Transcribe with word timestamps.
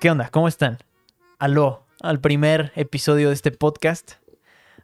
¿Qué 0.00 0.12
onda? 0.12 0.28
¿Cómo 0.28 0.46
están? 0.46 0.78
Aló, 1.40 1.84
al 2.00 2.20
primer 2.20 2.70
episodio 2.76 3.28
de 3.28 3.34
este 3.34 3.50
podcast, 3.50 4.12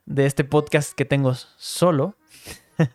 de 0.06 0.26
este 0.26 0.42
podcast 0.42 0.92
que 0.92 1.04
tengo 1.04 1.34
solo. 1.34 2.16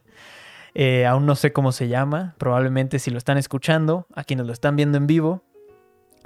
Eh, 0.75 1.07
aún 1.07 1.25
no 1.25 1.35
sé 1.35 1.51
cómo 1.51 1.71
se 1.71 1.87
llama, 1.87 2.35
probablemente 2.37 2.99
si 2.99 3.09
lo 3.09 3.17
están 3.17 3.39
escuchando, 3.39 4.05
a 4.13 4.23
quienes 4.23 4.45
lo 4.45 4.53
están 4.53 4.75
viendo 4.75 4.99
en 4.99 5.07
vivo, 5.07 5.43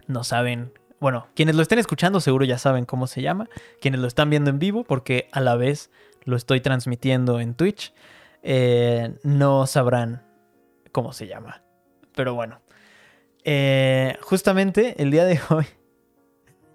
no 0.05 0.25
saben, 0.25 0.73
bueno, 0.99 1.27
quienes 1.33 1.55
lo 1.55 1.61
estén 1.61 1.79
escuchando 1.79 2.19
seguro 2.19 2.44
ya 2.44 2.57
saben 2.57 2.83
cómo 2.83 3.07
se 3.07 3.21
llama, 3.21 3.47
quienes 3.79 4.01
lo 4.01 4.07
están 4.07 4.29
viendo 4.29 4.49
en 4.49 4.60
vivo, 4.60 4.83
porque 4.83 5.29
a 5.31 5.39
la 5.39 5.55
vez 5.55 5.91
lo 6.25 6.35
estoy 6.35 6.60
transmitiendo 6.60 7.39
en 7.39 7.55
Twitch, 7.55 7.94
eh, 8.44 9.15
no 9.23 9.65
sabrán 9.65 10.23
cómo 10.91 11.13
se 11.13 11.28
llama. 11.28 11.63
Pero 12.13 12.35
bueno, 12.35 12.60
eh, 13.46 14.17
justamente 14.21 15.01
el 15.01 15.10
día 15.10 15.23
de 15.23 15.39
hoy 15.49 15.65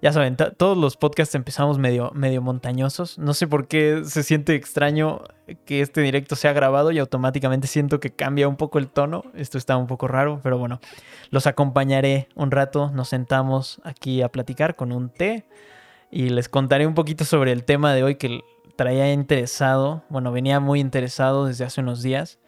ya 0.01 0.12
saben, 0.12 0.37
todos 0.37 0.77
los 0.77 0.96
podcasts 0.96 1.34
empezamos 1.34 1.79
medio, 1.79 2.12
medio 2.15 2.41
montañosos. 2.41 3.19
No 3.19 3.34
sé 3.34 3.48
por 3.48 3.66
qué 3.66 4.02
se 4.05 4.23
siente 4.23 4.55
extraño 4.55 5.23
que 5.65 5.80
este 5.80 6.01
directo 6.02 6.37
sea 6.37 6.52
grabado 6.52 6.93
y 6.93 7.01
automáticamente 7.01 7.66
siento 7.66 7.98
que 7.98 8.11
cambia 8.11 8.47
un 8.47 8.57
poco 8.57 8.79
el 8.79 8.88
tono. 8.88 9.24
Esto 9.34 9.59
está 9.59 9.77
un 9.77 9.88
poco 9.88 10.07
raro, 10.07 10.41
pero 10.43 10.57
bueno, 10.57 10.80
los 11.30 11.48
acompañaré 11.48 12.29
un 12.37 12.52
rato. 12.52 12.93
Nos 12.93 13.09
sentamos 13.09 13.80
aquí 13.83 14.23
a 14.23 14.29
platicar 14.29 14.77
con 14.77 14.93
un 14.93 15.11
té 15.11 15.47
y 16.12 16.29
les 16.29 16.49
contaré 16.49 16.87
un 16.87 16.95
poquito 16.95 17.24
sobre 17.24 17.51
el 17.51 17.65
tema 17.65 17.93
de 17.93 18.05
hoy 18.05 18.15
que 18.15 18.43
traía 18.77 19.12
interesado. 19.12 20.05
Bueno, 20.10 20.30
venía 20.30 20.60
muy 20.60 20.79
interesado 20.79 21.46
desde 21.46 21.65
hace 21.65 21.80
unos 21.80 22.02
días 22.02 22.38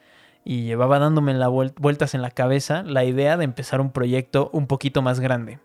y 0.44 0.62
llevaba 0.62 1.00
dándome 1.00 1.34
la 1.34 1.48
vueltas 1.48 2.14
en 2.14 2.22
la 2.22 2.30
cabeza 2.30 2.84
la 2.84 3.04
idea 3.04 3.36
de 3.36 3.44
empezar 3.44 3.80
un 3.80 3.90
proyecto 3.90 4.50
un 4.52 4.68
poquito 4.68 5.02
más 5.02 5.18
grande 5.18 5.58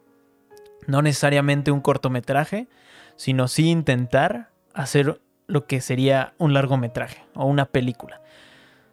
no 0.88 1.02
necesariamente 1.02 1.72
un 1.72 1.82
cortometraje, 1.82 2.68
sino 3.16 3.48
sí 3.48 3.70
intentar 3.70 4.50
hacer 4.74 5.22
lo 5.48 5.66
que 5.68 5.82
sería 5.82 6.34
un 6.38 6.54
largometraje 6.54 7.24
o 7.34 7.46
una 7.46 7.66
película. 7.66 8.22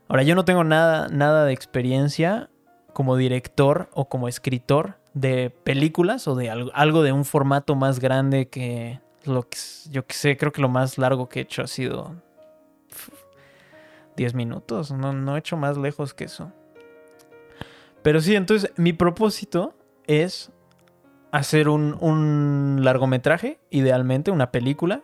Ahora, 0.08 0.22
yo 0.22 0.34
no 0.34 0.44
tengo 0.44 0.64
nada, 0.64 1.08
nada 1.08 1.44
de 1.44 1.52
experiencia 1.52 2.50
como 2.92 3.16
director 3.16 3.88
o 3.94 4.08
como 4.08 4.28
escritor 4.28 4.98
de 5.14 5.50
películas 5.50 6.28
o 6.28 6.34
de 6.34 6.50
algo, 6.50 7.02
de 7.02 7.12
un 7.12 7.24
formato 7.24 7.74
más 7.74 8.00
grande 8.00 8.48
que 8.48 9.00
lo 9.24 9.48
que 9.48 9.56
yo 9.90 10.06
que 10.06 10.14
sé, 10.14 10.36
creo 10.36 10.52
que 10.52 10.60
lo 10.60 10.68
más 10.68 10.98
largo 10.98 11.28
que 11.28 11.40
he 11.40 11.42
hecho 11.42 11.62
ha 11.62 11.66
sido 11.66 12.16
10 14.16 14.34
minutos, 14.34 14.90
no, 14.90 15.12
no 15.12 15.36
he 15.36 15.38
hecho 15.38 15.56
más 15.56 15.76
lejos 15.76 16.12
que 16.12 16.24
eso. 16.24 16.52
Pero 18.02 18.20
sí, 18.20 18.34
entonces 18.34 18.72
mi 18.76 18.92
propósito 18.92 19.74
es 20.06 20.50
hacer 21.32 21.68
un, 21.68 22.78
largometraje, 22.82 23.58
idealmente, 23.70 24.30
una 24.30 24.52
película. 24.52 25.02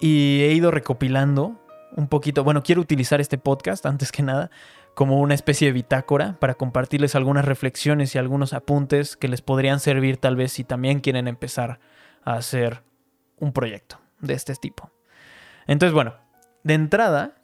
Y 0.00 0.40
he 0.42 0.52
ido 0.52 0.72
recopilando 0.72 1.60
un 1.96 2.08
poquito, 2.08 2.42
bueno, 2.42 2.64
quiero 2.64 2.80
utilizar 2.80 3.20
este 3.20 3.38
podcast, 3.38 3.86
antes 3.86 4.10
que 4.10 4.24
nada, 4.24 4.50
como 4.94 5.20
una 5.20 5.34
especie 5.34 5.68
de 5.68 5.72
bitácora 5.72 6.36
para 6.40 6.54
compartirles 6.54 7.14
algunas 7.14 7.44
reflexiones 7.44 8.14
y 8.14 8.18
algunos 8.18 8.52
apuntes 8.52 9.16
que 9.16 9.28
les 9.28 9.42
podrían 9.42 9.78
servir 9.78 10.16
tal 10.16 10.34
vez 10.34 10.50
si 10.50 10.64
también 10.64 10.98
quieren 11.00 11.28
empezar 11.28 11.78
a 12.24 12.34
hacer 12.34 12.82
un 13.38 13.52
proyecto 13.52 14.00
de 14.20 14.34
este 14.34 14.54
tipo. 14.56 14.90
Entonces, 15.68 15.94
bueno, 15.94 16.14
de 16.64 16.74
entrada, 16.74 17.36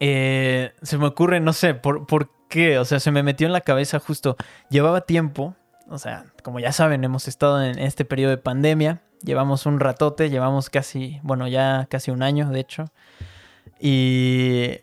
eh, 0.00 0.72
se 0.80 0.96
me 0.96 1.06
ocurre, 1.06 1.40
no 1.40 1.52
sé, 1.52 1.74
por, 1.74 2.06
por 2.06 2.30
qué, 2.48 2.78
o 2.78 2.84
sea, 2.86 3.00
se 3.00 3.10
me 3.10 3.22
metió 3.22 3.46
en 3.46 3.52
la 3.52 3.60
cabeza 3.60 3.98
justo, 3.98 4.36
llevaba 4.70 5.02
tiempo 5.02 5.54
o 5.88 5.98
sea, 5.98 6.24
como 6.42 6.60
ya 6.60 6.72
saben, 6.72 7.04
hemos 7.04 7.28
estado 7.28 7.62
en 7.62 7.78
este 7.78 8.04
periodo 8.04 8.30
de 8.30 8.38
pandemia. 8.38 9.02
Llevamos 9.22 9.66
un 9.66 9.80
ratote, 9.80 10.30
llevamos 10.30 10.70
casi, 10.70 11.20
bueno, 11.22 11.48
ya 11.48 11.86
casi 11.90 12.10
un 12.10 12.22
año, 12.22 12.50
de 12.50 12.60
hecho. 12.60 12.86
Y 13.78 14.80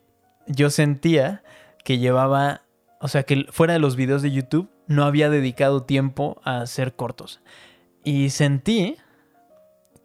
yo 0.47 0.69
sentía 0.69 1.43
que 1.83 1.97
llevaba, 1.97 2.61
o 2.99 3.07
sea, 3.07 3.23
que 3.23 3.45
fuera 3.51 3.73
de 3.73 3.79
los 3.79 3.95
videos 3.95 4.21
de 4.21 4.31
YouTube 4.31 4.69
no 4.87 5.05
había 5.05 5.29
dedicado 5.29 5.83
tiempo 5.83 6.39
a 6.43 6.61
hacer 6.61 6.95
cortos. 6.95 7.41
Y 8.03 8.29
sentí 8.29 8.97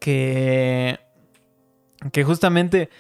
que, 0.01 0.99
que 2.13 2.25
justamente 2.25 2.91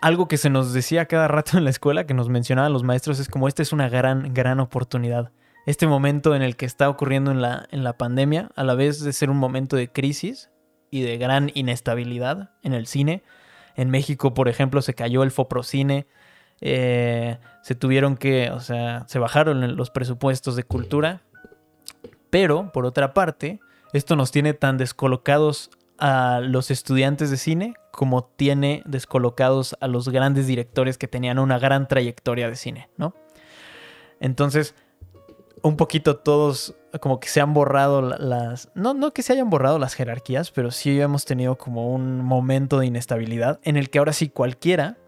algo 0.00 0.26
que 0.26 0.36
se 0.36 0.50
nos 0.50 0.72
decía 0.72 1.06
cada 1.06 1.28
rato 1.28 1.58
en 1.58 1.64
la 1.64 1.70
escuela, 1.70 2.06
que 2.06 2.14
nos 2.14 2.28
mencionaban 2.28 2.72
los 2.72 2.82
maestros, 2.82 3.18
es 3.18 3.28
como 3.28 3.48
esta 3.48 3.62
es 3.62 3.72
una 3.72 3.88
gran, 3.88 4.34
gran 4.34 4.60
oportunidad 4.60 5.32
este 5.66 5.86
momento 5.86 6.34
en 6.34 6.42
el 6.42 6.56
que 6.56 6.66
está 6.66 6.88
ocurriendo 6.88 7.30
en 7.30 7.40
la, 7.40 7.66
en 7.70 7.84
la 7.84 7.96
pandemia, 7.96 8.50
a 8.56 8.64
la 8.64 8.74
vez 8.74 9.00
de 9.02 9.12
ser 9.12 9.30
un 9.30 9.36
momento 9.36 9.76
de 9.76 9.90
crisis 9.90 10.50
y 10.90 11.02
de 11.02 11.18
gran 11.18 11.50
inestabilidad 11.54 12.50
en 12.62 12.74
el 12.74 12.86
cine. 12.86 13.22
En 13.76 13.90
México, 13.90 14.34
por 14.34 14.48
ejemplo, 14.48 14.82
se 14.82 14.94
cayó 14.94 15.22
el 15.22 15.30
Foprocine, 15.30 16.06
eh, 16.60 17.38
se 17.62 17.74
tuvieron 17.74 18.16
que, 18.16 18.50
o 18.50 18.60
sea, 18.60 19.04
se 19.08 19.18
bajaron 19.18 19.76
los 19.76 19.90
presupuestos 19.90 20.56
de 20.56 20.64
cultura. 20.64 21.22
Pero, 22.30 22.72
por 22.72 22.86
otra 22.86 23.14
parte, 23.14 23.60
esto 23.92 24.16
nos 24.16 24.32
tiene 24.32 24.54
tan 24.54 24.78
descolocados 24.78 25.70
a 25.98 26.40
los 26.40 26.70
estudiantes 26.70 27.30
de 27.30 27.36
cine 27.36 27.74
como 27.92 28.24
tiene 28.24 28.82
descolocados 28.86 29.76
a 29.80 29.86
los 29.86 30.08
grandes 30.08 30.46
directores 30.46 30.98
que 30.98 31.06
tenían 31.06 31.38
una 31.38 31.58
gran 31.58 31.86
trayectoria 31.86 32.48
de 32.48 32.56
cine, 32.56 32.88
¿no? 32.96 33.14
Entonces, 34.18 34.74
un 35.62 35.76
poquito 35.76 36.16
todos 36.16 36.74
como 37.00 37.20
que 37.20 37.28
se 37.28 37.40
han 37.40 37.54
borrado 37.54 38.02
las... 38.02 38.70
No, 38.74 38.94
no 38.94 39.12
que 39.12 39.22
se 39.22 39.32
hayan 39.32 39.48
borrado 39.48 39.78
las 39.78 39.94
jerarquías, 39.94 40.50
pero 40.50 40.70
sí 40.70 41.00
hemos 41.00 41.24
tenido 41.24 41.56
como 41.56 41.92
un 41.92 42.22
momento 42.22 42.78
de 42.78 42.86
inestabilidad 42.86 43.60
en 43.62 43.76
el 43.76 43.88
que 43.88 43.98
ahora 43.98 44.12
sí 44.12 44.28
cualquiera 44.28 44.98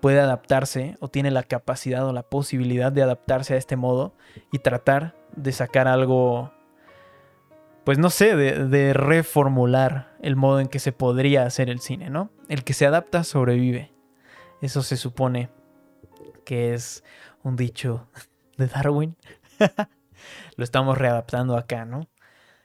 puede 0.00 0.20
adaptarse 0.20 0.96
o 1.00 1.08
tiene 1.08 1.30
la 1.30 1.44
capacidad 1.44 2.06
o 2.06 2.12
la 2.12 2.24
posibilidad 2.24 2.92
de 2.92 3.02
adaptarse 3.02 3.54
a 3.54 3.56
este 3.56 3.76
modo 3.76 4.14
y 4.50 4.58
tratar 4.58 5.14
de 5.36 5.52
sacar 5.52 5.88
algo, 5.88 6.52
pues 7.84 7.98
no 7.98 8.10
sé, 8.10 8.36
de, 8.36 8.66
de 8.66 8.92
reformular 8.92 10.14
el 10.20 10.36
modo 10.36 10.60
en 10.60 10.68
que 10.68 10.80
se 10.80 10.92
podría 10.92 11.46
hacer 11.46 11.70
el 11.70 11.80
cine, 11.80 12.10
¿no? 12.10 12.30
El 12.48 12.64
que 12.64 12.74
se 12.74 12.84
adapta 12.84 13.24
sobrevive. 13.24 13.92
Eso 14.60 14.82
se 14.82 14.96
supone 14.96 15.50
que 16.44 16.74
es 16.74 17.04
un 17.42 17.56
dicho 17.56 18.08
de 18.56 18.66
Darwin. 18.66 19.16
lo 20.56 20.64
estamos 20.64 20.98
readaptando 20.98 21.56
acá, 21.56 21.84
¿no? 21.84 22.08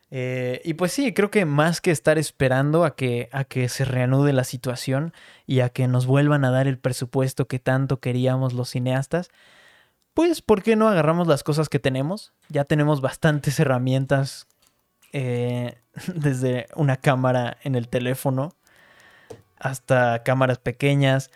Eh, 0.10 0.62
y 0.64 0.76
pues 0.76 0.94
sí, 0.94 1.14
creo 1.14 1.30
que 1.30 1.46
más 1.46 1.82
que 1.82 1.92
estar 1.92 2.18
esperando 2.18 2.86
a 2.86 2.96
que, 2.96 3.30
a 3.34 3.44
que 3.44 3.68
se 3.68 3.84
reanude 3.84 4.32
la 4.32 4.46
situación 4.46 5.14
y 5.46 5.60
a 5.60 5.70
que 5.70 5.88
nos 5.88 6.06
vuelvan 6.06 6.46
a 6.46 6.52
dar 6.52 6.68
el 6.68 6.80
presupuesto 6.80 7.48
que 7.48 7.60
tanto 7.60 8.00
queríamos 8.00 8.54
los 8.54 8.70
cineastas, 8.70 9.30
pues 10.14 10.42
¿por 10.42 10.64
qué 10.64 10.76
no 10.76 10.88
agarramos 10.88 11.28
las 11.28 11.44
cosas 11.44 11.70
que 11.70 11.80
tenemos? 11.80 12.34
Ya 12.50 12.64
tenemos 12.64 13.02
bastantes 13.02 13.60
herramientas 13.60 14.48
eh, 15.14 15.78
desde 16.16 16.68
una 16.76 16.98
cámara 16.98 17.58
en 17.64 17.76
el 17.76 17.90
teléfono 17.90 18.54
hasta 19.60 20.24
cámaras 20.24 20.60
pequeñas, 20.60 21.32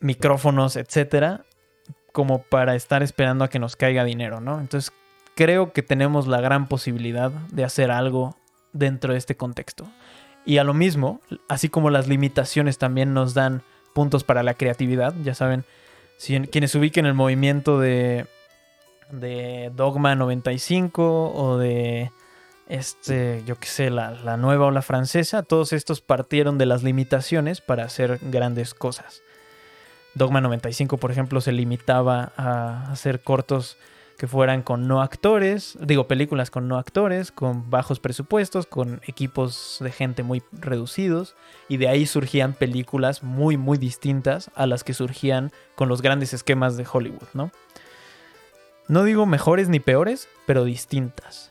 micrófonos, 0.00 0.76
etcétera 0.76 1.44
como 2.12 2.42
para 2.42 2.74
estar 2.74 3.02
esperando 3.02 3.44
a 3.44 3.48
que 3.48 3.58
nos 3.58 3.76
caiga 3.76 4.04
dinero, 4.04 4.40
¿no? 4.40 4.60
Entonces 4.60 4.92
creo 5.34 5.72
que 5.72 5.82
tenemos 5.82 6.26
la 6.26 6.40
gran 6.40 6.68
posibilidad 6.68 7.30
de 7.30 7.64
hacer 7.64 7.90
algo 7.90 8.36
dentro 8.72 9.12
de 9.12 9.18
este 9.18 9.36
contexto. 9.36 9.86
Y 10.44 10.58
a 10.58 10.64
lo 10.64 10.74
mismo, 10.74 11.20
así 11.48 11.68
como 11.68 11.90
las 11.90 12.08
limitaciones 12.08 12.78
también 12.78 13.14
nos 13.14 13.34
dan 13.34 13.62
puntos 13.94 14.24
para 14.24 14.42
la 14.42 14.54
creatividad, 14.54 15.14
ya 15.22 15.34
saben, 15.34 15.64
si 16.16 16.38
quienes 16.40 16.74
ubiquen 16.74 17.06
el 17.06 17.14
movimiento 17.14 17.78
de, 17.78 18.26
Dogma 19.74 20.14
95 20.14 21.32
o 21.34 21.58
de 21.58 22.12
este, 22.68 23.42
yo 23.44 23.56
qué 23.56 23.66
sé, 23.66 23.90
la, 23.90 24.12
la 24.12 24.36
nueva 24.36 24.66
ola 24.66 24.82
francesa, 24.82 25.42
todos 25.42 25.72
estos 25.72 26.00
partieron 26.00 26.56
de 26.58 26.66
las 26.66 26.82
limitaciones 26.82 27.60
para 27.60 27.84
hacer 27.84 28.20
grandes 28.22 28.74
cosas. 28.74 29.22
Dogma 30.14 30.40
95, 30.40 30.96
por 30.96 31.10
ejemplo, 31.10 31.40
se 31.40 31.52
limitaba 31.52 32.32
a 32.36 32.90
hacer 32.90 33.20
cortos 33.20 33.76
que 34.18 34.26
fueran 34.26 34.62
con 34.62 34.86
no 34.86 35.00
actores, 35.00 35.78
digo 35.80 36.06
películas 36.06 36.50
con 36.50 36.68
no 36.68 36.76
actores, 36.76 37.32
con 37.32 37.70
bajos 37.70 38.00
presupuestos, 38.00 38.66
con 38.66 39.00
equipos 39.06 39.78
de 39.80 39.90
gente 39.90 40.22
muy 40.22 40.42
reducidos, 40.52 41.36
y 41.68 41.78
de 41.78 41.88
ahí 41.88 42.04
surgían 42.04 42.52
películas 42.52 43.22
muy 43.22 43.56
muy 43.56 43.78
distintas 43.78 44.50
a 44.54 44.66
las 44.66 44.84
que 44.84 44.92
surgían 44.92 45.52
con 45.74 45.88
los 45.88 46.02
grandes 46.02 46.34
esquemas 46.34 46.76
de 46.76 46.86
Hollywood, 46.92 47.28
¿no? 47.32 47.50
No 48.88 49.04
digo 49.04 49.24
mejores 49.24 49.70
ni 49.70 49.80
peores, 49.80 50.28
pero 50.44 50.64
distintas. 50.64 51.50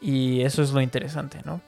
Y 0.00 0.40
eso 0.40 0.62
es 0.62 0.72
lo 0.72 0.80
interesante, 0.80 1.42
¿no? 1.44 1.60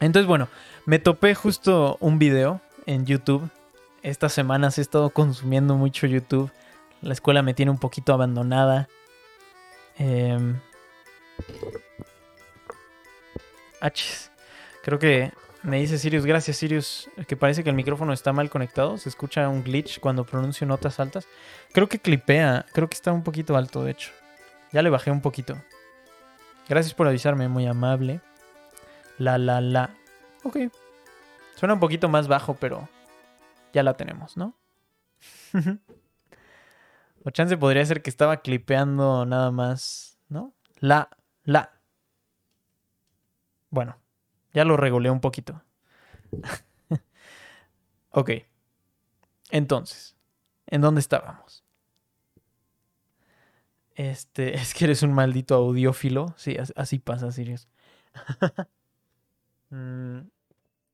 Entonces, 0.00 0.26
bueno, 0.26 0.48
me 0.84 0.98
topé 0.98 1.36
justo 1.36 1.96
un 2.00 2.18
video 2.18 2.60
en 2.86 3.06
YouTube 3.06 3.48
estas 4.02 4.32
semanas 4.32 4.78
he 4.78 4.80
estado 4.80 5.10
consumiendo 5.10 5.74
mucho 5.74 6.06
YouTube. 6.06 6.50
La 7.02 7.12
escuela 7.12 7.42
me 7.42 7.54
tiene 7.54 7.70
un 7.70 7.78
poquito 7.78 8.12
abandonada. 8.12 8.88
H's. 13.80 14.30
Creo 14.82 14.98
que 14.98 15.32
me 15.62 15.80
dice 15.80 15.98
Sirius, 15.98 16.24
gracias 16.24 16.56
Sirius, 16.56 17.10
que 17.26 17.36
parece 17.36 17.64
que 17.64 17.70
el 17.70 17.76
micrófono 17.76 18.12
está 18.12 18.32
mal 18.32 18.48
conectado. 18.50 18.96
Se 18.96 19.08
escucha 19.08 19.48
un 19.48 19.64
glitch 19.64 20.00
cuando 20.00 20.24
pronuncio 20.24 20.66
notas 20.66 21.00
altas. 21.00 21.26
Creo 21.72 21.88
que 21.88 21.98
clipea, 21.98 22.66
creo 22.72 22.88
que 22.88 22.94
está 22.94 23.12
un 23.12 23.22
poquito 23.22 23.56
alto, 23.56 23.84
de 23.84 23.92
hecho. 23.92 24.10
Ya 24.72 24.82
le 24.82 24.90
bajé 24.90 25.10
un 25.10 25.20
poquito. 25.20 25.56
Gracias 26.68 26.94
por 26.94 27.06
avisarme, 27.08 27.48
muy 27.48 27.66
amable. 27.66 28.20
La, 29.18 29.38
la, 29.38 29.60
la. 29.60 29.90
Ok. 30.44 30.58
Suena 31.56 31.74
un 31.74 31.80
poquito 31.80 32.08
más 32.08 32.28
bajo, 32.28 32.54
pero 32.54 32.88
ya 33.72 33.82
la 33.82 33.96
tenemos, 33.96 34.36
¿no? 34.36 34.56
o 37.24 37.30
chance 37.30 37.56
podría 37.56 37.84
ser 37.84 38.02
que 38.02 38.10
estaba 38.10 38.42
clipeando 38.42 39.26
nada 39.26 39.50
más, 39.50 40.18
¿no? 40.28 40.54
La, 40.78 41.08
la. 41.44 41.72
Bueno, 43.70 43.98
ya 44.54 44.64
lo 44.64 44.76
regulé 44.76 45.10
un 45.10 45.20
poquito. 45.20 45.62
ok. 48.10 48.30
Entonces, 49.50 50.16
¿en 50.66 50.80
dónde 50.80 51.00
estábamos? 51.00 51.64
Este, 53.94 54.54
es 54.60 54.74
que 54.74 54.84
eres 54.84 55.02
un 55.02 55.12
maldito 55.12 55.54
audiófilo. 55.56 56.34
Sí, 56.36 56.56
así 56.76 56.98
pasa, 56.98 57.32
Sirius. 57.32 57.68
Mm, 59.70 60.20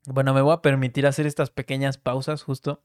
bueno, 0.07 0.35
me 0.35 0.41
voy 0.41 0.53
a 0.53 0.63
permitir 0.63 1.07
hacer 1.07 1.27
estas 1.27 1.51
pequeñas 1.51 1.99
pausas 1.99 2.43
justo. 2.43 2.83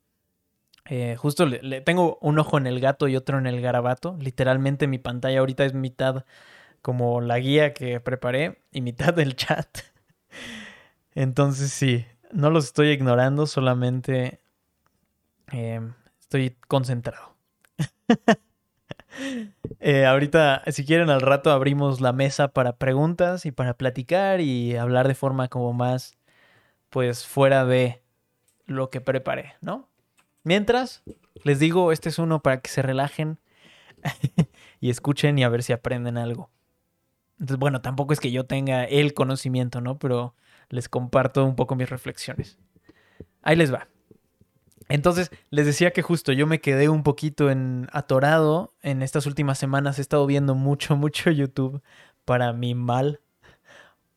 Eh, 0.85 1.15
justo 1.17 1.45
le, 1.45 1.81
tengo 1.81 2.17
un 2.21 2.39
ojo 2.39 2.57
en 2.57 2.65
el 2.65 2.79
gato 2.79 3.07
y 3.07 3.15
otro 3.15 3.37
en 3.37 3.47
el 3.47 3.61
garabato. 3.61 4.17
Literalmente 4.19 4.87
mi 4.87 4.97
pantalla 4.97 5.39
ahorita 5.39 5.65
es 5.65 5.73
mitad 5.73 6.25
como 6.81 7.21
la 7.21 7.39
guía 7.39 7.73
que 7.73 7.99
preparé 7.99 8.61
y 8.71 8.81
mitad 8.81 9.13
del 9.13 9.35
chat. 9.35 9.67
Entonces 11.15 11.71
sí, 11.71 12.05
no 12.31 12.49
los 12.49 12.65
estoy 12.65 12.89
ignorando, 12.89 13.47
solamente 13.47 14.39
em, 15.47 15.93
estoy 16.19 16.55
concentrado. 16.67 17.35
Eh, 19.79 20.05
ahorita, 20.05 20.63
si 20.67 20.85
quieren, 20.85 21.09
al 21.09 21.21
rato 21.21 21.51
abrimos 21.51 21.99
la 21.99 22.13
mesa 22.13 22.49
para 22.49 22.77
preguntas 22.77 23.45
y 23.45 23.51
para 23.51 23.75
platicar 23.75 24.39
y 24.39 24.75
hablar 24.75 25.07
de 25.07 25.15
forma 25.15 25.47
como 25.47 25.73
más, 25.73 26.15
pues, 26.89 27.25
fuera 27.25 27.65
de 27.65 28.01
lo 28.65 28.89
que 28.89 29.01
preparé, 29.01 29.55
¿no? 29.61 29.89
Mientras, 30.43 31.03
les 31.43 31.59
digo, 31.59 31.91
este 31.91 32.09
es 32.09 32.19
uno 32.19 32.41
para 32.41 32.61
que 32.61 32.69
se 32.69 32.81
relajen 32.81 33.39
y 34.79 34.89
escuchen 34.89 35.37
y 35.37 35.43
a 35.43 35.49
ver 35.49 35.63
si 35.63 35.73
aprenden 35.73 36.17
algo. 36.17 36.49
Entonces, 37.33 37.57
bueno, 37.57 37.81
tampoco 37.81 38.13
es 38.13 38.19
que 38.19 38.31
yo 38.31 38.45
tenga 38.45 38.83
el 38.83 39.13
conocimiento, 39.13 39.81
¿no? 39.81 39.97
Pero 39.97 40.35
les 40.69 40.89
comparto 40.89 41.45
un 41.45 41.55
poco 41.55 41.75
mis 41.75 41.89
reflexiones. 41.89 42.57
Ahí 43.41 43.55
les 43.55 43.73
va. 43.73 43.87
Entonces, 44.89 45.31
les 45.49 45.65
decía 45.65 45.91
que 45.91 46.01
justo 46.01 46.31
yo 46.31 46.47
me 46.47 46.61
quedé 46.61 46.89
un 46.89 47.03
poquito 47.03 47.49
en 47.49 47.87
atorado 47.91 48.73
en 48.81 49.01
estas 49.01 49.25
últimas 49.25 49.57
semanas. 49.57 49.99
He 49.99 50.01
estado 50.01 50.25
viendo 50.25 50.55
mucho, 50.55 50.95
mucho 50.97 51.31
YouTube 51.31 51.81
para 52.25 52.53
mi 52.53 52.75
mal 52.75 53.21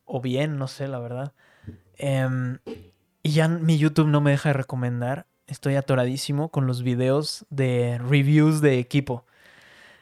o 0.05 0.19
bien, 0.21 0.57
no 0.57 0.67
sé, 0.67 0.87
la 0.87 0.99
verdad. 0.99 1.33
Em, 2.05 2.59
y 3.23 3.31
ya 3.31 3.47
mi 3.47 3.77
YouTube 3.77 4.09
no 4.09 4.19
me 4.19 4.31
deja 4.31 4.49
de 4.49 4.53
recomendar. 4.53 5.25
Estoy 5.47 5.75
atoradísimo 5.75 6.49
con 6.49 6.67
los 6.67 6.83
videos 6.83 7.45
de 7.49 7.97
reviews 7.97 8.59
de 8.59 8.77
equipo. 8.77 9.25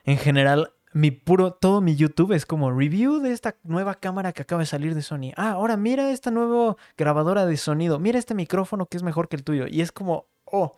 En 0.03 0.17
general, 0.17 0.73
mi 0.93 1.11
puro, 1.11 1.51
todo 1.51 1.79
mi 1.79 1.95
YouTube 1.95 2.31
es 2.31 2.47
como 2.47 2.71
review 2.71 3.19
de 3.19 3.31
esta 3.31 3.55
nueva 3.63 3.93
cámara 3.93 4.33
que 4.33 4.41
acaba 4.41 4.61
de 4.61 4.65
salir 4.65 4.95
de 4.95 5.03
Sony. 5.03 5.31
Ah, 5.35 5.51
ahora 5.51 5.77
mira 5.77 6.09
esta 6.09 6.31
nueva 6.31 6.75
grabadora 6.97 7.45
de 7.45 7.55
sonido. 7.55 7.99
Mira 7.99 8.17
este 8.17 8.33
micrófono 8.33 8.87
que 8.87 8.97
es 8.97 9.03
mejor 9.03 9.29
que 9.29 9.35
el 9.35 9.43
tuyo. 9.43 9.67
Y 9.67 9.81
es 9.81 9.91
como, 9.91 10.25
oh, 10.45 10.73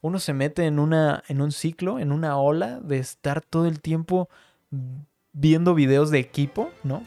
uno 0.00 0.18
se 0.18 0.32
mete 0.32 0.64
en, 0.64 0.78
una, 0.78 1.24
en 1.28 1.42
un 1.42 1.52
ciclo, 1.52 1.98
en 1.98 2.10
una 2.10 2.38
ola 2.38 2.80
de 2.80 3.00
estar 3.00 3.42
todo 3.42 3.66
el 3.66 3.82
tiempo 3.82 4.30
viendo 5.34 5.74
videos 5.74 6.10
de 6.10 6.20
equipo, 6.20 6.70
¿no? 6.84 7.02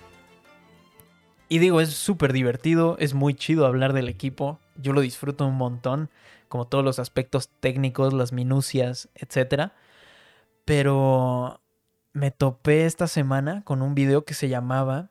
Y 1.49 1.59
digo, 1.59 1.79
es 1.79 1.93
súper 1.93 2.33
divertido, 2.33 2.97
es 2.99 3.13
muy 3.13 3.33
chido 3.33 3.65
hablar 3.65 3.93
del 3.93 4.09
equipo. 4.09 4.59
Yo 4.75 4.91
lo 4.93 5.01
disfruto 5.01 5.47
un 5.47 5.55
montón, 5.55 6.09
como 6.49 6.67
todos 6.67 6.83
los 6.83 6.99
aspectos 6.99 7.49
técnicos, 7.59 8.13
las 8.13 8.33
minucias, 8.33 9.09
etc. 9.15 9.71
Pero 10.65 11.61
me 12.11 12.31
topé 12.31 12.85
esta 12.85 13.07
semana 13.07 13.63
con 13.63 13.81
un 13.81 13.95
video 13.95 14.25
que 14.25 14.33
se 14.33 14.49
llamaba... 14.49 15.09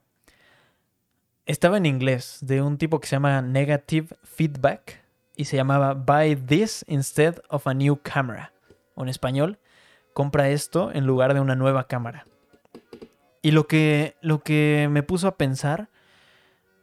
Estaba 1.47 1.77
en 1.77 1.87
inglés, 1.87 2.39
de 2.43 2.61
un 2.61 2.77
tipo 2.77 3.01
que 3.01 3.07
se 3.07 3.17
llama 3.17 3.41
Negative 3.41 4.09
Feedback, 4.25 5.01
y 5.37 5.45
se 5.45 5.57
llamaba 5.57 5.95
Buy 5.95 6.35
This 6.35 6.85
Instead 6.89 7.41
of 7.49 7.67
a 7.67 7.75
New 7.75 8.01
Camera. 8.03 8.53
O 8.95 9.05
en 9.05 9.09
español, 9.09 9.59
compra 10.13 10.49
esto 10.49 10.91
en 10.93 11.07
lugar 11.07 11.35
de 11.35 11.41
una 11.41 11.55
nueva 11.55 11.87
cámara. 11.87 12.27
Y 13.43 13.53
lo 13.53 13.69
que, 13.69 14.17
lo 14.23 14.43
que 14.43 14.89
me 14.91 15.03
puso 15.03 15.29
a 15.29 15.37
pensar, 15.37 15.89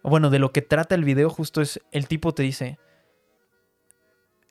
bueno, 0.10 0.30
de 0.30 0.40
lo 0.40 0.52
que 0.52 0.62
trata 0.62 0.96
el 0.96 1.04
video 1.04 1.30
justo 1.30 1.62
es, 1.62 1.82
el 1.92 2.08
tipo 2.08 2.34
te 2.34 2.44
dice, 2.44 2.78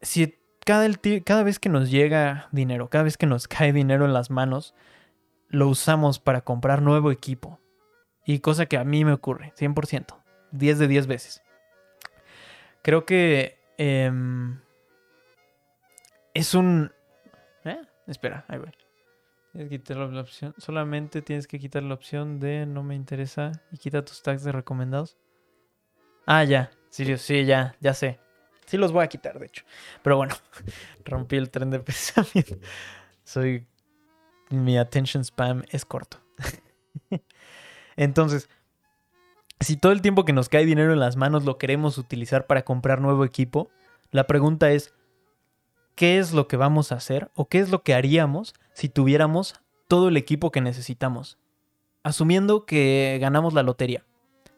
si 0.00 0.38
cada, 0.64 1.42
vez 1.42 1.58
que 1.58 1.68
nos 1.68 1.90
llega 1.90 2.48
dinero, 2.52 2.88
cada 2.88 3.04
vez 3.04 3.16
que 3.16 3.26
nos 3.26 3.48
cae 3.48 3.72
dinero 3.72 4.04
en 4.04 4.12
las 4.12 4.30
manos, 4.30 4.74
lo 5.48 5.68
usamos 5.68 6.18
para 6.18 6.42
comprar 6.42 6.82
nuevo 6.82 7.10
equipo. 7.10 7.60
Y 8.24 8.38
cosa 8.38 8.66
que 8.66 8.76
a 8.76 8.84
mí 8.84 9.04
me 9.04 9.12
ocurre, 9.12 9.52
100%, 9.58 10.06
10 10.52 10.78
de 10.78 10.88
10 10.88 11.06
veces. 11.06 11.42
Creo 12.82 13.04
que 13.04 13.58
em, 13.78 14.60
es 16.34 16.54
un... 16.54 16.92
¿Eh? 17.64 17.80
Espera, 18.06 18.44
ahí 18.48 18.58
voy. 18.58 18.70
Tienes 19.52 19.68
que 19.68 19.78
quitar 19.78 19.96
la 19.98 20.20
opción. 20.20 20.54
Solamente 20.56 21.20
tienes 21.20 21.46
que 21.46 21.58
quitar 21.58 21.82
la 21.82 21.94
opción 21.94 22.40
de 22.40 22.64
no 22.64 22.82
me 22.82 22.94
interesa 22.94 23.52
y 23.70 23.76
quita 23.76 24.04
tus 24.04 24.22
tags 24.22 24.44
de 24.44 24.52
recomendados. 24.52 25.18
Ah, 26.26 26.44
ya. 26.44 26.70
Sí, 26.90 27.16
sí, 27.16 27.44
ya, 27.44 27.74
ya 27.80 27.94
sé. 27.94 28.20
Sí 28.66 28.76
los 28.76 28.92
voy 28.92 29.04
a 29.04 29.08
quitar, 29.08 29.38
de 29.38 29.46
hecho. 29.46 29.64
Pero 30.02 30.16
bueno, 30.16 30.34
rompí 31.04 31.36
el 31.36 31.50
tren 31.50 31.70
de 31.70 31.80
pensamiento. 31.80 32.56
Soy 33.24 33.66
mi 34.50 34.78
attention 34.78 35.24
spam 35.24 35.64
es 35.70 35.84
corto. 35.84 36.18
Entonces, 37.96 38.48
si 39.60 39.76
todo 39.76 39.92
el 39.92 40.02
tiempo 40.02 40.24
que 40.24 40.32
nos 40.32 40.48
cae 40.48 40.66
dinero 40.66 40.92
en 40.92 41.00
las 41.00 41.16
manos 41.16 41.44
lo 41.44 41.58
queremos 41.58 41.98
utilizar 41.98 42.46
para 42.46 42.64
comprar 42.64 43.00
nuevo 43.00 43.24
equipo, 43.24 43.70
la 44.10 44.26
pregunta 44.26 44.70
es, 44.70 44.94
¿qué 45.94 46.18
es 46.18 46.32
lo 46.32 46.48
que 46.48 46.56
vamos 46.56 46.92
a 46.92 46.96
hacer 46.96 47.30
o 47.34 47.48
qué 47.48 47.58
es 47.58 47.70
lo 47.70 47.82
que 47.82 47.94
haríamos 47.94 48.54
si 48.74 48.88
tuviéramos 48.88 49.54
todo 49.88 50.08
el 50.08 50.16
equipo 50.16 50.50
que 50.50 50.60
necesitamos? 50.60 51.38
Asumiendo 52.02 52.66
que 52.66 53.18
ganamos 53.20 53.54
la 53.54 53.62
lotería 53.62 54.04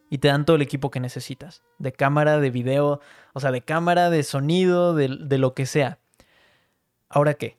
y 0.09 0.19
te 0.19 0.27
dan 0.27 0.45
todo 0.45 0.55
el 0.55 0.61
equipo 0.61 0.91
que 0.91 0.99
necesitas, 0.99 1.63
de 1.79 1.91
cámara, 1.91 2.39
de 2.39 2.51
video, 2.51 3.01
o 3.33 3.39
sea, 3.39 3.51
de 3.51 3.61
cámara, 3.61 4.09
de 4.09 4.23
sonido, 4.23 4.93
de, 4.93 5.37
lo 5.37 5.53
que 5.53 5.65
sea. 5.65 5.99
¿Ahora 7.09 7.33
qué? 7.33 7.57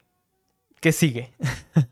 ¿Qué 0.81 0.93
sigue? 0.93 1.33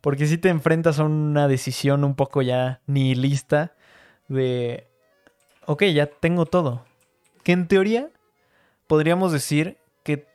Porque 0.00 0.26
si 0.26 0.38
te 0.38 0.48
enfrentas 0.48 0.98
a 0.98 1.04
una 1.04 1.48
decisión 1.48 2.04
un 2.04 2.14
poco 2.14 2.42
ya 2.42 2.80
nihilista 2.86 3.74
de, 4.28 4.86
ok, 5.66 5.84
ya 5.84 6.06
tengo 6.06 6.46
todo. 6.46 6.84
Que 7.42 7.52
en 7.52 7.66
teoría 7.66 8.08
podríamos 8.86 9.32
decir 9.32 9.78
que 10.04 10.26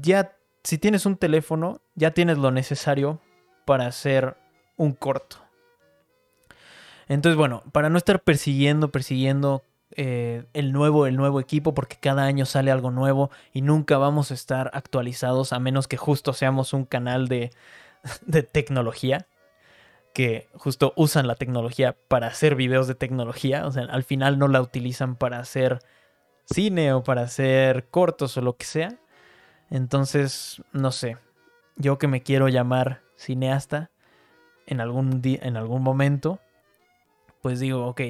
ya, 0.00 0.36
si 0.62 0.76
tienes 0.76 1.06
un 1.06 1.16
teléfono, 1.16 1.80
ya 1.94 2.12
tienes 2.12 2.36
lo 2.38 2.50
necesario 2.50 3.20
para 3.64 3.86
hacer 3.86 4.36
un 4.76 4.92
corto. 4.92 5.41
Entonces, 7.08 7.36
bueno, 7.36 7.62
para 7.72 7.88
no 7.88 7.98
estar 7.98 8.22
persiguiendo, 8.22 8.90
persiguiendo 8.90 9.62
eh, 9.94 10.44
el 10.54 10.72
nuevo, 10.72 11.06
el 11.06 11.16
nuevo 11.16 11.40
equipo, 11.40 11.74
porque 11.74 11.96
cada 12.00 12.24
año 12.24 12.46
sale 12.46 12.70
algo 12.70 12.90
nuevo 12.90 13.30
y 13.52 13.62
nunca 13.62 13.98
vamos 13.98 14.30
a 14.30 14.34
estar 14.34 14.70
actualizados 14.72 15.52
a 15.52 15.58
menos 15.58 15.88
que 15.88 15.96
justo 15.96 16.32
seamos 16.32 16.72
un 16.72 16.84
canal 16.84 17.28
de, 17.28 17.50
de 18.26 18.42
tecnología 18.42 19.26
que 20.14 20.48
justo 20.54 20.92
usan 20.96 21.26
la 21.26 21.36
tecnología 21.36 21.96
para 22.08 22.26
hacer 22.26 22.54
videos 22.54 22.86
de 22.86 22.94
tecnología, 22.94 23.66
o 23.66 23.72
sea, 23.72 23.84
al 23.84 24.04
final 24.04 24.38
no 24.38 24.48
la 24.48 24.60
utilizan 24.60 25.16
para 25.16 25.38
hacer 25.38 25.78
cine 26.44 26.92
o 26.92 27.02
para 27.02 27.22
hacer 27.22 27.88
cortos 27.88 28.36
o 28.36 28.42
lo 28.42 28.56
que 28.56 28.66
sea. 28.66 28.98
Entonces, 29.70 30.62
no 30.72 30.92
sé, 30.92 31.16
yo 31.76 31.98
que 31.98 32.08
me 32.08 32.22
quiero 32.22 32.48
llamar 32.48 33.00
cineasta 33.16 33.90
en 34.66 34.80
algún, 34.80 35.20
en 35.24 35.56
algún 35.56 35.82
momento, 35.82 36.40
pues 37.42 37.60
digo, 37.60 37.86
ok, 37.86 38.00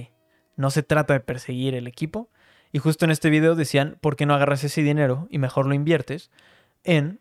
no 0.56 0.70
se 0.70 0.82
trata 0.82 1.14
de 1.14 1.20
perseguir 1.20 1.74
el 1.74 1.88
equipo. 1.88 2.28
Y 2.70 2.78
justo 2.78 3.04
en 3.04 3.10
este 3.10 3.30
video 3.30 3.54
decían, 3.54 3.98
¿por 4.00 4.14
qué 4.14 4.26
no 4.26 4.34
agarras 4.34 4.62
ese 4.62 4.82
dinero 4.82 5.26
y 5.30 5.38
mejor 5.38 5.66
lo 5.66 5.74
inviertes 5.74 6.30
en 6.84 7.20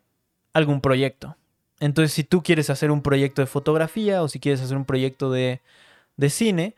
algún 0.53 0.81
proyecto? 0.81 1.37
Entonces, 1.79 2.13
si 2.13 2.23
tú 2.23 2.43
quieres 2.43 2.69
hacer 2.69 2.91
un 2.91 3.01
proyecto 3.01 3.41
de 3.41 3.47
fotografía 3.47 4.21
o 4.21 4.27
si 4.27 4.39
quieres 4.39 4.61
hacer 4.61 4.77
un 4.77 4.85
proyecto 4.85 5.31
de, 5.31 5.61
cine, 6.29 6.75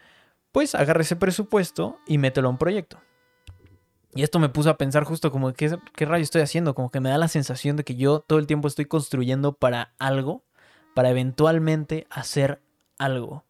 pues 0.54 0.76
agarra 0.76 1.02
ese 1.02 1.18
presupuesto 1.18 2.00
y 2.08 2.18
mételo 2.18 2.48
a 2.48 2.52
un 2.52 2.58
proyecto. 2.58 3.02
Y 4.16 4.24
esto 4.24 4.40
me 4.40 4.48
puso 4.48 4.70
a 4.70 4.78
pensar 4.78 5.04
justo 5.04 5.32
como, 5.32 5.52
¿qué, 5.54 5.78
¿qué 5.96 6.06
rayo 6.06 6.24
estoy 6.24 6.42
haciendo? 6.42 6.76
Como 6.76 6.90
que 6.90 7.00
me 7.00 7.10
da 7.10 7.18
la 7.18 7.28
sensación 7.28 7.76
de 7.76 7.84
que 7.84 7.96
yo 7.96 8.20
todo 8.22 8.40
el 8.40 8.48
tiempo 8.48 8.68
estoy 8.68 8.86
construyendo 8.86 9.54
para 9.54 9.94
algo, 9.98 10.46
para 10.94 11.10
eventualmente 11.10 12.08
hacer 12.10 12.62
algo. 12.98 13.44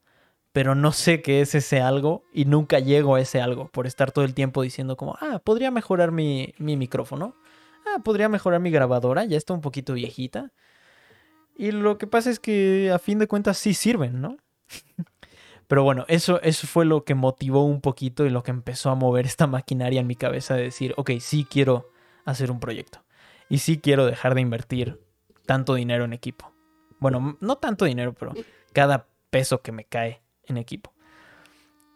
Pero 0.54 0.76
no 0.76 0.92
sé 0.92 1.22
qué 1.22 1.42
es 1.42 1.56
ese 1.56 1.82
algo 1.82 2.24
y 2.32 2.46
nunca 2.46 2.80
llego 2.80 3.16
a 3.16 3.20
ese 3.20 3.42
algo 3.42 3.70
por 3.70 3.88
estar 3.88 4.12
todo 4.12 4.24
el 4.24 4.34
tiempo 4.36 4.62
diciendo 4.62 4.96
como, 4.96 5.18
ah, 5.20 5.42
podría 5.44 5.72
mejorar 5.72 6.12
mi, 6.12 6.54
mi 6.60 6.78
micrófono. 6.78 7.36
Ah, 7.86 8.00
podría 8.04 8.30
mejorar 8.30 8.62
mi 8.62 8.72
grabadora, 8.72 9.26
ya 9.26 9.36
está 9.36 9.54
un 9.54 9.62
poquito 9.62 9.94
viejita. 9.94 10.52
Y 11.56 11.72
lo 11.72 11.98
que 11.98 12.08
pasa 12.08 12.30
es 12.30 12.40
que 12.40 12.92
a 12.94 13.00
fin 13.00 13.20
de 13.20 13.28
cuentas 13.28 13.58
sí 13.58 13.74
sirven, 13.74 14.22
¿no? 14.22 14.38
Pero 15.68 15.84
bueno, 15.84 16.06
eso, 16.08 16.42
eso 16.42 16.68
fue 16.68 16.86
lo 16.86 17.04
que 17.04 17.16
motivó 17.16 17.64
un 17.64 17.82
poquito 17.82 18.26
y 18.26 18.30
lo 18.30 18.44
que 18.44 18.52
empezó 18.52 18.90
a 18.90 18.96
mover 18.96 19.26
esta 19.26 19.48
maquinaria 19.48 20.02
en 20.02 20.08
mi 20.08 20.16
cabeza 20.16 20.56
de 20.56 20.64
decir, 20.64 20.94
ok, 20.98 21.12
sí 21.20 21.48
quiero 21.50 21.90
hacer 22.26 22.52
un 22.52 22.60
proyecto. 22.60 23.04
Y 23.50 23.60
sí 23.60 23.80
quiero 23.80 24.06
dejar 24.06 24.36
de 24.36 24.42
invertir 24.42 25.00
tanto 25.46 25.76
dinero 25.76 26.06
en 26.06 26.14
equipo. 26.14 26.52
Bueno, 27.00 27.38
no 27.40 27.58
tanto 27.58 27.86
dinero, 27.86 28.14
pero 28.14 28.34
cada 28.72 29.08
peso 29.30 29.62
que 29.62 29.72
me 29.72 29.86
cae 29.86 30.23
en 30.46 30.58
equipo. 30.58 30.94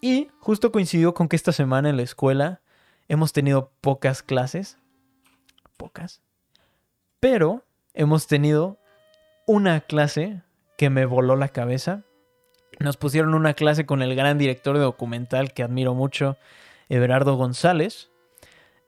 Y 0.02 0.30
justo 0.40 0.72
coincidió 0.72 1.14
con 1.14 1.28
que 1.28 1.36
esta 1.36 1.52
semana 1.52 1.90
en 1.90 1.98
la 1.98 2.04
escuela 2.04 2.62
hemos 3.08 3.34
tenido 3.34 3.72
pocas 3.82 4.24
clases. 4.24 4.78
Pocas. 5.78 6.22
Pero 7.20 7.64
hemos 7.94 8.28
tenido 8.28 8.78
una 9.48 9.82
clase 9.82 10.42
que 10.78 10.90
me 10.90 11.06
voló 11.06 11.36
la 11.36 11.50
cabeza 11.50 12.04
nos 12.80 12.98
pusieron 12.98 13.34
una 13.34 13.54
clase 13.54 13.86
con 13.86 14.02
el 14.02 14.16
gran 14.16 14.38
director 14.38 14.78
de 14.78 14.84
documental 14.84 15.54
que 15.54 15.64
admiro 15.64 15.94
mucho, 15.96 16.38
Everardo 16.90 17.36
González. 17.36 18.12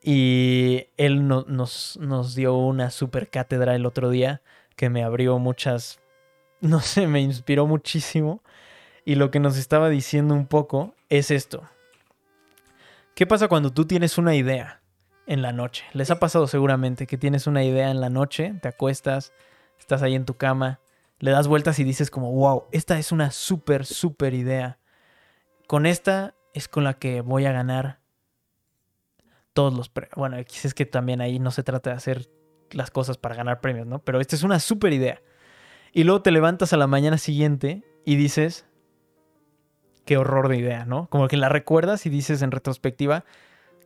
Y 0.02 0.88
él 0.98 1.28
nos, 1.28 1.98
nos 1.98 2.36
dio 2.36 2.56
una 2.56 2.90
super 2.90 3.30
cátedra 3.30 3.76
el 3.76 3.86
otro 3.86 4.10
día 4.10 4.42
que 4.76 4.90
me 4.90 5.04
abrió 5.04 5.40
muchas, 5.40 6.00
no 6.62 6.80
sé, 6.80 7.08
me 7.08 7.22
inspiró 7.22 7.68
muchísimo. 7.68 8.44
Y 9.06 9.16
lo 9.16 9.32
que 9.32 9.40
nos 9.40 9.58
estaba 9.58 9.90
diciendo 9.90 10.34
un 10.34 10.48
poco 10.48 10.96
es 11.10 11.32
esto. 11.32 11.64
¿Qué 13.16 13.26
pasa 13.26 13.48
cuando 13.48 13.74
tú 13.74 13.86
tienes 13.86 14.18
una 14.18 14.36
idea 14.36 14.82
en 15.26 15.42
la 15.42 15.52
noche? 15.52 15.86
Les 15.94 16.12
ha 16.12 16.20
pasado 16.20 16.48
seguramente 16.48 17.08
que 17.08 17.18
tienes 17.18 17.48
una 17.48 17.64
idea 17.64 17.92
en 17.92 18.02
la 18.02 18.10
noche, 18.10 18.56
te 18.62 18.68
acuestas, 18.68 19.34
estás 19.80 20.02
ahí 20.02 20.16
en 20.16 20.26
tu 20.26 20.36
cama 20.36 20.80
le 21.20 21.32
das 21.32 21.48
vueltas 21.48 21.80
y 21.80 21.84
dices 21.84 22.10
como, 22.10 22.32
wow, 22.32 22.66
esta 22.72 22.98
es 22.98 23.12
una 23.12 23.32
súper, 23.32 23.86
súper 23.86 24.34
idea. 24.34 24.80
Con 25.68 25.86
esta 25.86 26.34
es 26.54 26.68
con 26.68 26.84
la 26.84 26.96
que 26.96 27.22
voy 27.22 27.46
a 27.46 27.52
ganar 27.52 28.00
todos 29.54 29.74
los 29.74 29.90
premios. 29.90 30.16
Bueno, 30.16 30.38
es 30.38 30.74
que 30.74 30.86
también 30.86 31.22
ahí 31.22 31.40
no 31.40 31.52
se 31.52 31.64
trata 31.64 31.92
de 31.92 31.98
hacer 31.98 32.30
las 32.72 32.90
cosas 32.90 33.18
para 33.18 33.36
ganar 33.36 33.60
premios, 33.60 33.86
¿no? 33.86 34.00
Pero 34.00 34.22
esta 34.22 34.36
es 34.36 34.44
una 34.44 34.60
súper 34.60 34.94
idea. 34.94 35.22
Y 35.92 36.04
luego 36.04 36.22
te 36.22 36.32
levantas 36.32 36.72
a 36.72 36.78
la 36.78 36.88
mañana 36.88 37.18
siguiente 37.18 37.84
y 38.06 38.16
dices, 38.16 38.66
qué 40.10 40.18
horror 40.18 40.48
de 40.48 40.58
idea, 40.58 40.86
¿no? 40.86 41.08
Como 41.12 41.28
que 41.28 41.38
la 41.38 41.50
recuerdas 41.50 42.08
y 42.08 42.10
dices 42.10 42.42
en 42.42 42.50
retrospectiva, 42.50 43.26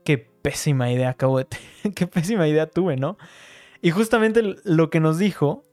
qué 0.05 0.17
pésima 0.17 0.89
idea 0.89 1.09
acabo 1.09 1.41
qué 1.95 2.07
pésima 2.07 2.47
idea 2.47 2.69
tuve, 2.69 2.95
¿no? 2.95 3.17
Y 3.81 3.91
justamente 3.91 4.55
lo 4.63 4.89
que 4.89 5.01
nos 5.01 5.17
dijo 5.17 5.65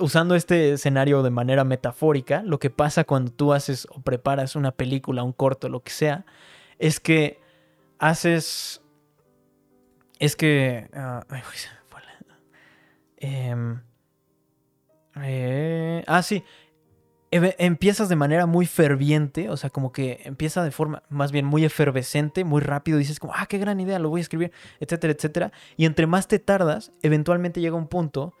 usando 0.00 0.34
este 0.34 0.72
escenario 0.72 1.22
de 1.22 1.30
manera 1.30 1.62
metafórica, 1.62 2.42
lo 2.42 2.58
que 2.58 2.70
pasa 2.70 3.04
cuando 3.04 3.30
tú 3.30 3.52
haces 3.52 3.86
o 3.92 4.02
preparas 4.02 4.56
una 4.56 4.72
película, 4.72 5.22
un 5.22 5.32
corto, 5.32 5.68
lo 5.68 5.84
que 5.84 5.92
sea, 5.92 6.26
es 6.80 6.98
que 6.98 7.38
haces... 8.00 8.82
Es 10.18 10.34
que... 10.34 10.90
ah, 10.94 11.24
em, 13.18 13.80
eh, 15.22 16.02
ah, 16.08 16.22
sí. 16.24 16.42
Empiezas 17.32 18.08
de 18.08 18.16
manera 18.16 18.46
muy 18.46 18.66
ferviente, 18.66 19.50
o 19.50 19.56
sea, 19.56 19.70
como 19.70 19.92
que 19.92 20.20
empieza 20.24 20.64
de 20.64 20.72
forma 20.72 21.04
más 21.08 21.30
bien 21.30 21.46
muy 21.46 21.64
efervescente, 21.64 22.42
muy 22.42 22.60
rápido, 22.60 22.98
dices 22.98 23.20
como, 23.20 23.34
ah, 23.36 23.46
qué 23.46 23.58
gran 23.58 23.78
idea, 23.78 24.00
lo 24.00 24.08
voy 24.08 24.20
a 24.20 24.22
escribir, 24.22 24.50
etcétera, 24.80 25.12
etcétera. 25.12 25.52
Y 25.76 25.84
entre 25.84 26.08
más 26.08 26.26
te 26.26 26.40
tardas, 26.40 26.92
eventualmente 27.02 27.60
llega 27.60 27.76
un 27.76 27.86
punto 27.86 28.34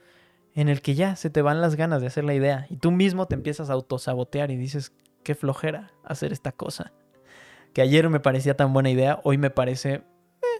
en 0.54 0.68
el 0.68 0.82
que 0.82 0.96
ya 0.96 1.14
se 1.14 1.30
te 1.30 1.40
van 1.40 1.60
las 1.60 1.76
ganas 1.76 2.00
de 2.00 2.08
hacer 2.08 2.24
la 2.24 2.34
idea 2.34 2.66
y 2.68 2.76
tú 2.78 2.90
mismo 2.90 3.26
te 3.26 3.36
empiezas 3.36 3.70
a 3.70 3.74
autosabotear 3.74 4.50
y 4.50 4.56
dices, 4.56 4.92
qué 5.22 5.36
flojera 5.36 5.92
hacer 6.04 6.32
esta 6.32 6.50
cosa. 6.50 6.92
Que 7.72 7.82
ayer 7.82 8.08
me 8.08 8.18
parecía 8.18 8.56
tan 8.56 8.72
buena 8.72 8.90
idea, 8.90 9.20
hoy 9.22 9.38
me 9.38 9.50
parece 9.50 9.92
eh, 9.94 10.02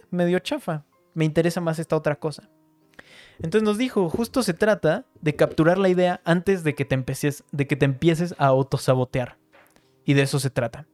medio 0.09 0.39
chafa. 0.39 0.85
Me 1.13 1.25
interesa 1.25 1.59
más 1.59 1.79
esta 1.79 1.97
otra 1.97 2.15
cosa. 2.15 2.49
Entonces 3.43 3.63
nos 3.63 3.77
dijo, 3.77 4.09
justo 4.09 4.43
se 4.43 4.53
trata 4.53 5.05
de 5.19 5.35
capturar 5.35 5.77
la 5.77 5.89
idea 5.89 6.21
antes 6.25 6.63
de 6.63 6.75
que 6.75 6.85
te 6.85 6.95
empieces, 6.95 7.43
de 7.51 7.67
que 7.67 7.75
te 7.75 7.85
empieces 7.85 8.35
a 8.37 8.47
autosabotear. 8.47 9.37
Y 10.05 10.13
de 10.13 10.23
eso 10.23 10.39
se 10.39 10.49
trata. 10.49 10.87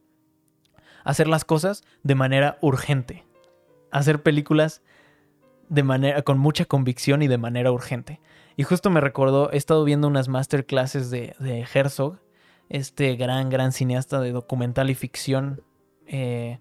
Hacer 1.04 1.28
las 1.28 1.44
cosas 1.44 1.84
de 2.02 2.14
manera 2.14 2.58
urgente. 2.60 3.24
Hacer 3.90 4.22
películas 4.22 4.82
de 5.68 5.82
manera 5.82 6.22
con 6.22 6.38
mucha 6.38 6.64
convicción 6.64 7.22
y 7.22 7.28
de 7.28 7.38
manera 7.38 7.70
urgente. 7.70 8.20
Y 8.56 8.62
justo 8.64 8.90
me 8.90 9.00
recordó, 9.00 9.52
he 9.52 9.56
estado 9.56 9.84
viendo 9.84 10.08
unas 10.08 10.28
masterclasses 10.28 11.10
de, 11.10 11.34
de 11.38 11.66
Herzog, 11.72 12.18
este 12.68 13.16
gran, 13.16 13.50
gran 13.50 13.72
cineasta 13.72 14.20
de 14.20 14.32
documental 14.32 14.90
y 14.90 14.94
ficción 14.94 15.62
eh, 16.06 16.58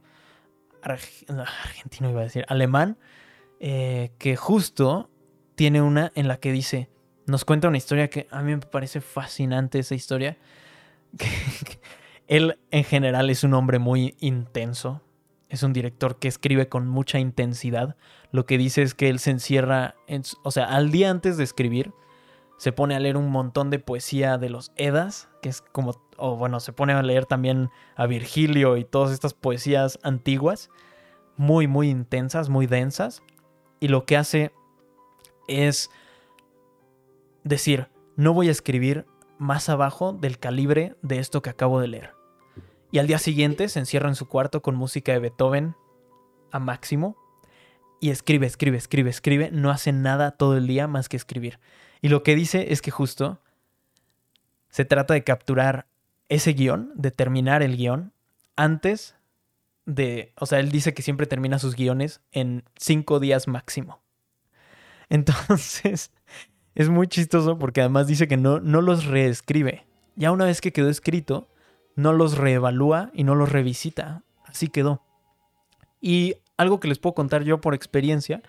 argentino, 0.82 2.10
iba 2.10 2.22
a 2.22 2.25
decir, 2.25 2.46
alemán, 2.50 2.98
eh, 3.60 4.12
que 4.17 4.36
justo 4.36 5.10
tiene 5.58 5.82
una 5.82 6.12
en 6.14 6.28
la 6.28 6.38
que 6.38 6.52
dice, 6.52 6.88
nos 7.26 7.44
cuenta 7.44 7.68
una 7.68 7.78
historia 7.78 8.12
que 8.12 8.28
a 8.30 8.44
mí 8.44 8.56
me 8.56 8.62
parece 8.62 9.02
fascinante 9.02 9.80
esa 9.80 9.96
historia. 9.96 10.38
él 12.28 12.60
en 12.70 12.84
general 12.84 13.32
es 13.32 13.44
un 13.44 13.56
hombre 13.56 13.80
muy 13.80 14.16
intenso, 14.20 15.02
es 15.50 15.64
un 15.64 15.74
director 15.74 16.20
que 16.20 16.28
escribe 16.28 16.70
con 16.70 16.88
mucha 16.88 17.18
intensidad. 17.18 17.98
Lo 18.32 18.46
que 18.46 18.60
dice 18.60 18.84
es 18.84 18.94
que 18.94 19.10
él 19.10 19.18
se 19.18 19.32
encierra, 19.32 19.96
en, 20.06 20.22
o 20.44 20.52
sea, 20.52 20.66
al 20.66 20.92
día 20.92 21.10
antes 21.10 21.38
de 21.38 21.44
escribir, 21.44 21.92
se 22.58 22.72
pone 22.72 22.94
a 22.94 23.00
leer 23.00 23.18
un 23.18 23.32
montón 23.32 23.72
de 23.72 23.80
poesía 23.80 24.38
de 24.38 24.52
los 24.52 24.72
Edas, 24.76 25.28
que 25.42 25.50
es 25.50 25.62
como, 25.62 26.00
o 26.18 26.36
bueno, 26.36 26.60
se 26.60 26.72
pone 26.72 26.94
a 26.94 27.02
leer 27.02 27.26
también 27.26 27.72
a 27.96 28.06
Virgilio 28.06 28.78
y 28.78 28.84
todas 28.84 29.12
estas 29.12 29.34
poesías 29.34 29.98
antiguas, 30.04 30.70
muy, 31.36 31.66
muy 31.66 31.90
intensas, 31.90 32.48
muy 32.48 32.68
densas. 32.68 33.24
Y 33.80 33.88
lo 33.88 34.06
que 34.06 34.18
hace 34.18 34.52
es 35.48 35.89
decir, 37.44 37.88
no 38.16 38.34
voy 38.34 38.50
a 38.50 38.51
escribir 38.51 39.06
más 39.38 39.70
abajo 39.70 40.13
del 40.13 40.39
calibre 40.39 40.96
de 41.01 41.20
esto 41.20 41.42
que 41.42 41.50
acabo 41.50 41.80
de 41.80 41.88
leer. 41.88 42.13
Y 42.92 43.00
al 43.00 43.08
día 43.08 43.20
siguiente 43.20 43.70
se 43.70 43.80
encierra 43.80 44.10
en 44.10 44.16
su 44.16 44.27
cuarto 44.27 44.62
con 44.62 44.75
música 44.75 45.12
de 45.12 45.20
Beethoven 45.20 45.75
a 46.51 46.60
máximo 46.60 47.18
y 48.00 48.10
escribe, 48.10 48.48
escribe, 48.48 48.77
escribe, 48.77 49.10
escribe. 49.10 49.50
No 49.51 49.72
hace 49.72 49.92
nada 49.92 50.32
todo 50.32 50.58
el 50.58 50.68
día 50.68 50.88
más 50.88 51.10
que 51.10 51.18
escribir. 51.18 51.60
Y 52.01 52.10
lo 52.10 52.24
que 52.24 52.36
dice 52.36 52.72
es 52.72 52.82
que 52.82 52.92
justo 52.92 53.42
se 54.70 54.86
trata 54.86 55.13
de 55.13 55.24
capturar 55.24 55.88
ese 56.30 56.54
guion, 56.54 56.92
de 56.96 57.12
terminar 57.12 57.63
el 57.63 57.77
guion 57.77 58.13
antes 58.56 59.16
de... 59.86 60.34
O 60.39 60.46
sea, 60.46 60.60
él 60.60 60.72
dice 60.72 60.94
que 60.94 61.01
siempre 61.01 61.25
termina 61.25 61.60
sus 61.60 61.75
guiones 61.75 62.22
en 62.32 62.63
cinco 62.77 63.20
días 63.20 63.48
máximo. 63.48 64.01
Entonces, 65.10 66.12
es 66.76 66.90
muy 66.90 67.08
chistoso 67.08 67.58
porque 67.58 67.82
además 67.82 68.08
dice 68.08 68.28
que 68.28 68.38
no, 68.38 68.60
no 68.60 68.82
los 68.82 69.06
reescribe. 69.06 69.86
Ya 70.16 70.32
una 70.32 70.46
vez 70.46 70.62
que 70.62 70.74
quedó 70.74 70.90
escrito, 70.90 71.48
no 71.96 72.14
los 72.14 72.38
reevalúa 72.38 73.12
y 73.14 73.24
no 73.24 73.36
los 73.36 73.52
revisita. 73.52 74.24
Así 74.46 74.68
quedó. 74.68 75.04
Y 76.02 76.36
algo 76.58 76.80
que 76.80 76.88
les 76.88 77.00
puedo 77.00 77.14
contar 77.14 77.44
yo 77.44 77.62
por 77.62 77.74
experiencia 77.74 78.42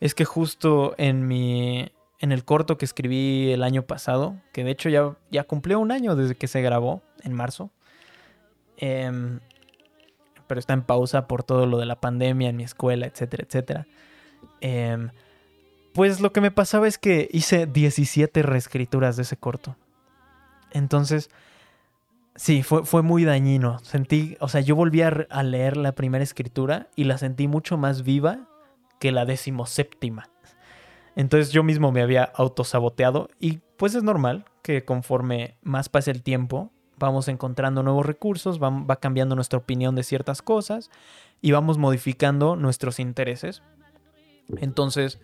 es 0.00 0.14
que 0.14 0.24
justo 0.24 0.94
en 0.98 1.26
mi 1.26 1.90
en 2.20 2.32
el 2.32 2.44
corto 2.44 2.78
que 2.78 2.86
escribí 2.86 3.52
el 3.52 3.62
año 3.62 3.82
pasado, 3.82 4.40
que 4.52 4.64
de 4.64 4.70
hecho 4.70 4.88
ya, 4.88 5.14
ya 5.30 5.44
cumplió 5.44 5.78
un 5.78 5.92
año 5.92 6.16
desde 6.16 6.34
que 6.34 6.48
se 6.48 6.62
grabó 6.62 7.02
en 7.22 7.34
marzo, 7.34 7.70
em, 8.78 9.40
pero 10.46 10.58
está 10.58 10.72
en 10.72 10.82
pausa 10.82 11.26
por 11.26 11.42
todo 11.42 11.66
lo 11.66 11.76
de 11.76 11.84
la 11.84 12.00
pandemia 12.00 12.48
en 12.48 12.56
mi 12.56 12.64
escuela, 12.64 13.06
etcétera, 13.06 13.44
etcétera. 13.46 13.86
Em, 14.62 15.10
pues 15.94 16.20
lo 16.20 16.32
que 16.32 16.40
me 16.42 16.50
pasaba 16.50 16.86
es 16.86 16.98
que 16.98 17.28
hice 17.32 17.66
17 17.66 18.42
reescrituras 18.42 19.16
de 19.16 19.22
ese 19.22 19.36
corto. 19.36 19.76
Entonces, 20.70 21.30
Sí, 22.36 22.64
fue, 22.64 22.84
fue 22.84 23.02
muy 23.02 23.24
dañino. 23.24 23.78
Sentí, 23.80 24.36
o 24.40 24.48
sea, 24.48 24.60
yo 24.60 24.74
volví 24.74 25.02
a, 25.02 25.42
leer 25.42 25.76
la 25.76 25.94
primera 25.94 26.24
escritura 26.24 26.88
y 26.96 27.04
la 27.04 27.16
sentí 27.16 27.46
mucho 27.46 27.76
más 27.76 28.02
viva 28.02 28.48
que 28.98 29.12
la 29.12 29.24
decimoséptima. 29.24 30.28
Entonces 31.14 31.52
yo 31.52 31.62
mismo 31.62 31.92
me 31.92 32.02
había 32.02 32.24
autosaboteado 32.24 33.28
y 33.38 33.60
pues 33.76 33.94
es 33.94 34.02
normal 34.02 34.46
que 34.62 34.84
conforme 34.84 35.56
más 35.62 35.88
pase 35.88 36.10
el 36.10 36.22
tiempo, 36.22 36.72
vamos 36.98 37.28
encontrando 37.28 37.84
nuevos 37.84 38.04
recursos, 38.04 38.60
va 38.60 38.96
cambiando 38.96 39.36
nuestra 39.36 39.60
opinión 39.60 39.94
de 39.94 40.02
ciertas 40.02 40.42
cosas 40.42 40.90
y 41.40 41.52
vamos 41.52 41.78
modificando 41.78 42.56
nuestros 42.56 42.98
intereses. 42.98 43.62
Entonces, 44.56 45.20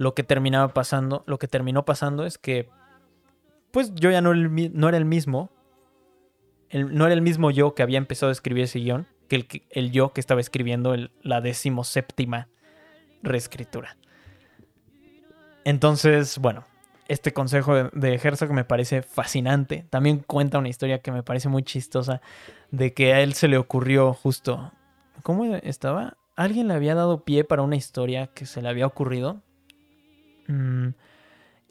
lo 0.00 0.14
que 0.14 0.22
terminaba 0.22 0.72
pasando, 0.72 1.24
lo 1.26 1.38
que 1.38 1.46
terminó 1.46 1.84
pasando 1.84 2.24
es 2.24 2.38
que, 2.38 2.70
pues 3.70 3.94
yo 3.94 4.10
ya 4.10 4.22
no, 4.22 4.30
era 4.30 4.96
el 4.96 5.04
mismo, 5.04 5.50
no 6.72 7.04
era 7.04 7.12
el 7.12 7.20
mismo 7.20 7.50
yo 7.50 7.74
que 7.74 7.82
había 7.82 7.98
empezado 7.98 8.30
a 8.30 8.32
escribir 8.32 8.64
ese 8.64 8.78
guion, 8.78 9.06
que 9.28 9.62
el, 9.68 9.90
yo 9.90 10.14
que 10.14 10.22
estaba 10.22 10.40
escribiendo 10.40 10.94
el, 10.94 11.10
la 11.20 11.42
decimoséptima 11.42 12.48
reescritura. 13.22 13.98
Entonces, 15.64 16.38
bueno, 16.38 16.64
este 17.06 17.34
consejo 17.34 17.74
de, 17.74 18.14
Herzog 18.14 18.54
me 18.54 18.64
parece 18.64 19.02
fascinante. 19.02 19.84
También 19.90 20.24
cuenta 20.26 20.56
una 20.56 20.70
historia 20.70 21.02
que 21.02 21.12
me 21.12 21.22
parece 21.22 21.50
muy 21.50 21.62
chistosa 21.62 22.22
de 22.70 22.94
que 22.94 23.12
a 23.12 23.20
él 23.20 23.34
se 23.34 23.48
le 23.48 23.58
ocurrió 23.58 24.14
justo... 24.14 24.72
¿Cómo 25.22 25.44
estaba? 25.56 26.16
Alguien 26.36 26.68
le 26.68 26.72
había 26.72 26.94
dado 26.94 27.22
pie 27.22 27.44
para 27.44 27.60
una 27.60 27.76
historia 27.76 28.28
que 28.28 28.46
se 28.46 28.62
le 28.62 28.70
había 28.70 28.86
ocurrido. 28.86 29.42
Mm, 30.50 30.94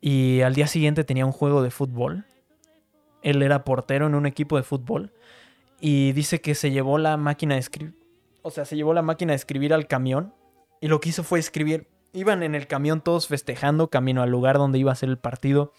y 0.02 0.42
al 0.42 0.56
día 0.56 0.68
siguiente 0.68 1.04
tenía 1.04 1.26
un 1.26 1.32
juego 1.32 1.62
de 1.62 1.72
fútbol. 1.72 2.26
Él 3.22 3.42
era 3.42 3.64
portero 3.64 4.08
en 4.08 4.16
un 4.16 4.26
equipo 4.26 4.58
de 4.58 4.64
fútbol. 4.64 5.12
Y 5.82 6.14
dice 6.14 6.42
que 6.42 6.56
se 6.56 6.72
llevó 6.72 6.98
la 6.98 7.18
máquina 7.18 7.56
de 7.56 7.60
escribir. 7.60 7.96
O 8.42 8.52
sea, 8.52 8.66
se 8.66 8.76
llevó 8.76 8.94
la 8.94 9.02
máquina 9.02 9.34
de 9.34 9.38
escribir 9.38 9.74
al 9.74 9.88
camión. 9.88 10.34
Y 10.82 10.88
lo 10.88 11.00
que 11.00 11.10
hizo 11.10 11.24
fue 11.24 11.40
escribir 11.40 11.88
Iban 12.12 12.42
en 12.42 12.56
el 12.56 12.66
camión 12.66 13.02
todos 13.02 13.28
festejando, 13.28 13.90
camino 13.90 14.24
al 14.24 14.32
lugar 14.32 14.58
donde 14.58 14.80
iba 14.80 14.92
a 14.92 14.96
ser 14.96 15.10
el 15.10 15.18
partido. 15.18 15.74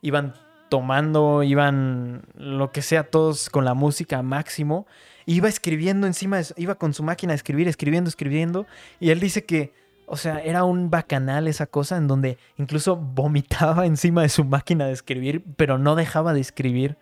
Iban 0.00 0.34
tomando, 0.70 1.42
iban 1.42 2.22
lo 2.34 2.72
que 2.72 2.80
sea, 2.80 3.10
todos 3.10 3.50
con 3.50 3.64
la 3.64 3.74
música 3.74 4.22
máximo. 4.22 4.86
Iba 5.26 5.48
escribiendo 5.48 6.06
encima, 6.06 6.40
iba 6.56 6.76
con 6.76 6.94
su 6.94 7.02
máquina 7.02 7.32
a 7.32 7.36
escribir, 7.36 7.68
escribiendo, 7.68 8.08
escribiendo. 8.08 8.66
Y 8.98 9.10
él 9.10 9.20
dice 9.20 9.44
que, 9.44 9.74
o 10.08 10.16
sea, 10.16 10.40
era 10.40 10.64
un 10.64 10.90
bacanal 10.90 11.48
esa 11.48 11.66
cosa 11.66 11.96
en 11.96 12.08
donde 12.08 12.38
incluso 12.56 12.96
vomitaba 12.96 13.86
encima 13.86 14.22
de 14.22 14.28
su 14.28 14.44
máquina 14.44 14.86
de 14.86 14.92
escribir, 14.92 15.44
pero 15.56 15.78
no 15.78 15.94
dejaba 15.94 16.32
de 16.32 16.40
escribir. 16.40 16.96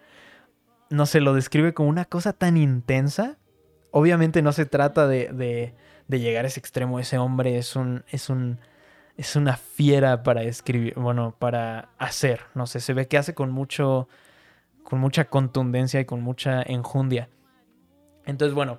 No 0.91 1.07
se 1.07 1.21
lo 1.21 1.35
describe 1.35 1.75
como 1.75 1.89
una 1.89 2.05
cosa 2.05 2.33
tan 2.33 2.57
intensa. 2.57 3.39
Obviamente 3.91 4.43
no 4.43 4.53
se 4.53 4.67
trata 4.67 5.09
de 5.09 5.75
de 6.09 6.21
llegar 6.21 6.45
a 6.45 6.49
ese 6.49 6.61
extremo. 6.61 6.99
Ese 6.99 7.19
hombre 7.19 7.59
es 7.59 7.77
un, 7.77 8.05
es 8.09 8.31
un, 8.31 8.61
es 9.17 9.37
una 9.37 9.57
fiera 9.57 10.23
para 10.23 10.43
escribir, 10.43 10.95
bueno, 10.97 11.35
para 11.39 11.91
hacer, 11.99 12.41
no 12.55 12.67
sé, 12.67 12.81
se 12.81 12.95
ve 12.95 13.09
que 13.09 13.19
hace 13.19 13.35
con 13.35 13.51
mucho, 13.51 14.09
con 14.83 14.99
mucha 14.99 15.27
contundencia 15.27 16.01
y 16.01 16.05
con 16.05 16.23
mucha 16.23 16.63
enjundia. 16.63 17.29
Entonces, 18.25 18.55
bueno, 18.55 18.79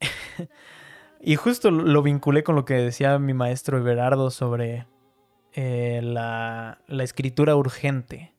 y 1.26 1.36
justo 1.36 1.70
lo 1.70 2.02
vinculé 2.02 2.42
con 2.42 2.54
lo 2.54 2.64
que 2.64 2.74
decía 2.74 3.18
mi 3.18 3.34
maestro 3.34 3.76
Everardo 3.76 4.30
sobre 4.30 4.86
eh, 5.52 6.00
la, 6.02 6.78
la 6.86 7.04
escritura 7.04 7.56
urgente, 7.56 8.32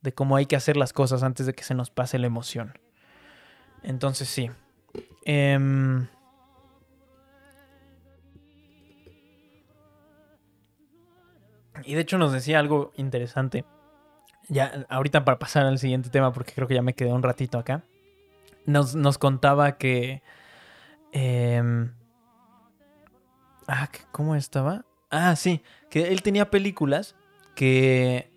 de 0.00 0.12
cómo 0.12 0.36
hay 0.36 0.46
que 0.46 0.56
hacer 0.56 0.76
las 0.76 0.92
cosas 0.92 1.22
antes 1.22 1.46
de 1.46 1.52
que 1.52 1.62
se 1.62 1.74
nos 1.74 1.90
pase 1.90 2.18
la 2.18 2.26
emoción. 2.26 2.78
Entonces, 3.82 4.28
sí. 4.28 4.50
Eh, 5.26 5.58
Y 11.84 11.94
de 11.94 12.00
hecho 12.00 12.18
nos 12.18 12.32
decía 12.32 12.58
algo 12.58 12.92
interesante. 12.96 13.64
Ya, 14.48 14.86
ahorita 14.88 15.24
para 15.24 15.38
pasar 15.38 15.66
al 15.66 15.78
siguiente 15.78 16.10
tema, 16.10 16.32
porque 16.32 16.52
creo 16.52 16.68
que 16.68 16.74
ya 16.74 16.82
me 16.82 16.94
quedé 16.94 17.12
un 17.12 17.22
ratito 17.22 17.58
acá. 17.58 17.82
Nos, 18.64 18.94
nos 18.94 19.18
contaba 19.18 19.76
que. 19.76 20.22
Em, 21.12 21.92
ah, 23.68 23.88
¿cómo 24.12 24.34
estaba? 24.34 24.84
Ah, 25.10 25.36
sí, 25.36 25.62
que 25.90 26.08
él 26.08 26.22
tenía 26.22 26.50
películas 26.50 27.14
que. 27.54 28.30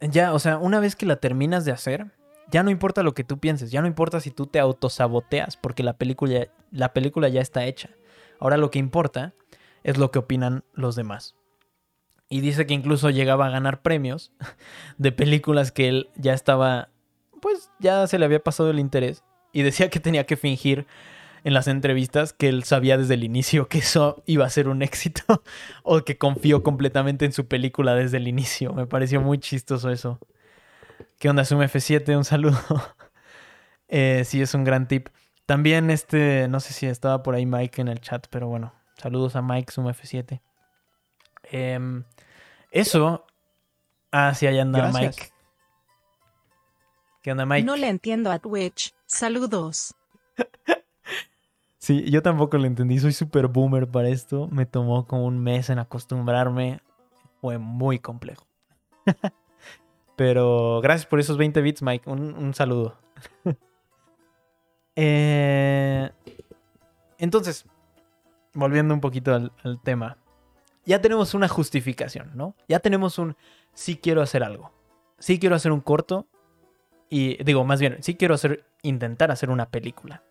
Ya, 0.00 0.34
o 0.34 0.38
sea, 0.38 0.58
una 0.58 0.80
vez 0.80 0.94
que 0.94 1.06
la 1.06 1.16
terminas 1.16 1.64
de 1.64 1.72
hacer, 1.72 2.12
ya 2.50 2.62
no 2.62 2.70
importa 2.70 3.02
lo 3.02 3.14
que 3.14 3.24
tú 3.24 3.38
pienses, 3.38 3.70
ya 3.70 3.80
no 3.80 3.86
importa 3.86 4.20
si 4.20 4.30
tú 4.30 4.46
te 4.46 4.60
autosaboteas, 4.60 5.56
porque 5.56 5.82
la 5.82 5.96
película, 5.96 6.48
la 6.70 6.92
película 6.92 7.28
ya 7.28 7.40
está 7.40 7.64
hecha. 7.64 7.90
Ahora 8.38 8.56
lo 8.56 8.70
que 8.70 8.78
importa 8.78 9.34
es 9.82 9.96
lo 9.96 10.10
que 10.10 10.18
opinan 10.18 10.64
los 10.74 10.96
demás. 10.96 11.34
Y 12.28 12.40
dice 12.40 12.66
que 12.66 12.74
incluso 12.74 13.10
llegaba 13.10 13.46
a 13.46 13.50
ganar 13.50 13.82
premios 13.82 14.32
de 14.98 15.12
películas 15.12 15.72
que 15.72 15.88
él 15.88 16.10
ya 16.16 16.34
estaba, 16.34 16.90
pues 17.40 17.70
ya 17.78 18.06
se 18.06 18.18
le 18.18 18.24
había 18.24 18.42
pasado 18.42 18.70
el 18.70 18.78
interés. 18.78 19.24
Y 19.52 19.62
decía 19.62 19.88
que 19.88 20.00
tenía 20.00 20.26
que 20.26 20.36
fingir 20.36 20.86
en 21.44 21.54
las 21.54 21.68
entrevistas 21.68 22.32
que 22.32 22.48
él 22.48 22.64
sabía 22.64 22.98
desde 22.98 23.14
el 23.14 23.24
inicio 23.24 23.68
que 23.68 23.78
eso 23.78 24.22
iba 24.26 24.44
a 24.44 24.50
ser 24.50 24.68
un 24.68 24.82
éxito 24.82 25.42
o 25.82 26.02
que 26.02 26.18
confió 26.18 26.62
completamente 26.62 27.24
en 27.24 27.32
su 27.32 27.46
película 27.46 27.94
desde 27.94 28.16
el 28.16 28.28
inicio. 28.28 28.72
Me 28.72 28.86
pareció 28.86 29.20
muy 29.20 29.38
chistoso 29.38 29.90
eso. 29.90 30.18
¿Qué 31.18 31.28
onda, 31.30 31.44
Zoom 31.44 31.62
F7? 31.62 32.16
Un 32.16 32.24
saludo. 32.24 32.58
eh, 33.88 34.22
sí, 34.24 34.42
es 34.42 34.54
un 34.54 34.64
gran 34.64 34.88
tip. 34.88 35.08
También 35.46 35.90
este, 35.90 36.48
no 36.48 36.60
sé 36.60 36.72
si 36.72 36.86
estaba 36.86 37.22
por 37.22 37.34
ahí 37.34 37.46
Mike 37.46 37.80
en 37.80 37.88
el 37.88 38.00
chat, 38.00 38.26
pero 38.30 38.48
bueno, 38.48 38.74
saludos 38.96 39.36
a 39.36 39.42
Mike 39.42 39.72
Zoom 39.72 39.86
F7. 39.86 40.40
Em, 41.44 42.04
eso. 42.72 43.24
Ah, 44.10 44.34
sí, 44.34 44.46
allá 44.46 44.62
anda 44.62 44.90
Mike. 44.92 45.30
¿Qué 47.22 47.32
onda, 47.32 47.46
Mike? 47.46 47.64
No 47.64 47.76
le 47.76 47.88
entiendo 47.88 48.30
a 48.30 48.38
Twitch. 48.38 48.94
Saludos. 49.06 49.94
sí, 51.86 52.10
yo 52.10 52.22
tampoco 52.22 52.58
lo 52.58 52.66
entendí. 52.66 52.98
Soy 52.98 53.12
súper 53.12 53.48
boomer 53.48 53.86
para 53.88 54.08
esto. 54.08 54.48
Me 54.48 54.66
tomó 54.66 55.06
como 55.06 55.26
un 55.26 55.38
mes 55.38 55.70
en 55.70 55.78
acostumbrarme. 55.78 56.80
Fue 57.40 57.58
muy 57.58 57.98
complejo. 57.98 58.46
Pero 60.16 60.80
gracias 60.82 61.06
por 61.06 61.20
esos 61.20 61.36
20 61.36 61.60
bits, 61.60 61.82
Mike. 61.82 62.10
Un, 62.10 62.54
saludo. 62.54 62.96
Eh, 64.98 66.10
entonces, 67.18 67.66
volviendo 68.54 68.94
un 68.94 69.00
poquito 69.02 69.34
al 69.34 69.80
tema 69.82 70.16
ya 70.86 71.00
tenemos 71.00 71.34
una 71.34 71.48
justificación, 71.48 72.30
¿no? 72.34 72.54
Ya 72.68 72.78
tenemos 72.78 73.18
un 73.18 73.36
sí 73.74 73.96
quiero 73.96 74.22
hacer 74.22 74.42
algo. 74.44 74.72
Sí 75.18 75.38
quiero 75.38 75.56
hacer 75.56 75.72
un 75.72 75.80
corto 75.80 76.26
y 77.10 77.42
digo, 77.42 77.64
más 77.64 77.80
bien, 77.80 77.98
sí 78.02 78.14
quiero 78.14 78.34
hacer 78.34 78.64
intentar 78.82 79.30
hacer 79.30 79.50
una 79.50 79.68
película. 79.68 80.22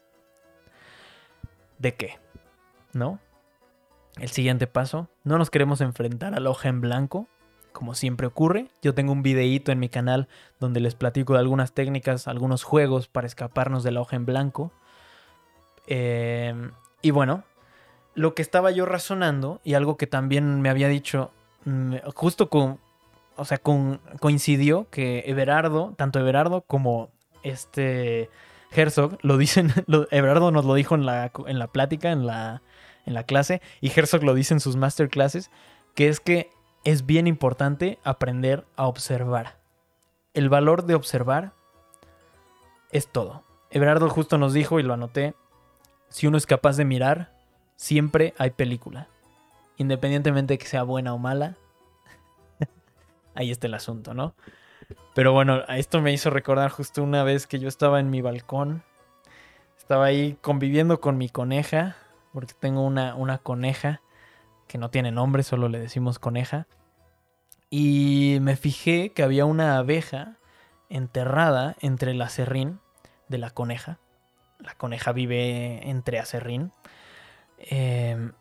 ¿De 1.85 1.93
qué? 1.93 2.17
¿No? 2.93 3.19
El 4.17 4.29
siguiente 4.29 4.65
paso, 4.65 5.07
no 5.23 5.37
nos 5.37 5.51
queremos 5.51 5.81
enfrentar 5.81 6.33
a 6.33 6.39
la 6.39 6.49
hoja 6.49 6.67
en 6.67 6.81
blanco, 6.81 7.27
como 7.73 7.93
siempre 7.93 8.25
ocurre. 8.25 8.69
Yo 8.81 8.95
tengo 8.95 9.11
un 9.11 9.21
videíto 9.21 9.71
en 9.71 9.77
mi 9.77 9.87
canal 9.87 10.27
donde 10.59 10.79
les 10.79 10.95
platico 10.95 11.33
de 11.33 11.41
algunas 11.41 11.73
técnicas, 11.73 12.27
algunos 12.27 12.63
juegos 12.63 13.07
para 13.07 13.27
escaparnos 13.27 13.83
de 13.83 13.91
la 13.91 14.01
hoja 14.01 14.15
en 14.15 14.25
blanco. 14.25 14.71
Eh, 15.85 16.55
y 17.03 17.11
bueno, 17.11 17.43
lo 18.15 18.33
que 18.33 18.41
estaba 18.41 18.71
yo 18.71 18.87
razonando 18.87 19.61
y 19.63 19.75
algo 19.75 19.95
que 19.95 20.07
también 20.07 20.61
me 20.61 20.69
había 20.69 20.87
dicho, 20.87 21.29
mm, 21.65 21.97
justo 22.15 22.49
con, 22.49 22.79
o 23.35 23.45
sea, 23.45 23.59
con, 23.59 24.01
coincidió 24.19 24.89
que 24.89 25.19
Everardo, 25.27 25.93
tanto 25.97 26.17
Everardo 26.17 26.61
como 26.61 27.11
este 27.43 28.31
Herzog, 28.75 29.17
lo 29.21 29.37
dicen, 29.37 29.71
Everardo 30.11 30.51
nos 30.51 30.65
lo 30.65 30.73
dijo 30.73 30.95
en 30.95 31.05
la, 31.05 31.31
en 31.47 31.59
la 31.59 31.67
plática, 31.67 32.11
en 32.11 32.25
la, 32.25 32.61
en 33.05 33.13
la 33.13 33.23
clase, 33.23 33.61
y 33.81 33.91
Herzog 33.91 34.23
lo 34.23 34.33
dice 34.33 34.53
en 34.53 34.59
sus 34.59 34.75
masterclasses, 34.75 35.51
que 35.93 36.07
es 36.09 36.19
que 36.19 36.49
es 36.83 37.05
bien 37.05 37.27
importante 37.27 37.99
aprender 38.03 38.65
a 38.75 38.87
observar. 38.87 39.57
El 40.33 40.49
valor 40.49 40.85
de 40.85 40.95
observar 40.95 41.53
es 42.91 43.07
todo. 43.07 43.43
Everardo 43.71 44.09
justo 44.09 44.37
nos 44.37 44.53
dijo, 44.53 44.79
y 44.79 44.83
lo 44.83 44.93
anoté, 44.93 45.33
si 46.09 46.27
uno 46.27 46.37
es 46.37 46.45
capaz 46.45 46.77
de 46.77 46.85
mirar, 46.85 47.33
siempre 47.75 48.33
hay 48.37 48.51
película. 48.51 49.07
Independientemente 49.77 50.53
de 50.53 50.57
que 50.57 50.67
sea 50.67 50.83
buena 50.83 51.13
o 51.13 51.17
mala. 51.17 51.57
Ahí 53.35 53.51
está 53.51 53.67
el 53.67 53.73
asunto, 53.73 54.13
¿no? 54.13 54.33
Pero 55.13 55.33
bueno, 55.33 55.63
esto 55.69 56.01
me 56.01 56.13
hizo 56.13 56.29
recordar 56.29 56.71
justo 56.71 57.03
una 57.03 57.23
vez 57.23 57.47
que 57.47 57.59
yo 57.59 57.67
estaba 57.67 57.99
en 57.99 58.09
mi 58.09 58.21
balcón. 58.21 58.83
Estaba 59.77 60.05
ahí 60.05 60.37
conviviendo 60.41 60.99
con 60.99 61.17
mi 61.17 61.29
coneja. 61.29 61.95
Porque 62.33 62.53
tengo 62.59 62.81
una, 62.81 63.15
una 63.15 63.37
coneja 63.37 64.01
que 64.67 64.77
no 64.77 64.89
tiene 64.89 65.11
nombre, 65.11 65.43
solo 65.43 65.69
le 65.69 65.79
decimos 65.79 66.19
coneja. 66.19 66.67
Y 67.69 68.39
me 68.41 68.55
fijé 68.55 69.11
que 69.11 69.23
había 69.23 69.45
una 69.45 69.77
abeja 69.77 70.37
enterrada 70.89 71.75
entre 71.81 72.11
el 72.11 72.21
acerrín 72.21 72.79
de 73.27 73.37
la 73.37 73.49
coneja. 73.49 73.99
La 74.59 74.75
coneja 74.75 75.11
vive 75.11 75.89
entre 75.89 76.19
acerrín. 76.19 76.71
Em, 77.57 78.33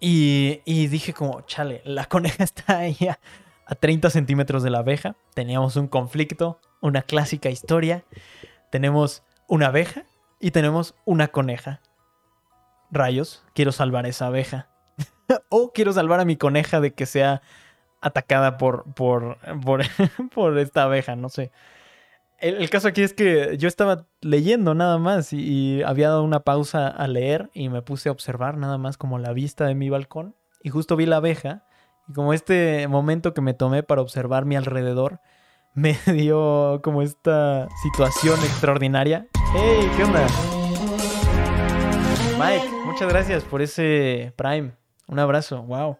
y, 0.00 0.86
dije 0.88 1.12
como, 1.12 1.42
chale, 1.42 1.82
la 1.84 2.06
coneja 2.06 2.44
está 2.44 2.78
ahí 2.78 2.96
a, 3.66 3.74
30 3.74 4.10
centímetros 4.10 4.62
de 4.62 4.70
la 4.70 4.78
abeja. 4.78 5.16
Teníamos 5.34 5.76
un 5.76 5.88
conflicto, 5.88 6.60
una 6.80 7.02
clásica 7.02 7.50
historia. 7.50 8.04
Tenemos 8.70 9.22
una 9.48 9.66
abeja 9.66 10.04
y 10.40 10.50
tenemos 10.50 10.94
una 11.04 11.28
coneja. 11.28 11.80
Rayos, 12.90 13.44
quiero 13.54 13.72
salvar 13.72 14.06
esa 14.06 14.26
abeja. 14.26 14.68
o 15.48 15.72
quiero 15.72 15.92
salvar 15.92 16.20
a 16.20 16.24
mi 16.24 16.36
coneja 16.36 16.80
de 16.80 16.94
que 16.94 17.06
sea 17.06 17.42
atacada 18.00 18.56
por, 18.56 18.84
por, 18.94 19.38
por, 19.64 19.82
por 20.34 20.58
esta 20.58 20.84
abeja, 20.84 21.16
no 21.16 21.28
sé. 21.28 21.50
El, 22.38 22.68
caso 22.68 22.88
aquí 22.88 23.02
es 23.02 23.14
que 23.14 23.56
yo 23.56 23.66
estaba 23.66 24.06
leyendo 24.20 24.74
nada 24.74 24.98
más 24.98 25.32
y, 25.32 25.82
había 25.82 26.08
dado 26.08 26.22
una 26.22 26.40
pausa 26.40 26.88
a 26.88 27.08
leer 27.08 27.50
y 27.54 27.70
me 27.70 27.80
puse 27.80 28.08
a 28.08 28.12
observar 28.12 28.58
nada 28.58 28.76
más 28.76 28.98
como 28.98 29.18
la 29.18 29.32
vista 29.32 29.66
de 29.66 29.74
mi 29.74 29.88
balcón 29.88 30.34
y 30.62 30.68
justo 30.68 30.96
vi 30.96 31.06
la 31.06 31.16
abeja 31.16 31.64
y 32.08 32.12
como 32.12 32.32
este 32.32 32.86
momento 32.88 33.34
que 33.34 33.40
me 33.40 33.54
tomé 33.54 33.82
para 33.82 34.02
observar 34.02 34.44
mi 34.44 34.56
alrededor 34.56 35.20
me 35.74 35.98
dio 36.06 36.80
como 36.82 37.02
esta 37.02 37.68
situación 37.82 38.38
extraordinaria. 38.40 39.26
¡Hey! 39.54 39.90
¿Qué 39.96 40.04
onda? 40.04 40.26
Mike, 42.38 42.68
muchas 42.84 43.08
gracias 43.08 43.44
por 43.44 43.62
ese 43.62 44.32
Prime. 44.36 44.72
Un 45.08 45.18
abrazo, 45.18 45.62
wow. 45.62 45.98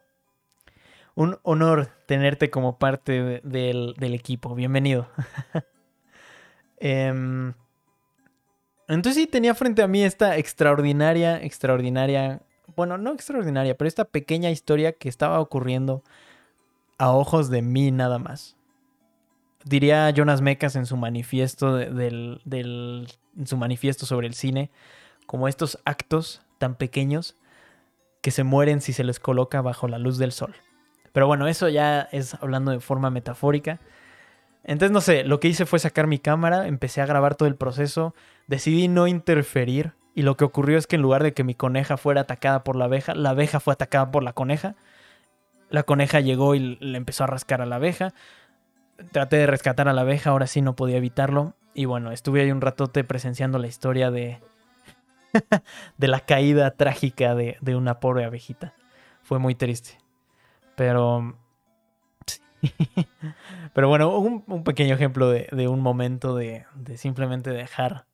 Un 1.14 1.38
honor 1.42 1.88
tenerte 2.06 2.50
como 2.50 2.78
parte 2.78 3.40
del, 3.42 3.94
del 3.98 4.14
equipo. 4.14 4.54
Bienvenido. 4.54 5.08
Em, 6.78 7.54
entonces 8.86 9.14
sí 9.22 9.26
tenía 9.26 9.54
frente 9.54 9.82
a 9.82 9.88
mí 9.88 10.04
esta 10.04 10.36
extraordinaria, 10.36 11.42
extraordinaria, 11.42 12.42
bueno, 12.76 12.98
no 12.98 13.12
extraordinaria, 13.12 13.76
pero 13.76 13.88
esta 13.88 14.04
pequeña 14.04 14.50
historia 14.50 14.92
que 14.92 15.08
estaba 15.08 15.40
ocurriendo 15.40 16.02
a 16.98 17.10
ojos 17.10 17.50
de 17.50 17.62
mí 17.62 17.90
nada 17.90 18.18
más. 18.18 18.56
Diría 19.64 20.08
Jonas 20.10 20.42
Mecas 20.42 20.76
en 20.76 20.86
su 20.86 20.96
manifiesto 20.96 21.74
del, 21.74 22.40
en 23.36 23.46
su 23.46 23.56
manifiesto 23.56 24.06
sobre 24.06 24.28
el 24.28 24.34
cine, 24.34 24.70
como 25.26 25.48
estos 25.48 25.78
actos 25.84 26.42
tan 26.58 26.76
pequeños 26.76 27.36
que 28.20 28.30
se 28.30 28.44
mueren 28.44 28.80
si 28.80 28.92
se 28.92 29.04
les 29.04 29.18
coloca 29.18 29.62
bajo 29.62 29.88
la 29.88 29.98
luz 29.98 30.18
del 30.18 30.32
sol. 30.32 30.54
Pero 31.12 31.26
bueno, 31.26 31.48
eso 31.48 31.68
ya 31.68 32.02
es 32.12 32.34
hablando 32.34 32.70
de 32.70 32.80
forma 32.80 33.10
metafórica. 33.10 33.80
Entonces, 34.64 34.92
no 34.92 35.00
sé, 35.00 35.24
lo 35.24 35.40
que 35.40 35.48
hice 35.48 35.64
fue 35.64 35.78
sacar 35.78 36.06
mi 36.06 36.18
cámara, 36.18 36.66
empecé 36.66 37.00
a 37.00 37.06
grabar 37.06 37.36
todo 37.36 37.48
el 37.48 37.56
proceso, 37.56 38.14
decidí 38.46 38.88
no 38.88 39.06
interferir 39.06 39.94
y 40.16 40.22
lo 40.22 40.36
que 40.36 40.44
ocurrió 40.44 40.78
es 40.78 40.88
que 40.88 40.96
en 40.96 41.02
lugar 41.02 41.22
de 41.22 41.34
que 41.34 41.44
mi 41.44 41.54
coneja 41.54 41.96
fuera 41.96 42.22
atacada 42.22 42.64
por 42.64 42.74
la 42.74 42.86
abeja, 42.86 43.14
la 43.14 43.30
abeja 43.30 43.60
fue 43.60 43.74
atacada 43.74 44.10
por 44.10 44.24
la 44.24 44.32
coneja. 44.32 44.74
La 45.70 45.84
coneja 45.84 46.20
llegó 46.20 46.56
y 46.56 46.76
le 46.80 46.96
empezó 46.96 47.24
a 47.24 47.28
rascar 47.28 47.60
a 47.60 47.66
la 47.66 47.76
abeja. 47.76 48.12
Traté 49.12 49.36
de 49.36 49.46
rescatar 49.46 49.88
a 49.88 49.92
la 49.92 50.00
abeja, 50.00 50.30
ahora 50.30 50.48
sí 50.48 50.62
no 50.62 50.74
podía 50.74 50.96
evitarlo. 50.96 51.54
Y 51.74 51.84
bueno, 51.84 52.10
estuve 52.10 52.40
ahí 52.40 52.50
un 52.50 52.60
ratote 52.62 53.04
presenciando 53.04 53.58
la 53.58 53.66
historia 53.68 54.10
de, 54.10 54.40
de 55.98 56.08
la 56.08 56.20
caída 56.20 56.70
trágica 56.72 57.34
de, 57.34 57.58
de 57.60 57.76
una 57.76 58.00
pobre 58.00 58.24
abejita. 58.24 58.74
Fue 59.22 59.38
muy 59.38 59.54
triste. 59.54 59.98
Pero 60.74 61.36
Pero 63.74 63.88
bueno, 63.88 64.18
un, 64.18 64.64
pequeño 64.64 64.94
ejemplo 64.94 65.30
de, 65.30 65.68
un 65.68 65.80
momento 65.80 66.34
de, 66.34 66.66
simplemente 66.96 67.50
dejar 67.50 68.06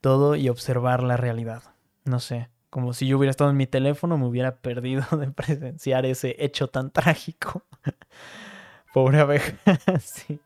todo 0.00 0.36
y 0.36 0.48
observar 0.48 1.02
la 1.02 1.16
realidad. 1.16 1.62
No 2.04 2.20
sé, 2.20 2.48
como 2.70 2.92
si 2.92 3.06
yo 3.06 3.18
hubiera 3.18 3.30
estado 3.30 3.50
en 3.50 3.56
mi 3.56 3.66
teléfono, 3.66 4.18
me 4.18 4.26
hubiera 4.26 4.56
perdido 4.62 5.04
de 5.16 5.30
presenciar 5.30 6.06
ese 6.06 6.36
hecho 6.38 6.68
tan 6.68 6.90
trágico. 6.92 7.64
Pobre 8.92 9.20
abeja. 9.20 9.56
sí. 10.00 10.40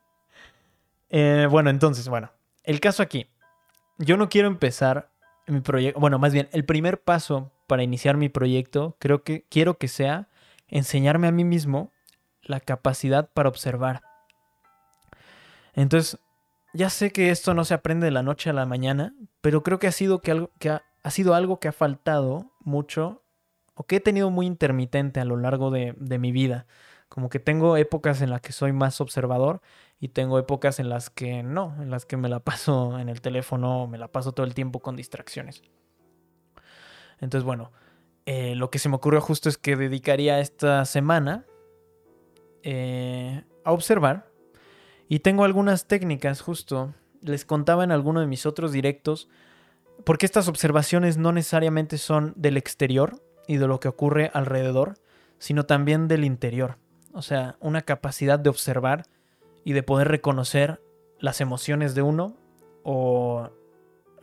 Eh, 1.09 1.47
bueno, 1.51 1.71
entonces, 1.71 2.09
bueno, 2.09 2.31
el 2.65 2.81
caso 2.81 3.03
aquí. 3.03 3.29
Yo 3.99 4.17
no 4.17 4.29
quiero 4.29 4.49
empezar 4.49 5.11
mi 5.47 5.61
proyecto. 5.61 6.01
Bueno, 6.01 6.19
más 6.19 6.33
bien, 6.33 6.49
el 6.53 6.65
primer 6.65 7.03
paso 7.03 7.53
para 7.67 7.83
iniciar 7.83 8.17
mi 8.17 8.29
proyecto, 8.29 8.97
creo 8.99 9.23
que 9.23 9.45
quiero 9.49 9.79
que 9.79 9.89
sea 9.89 10.29
enseñarme 10.69 11.29
a 11.29 11.33
mí 11.33 11.45
mismo 11.45 11.93
la 12.43 12.61
capacidad 12.61 13.31
para 13.33 13.49
observar. 13.49 14.03
Entonces, 15.75 16.19
ya 16.75 16.91
sé 16.91 17.11
que 17.11 17.31
esto 17.31 17.55
no 17.55 17.65
se 17.65 17.75
aprende 17.75 18.07
de 18.07 18.11
la 18.11 18.23
noche 18.23 18.51
a 18.51 18.53
la 18.53 18.67
mañana, 18.67 19.15
pero 19.41 19.63
creo 19.63 19.79
que 19.79 19.87
ha 19.87 19.93
sido, 19.93 20.21
que 20.21 20.31
algo, 20.31 20.51
que 20.59 20.71
ha, 20.71 20.83
sido 21.11 21.35
algo 21.35 21.61
que 21.61 21.69
ha 21.69 21.73
faltado 21.73 22.53
mucho 22.61 23.23
o 23.75 23.85
que 23.85 23.97
he 23.97 24.01
tenido 24.01 24.31
muy 24.31 24.47
intermitente 24.47 25.21
a 25.21 25.25
lo 25.25 25.37
largo 25.37 25.71
de, 25.71 25.95
de 25.99 26.19
mi 26.19 26.33
vida. 26.33 26.67
Como 27.09 27.29
que 27.29 27.41
tengo 27.41 27.77
épocas 27.77 28.23
en 28.23 28.31
las 28.31 28.41
que 28.41 28.53
soy 28.53 28.73
más 28.73 29.01
observador 29.01 29.61
y 30.01 30.09
tengo 30.09 30.39
épocas 30.39 30.81
en 30.81 30.89
las 30.89 31.11
que 31.11 31.43
no, 31.43 31.77
en 31.81 31.91
las 31.91 32.07
que 32.07 32.17
me 32.17 32.29
la 32.29 32.41
paso 32.45 32.99
en 32.99 33.09
el 33.09 33.21
teléfono, 33.21 33.87
me 33.87 33.99
la 33.99 34.09
paso 34.09 34.33
todo 34.33 34.47
el 34.47 34.55
tiempo 34.55 34.81
con 34.81 34.97
distracciones. 34.97 35.63
Entonces, 37.21 37.45
bueno, 37.45 37.71
eh, 38.27 38.55
lo 38.55 38.71
que 38.71 38.79
se 38.79 38.89
me 38.89 38.97
ocurrió 38.97 39.21
justo 39.21 39.49
es 39.49 39.59
que 39.59 39.77
dedicaría 39.77 40.41
esta 40.41 40.85
semana 40.85 41.45
eh, 42.63 43.45
a 43.65 43.73
observar. 43.73 44.32
Y 45.13 45.19
tengo 45.19 45.45
algunas 45.45 45.89
técnicas, 45.89 46.41
justo. 46.41 46.95
Les 47.21 47.45
contaba 47.45 47.85
en 47.85 47.93
alguno 47.93 48.21
de 48.21 48.27
mis 48.27 48.47
otros 48.47 48.73
directos, 48.73 49.29
porque 50.07 50.25
estas 50.25 50.49
observaciones 50.49 51.19
no 51.19 51.33
necesariamente 51.33 51.99
son 51.99 52.33
del 52.35 52.57
exterior 52.57 53.23
y 53.47 53.59
de 53.59 53.67
lo 53.67 53.79
que 53.79 53.89
ocurre 53.89 54.31
alrededor, 54.33 54.95
sino 55.39 55.67
también 55.67 56.09
del 56.09 56.25
interior. 56.25 56.79
O 57.13 57.21
sea, 57.21 57.57
una 57.61 57.83
capacidad 57.83 58.39
de 58.39 58.49
observar 58.49 59.03
y 59.65 59.75
de 59.75 59.83
poder 59.83 60.09
reconocer 60.09 60.81
las 61.21 61.43
emociones 61.43 61.95
de 61.95 62.01
uno 62.01 62.35
o, 62.83 63.51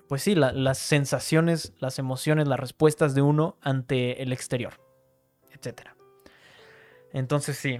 pues 0.08 0.24
sí, 0.24 0.34
las 0.34 0.80
sensaciones, 0.80 1.72
las 1.78 2.00
emociones, 2.00 2.48
las 2.48 2.60
respuestas 2.60 3.14
de 3.14 3.22
uno 3.22 3.58
ante 3.62 4.24
el 4.24 4.34
exterior, 4.34 4.74
etc. 5.52 5.90
Entonces 7.14 7.60
sí, 7.60 7.80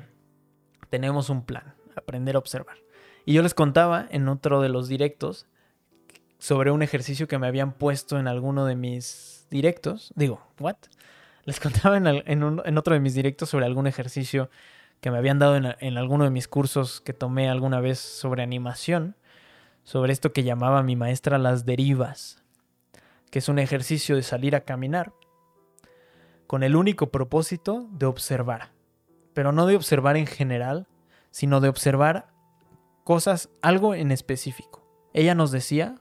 tenemos 0.92 1.32
un 1.32 1.44
plan, 1.44 1.74
aprender 1.96 2.36
a 2.36 2.38
observar. 2.38 2.78
Y 3.26 3.34
yo 3.34 3.42
les 3.42 3.54
contaba 3.54 4.08
en 4.10 4.28
otro 4.28 4.62
de 4.62 4.70
los 4.70 4.88
directos 4.88 5.46
sobre 6.38 6.72
un 6.72 6.82
ejercicio 6.82 7.28
que 7.28 7.38
me 7.38 7.48
habían 7.48 7.74
puesto 7.74 8.20
en 8.20 8.28
alguno 8.28 8.66
de 8.66 8.76
mis 8.76 9.46
directos. 9.50 10.14
Digo, 10.16 10.42
¿what? 10.60 10.78
Les 11.46 11.60
contaba 11.60 11.98
en, 11.98 12.78
otro 12.78 12.94
de 12.94 13.00
mis 13.00 13.14
directos 13.14 13.50
sobre 13.50 13.66
algún 13.66 13.88
ejercicio 13.88 14.50
que 15.02 15.12
me 15.12 15.18
habían 15.18 15.40
dado 15.40 15.56
en, 15.56 15.76
en, 15.80 15.98
alguno 15.98 16.24
de 16.24 16.30
mis 16.30 16.48
cursos 16.48 17.02
que 17.02 17.14
tomé 17.14 17.50
alguna 17.50 17.80
vez 17.80 18.00
sobre 18.00 18.44
animación, 18.44 19.16
sobre 19.84 20.14
esto 20.14 20.34
que 20.34 20.44
llamaba 20.44 20.84
mi 20.84 20.96
maestra 20.96 21.38
las 21.38 21.66
derivas, 21.66 22.44
que 23.32 23.40
es 23.40 23.50
un 23.50 23.60
ejercicio 23.60 24.16
de 24.16 24.24
salir 24.24 24.56
a 24.56 24.62
caminar 24.62 25.14
con 26.48 26.64
el 26.64 26.76
único 26.76 27.12
propósito 27.12 27.88
de 27.92 28.06
observar 28.06 28.72
pero 29.40 29.54
no 29.54 29.66
de 29.66 29.78
observar 29.78 30.18
en 30.18 30.28
general, 30.28 30.86
sino 31.32 31.62
de 31.62 31.70
observar 31.70 32.28
cosas, 33.10 33.50
algo 33.64 33.96
en 33.96 34.12
específico. 34.12 34.84
Ella 35.16 35.34
nos 35.34 35.50
decía, 35.50 36.00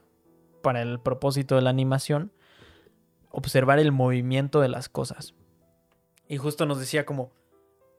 para 0.61 0.83
el 0.83 0.99
propósito 0.99 1.55
de 1.55 1.63
la 1.63 1.71
animación, 1.71 2.31
observar 3.31 3.79
el 3.79 3.91
movimiento 3.91 4.61
de 4.61 4.67
las 4.67 4.89
cosas. 4.89 5.33
Y 6.27 6.37
justo 6.37 6.67
nos 6.67 6.77
decía 6.79 7.07
como, 7.07 7.31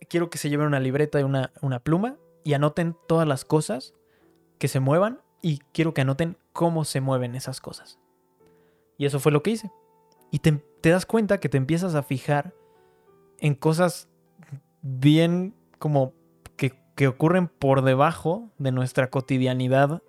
quiero 0.09 0.31
que 0.31 0.39
se 0.39 0.49
lleven 0.49 0.69
una 0.69 0.79
libreta 0.79 1.19
y 1.19 1.25
una, 1.25 1.51
una 1.61 1.81
pluma 1.81 2.19
y 2.45 2.53
anoten 2.53 2.97
todas 3.09 3.27
las 3.27 3.45
cosas 3.45 3.95
que 4.61 4.69
se 4.69 4.79
muevan 4.79 5.21
y 5.43 5.59
quiero 5.73 5.93
que 5.93 6.03
anoten 6.03 6.39
cómo 6.53 6.85
se 6.85 7.01
mueven 7.01 7.35
esas 7.35 7.61
cosas. 7.61 7.99
Y 8.97 9.07
eso 9.07 9.19
fue 9.19 9.33
lo 9.33 9.43
que 9.43 9.51
hice. 9.51 9.73
Y 10.31 10.39
te, 10.39 10.53
te 10.53 10.91
das 10.91 11.05
cuenta 11.05 11.41
que 11.41 11.49
te 11.49 11.59
empiezas 11.59 11.97
a 11.97 12.05
fijar 12.05 12.55
en 13.41 13.57
cosas 13.57 14.09
bien 14.83 15.57
como 15.81 16.15
que, 17.01 17.09
ocurren 17.09 17.49
por 17.49 17.81
debajo 17.81 18.51
de 18.59 18.73
nuestra 18.73 19.09
cotidianidad 19.09 20.03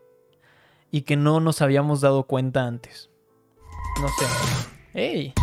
y 0.92 1.04
que 1.04 1.16
no 1.16 1.40
nos 1.40 1.62
habíamos 1.62 2.02
dado 2.02 2.24
cuenta 2.24 2.68
antes. 2.68 3.10
No 4.02 4.10
sé. 4.10 4.26
¡Ey! 4.94 5.34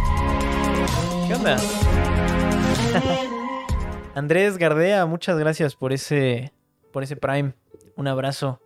¿Qué 1.27 1.35
onda? 1.35 1.57
Andrés 4.15 4.59
Gardea, 4.59 5.07
muchas 5.07 5.39
gracias 5.39 5.75
por 5.75 5.95
ese, 5.95 6.53
por 6.93 7.03
ese 7.03 7.17
Prime. 7.17 7.55
Un 7.97 8.09
abrazo. 8.09 8.61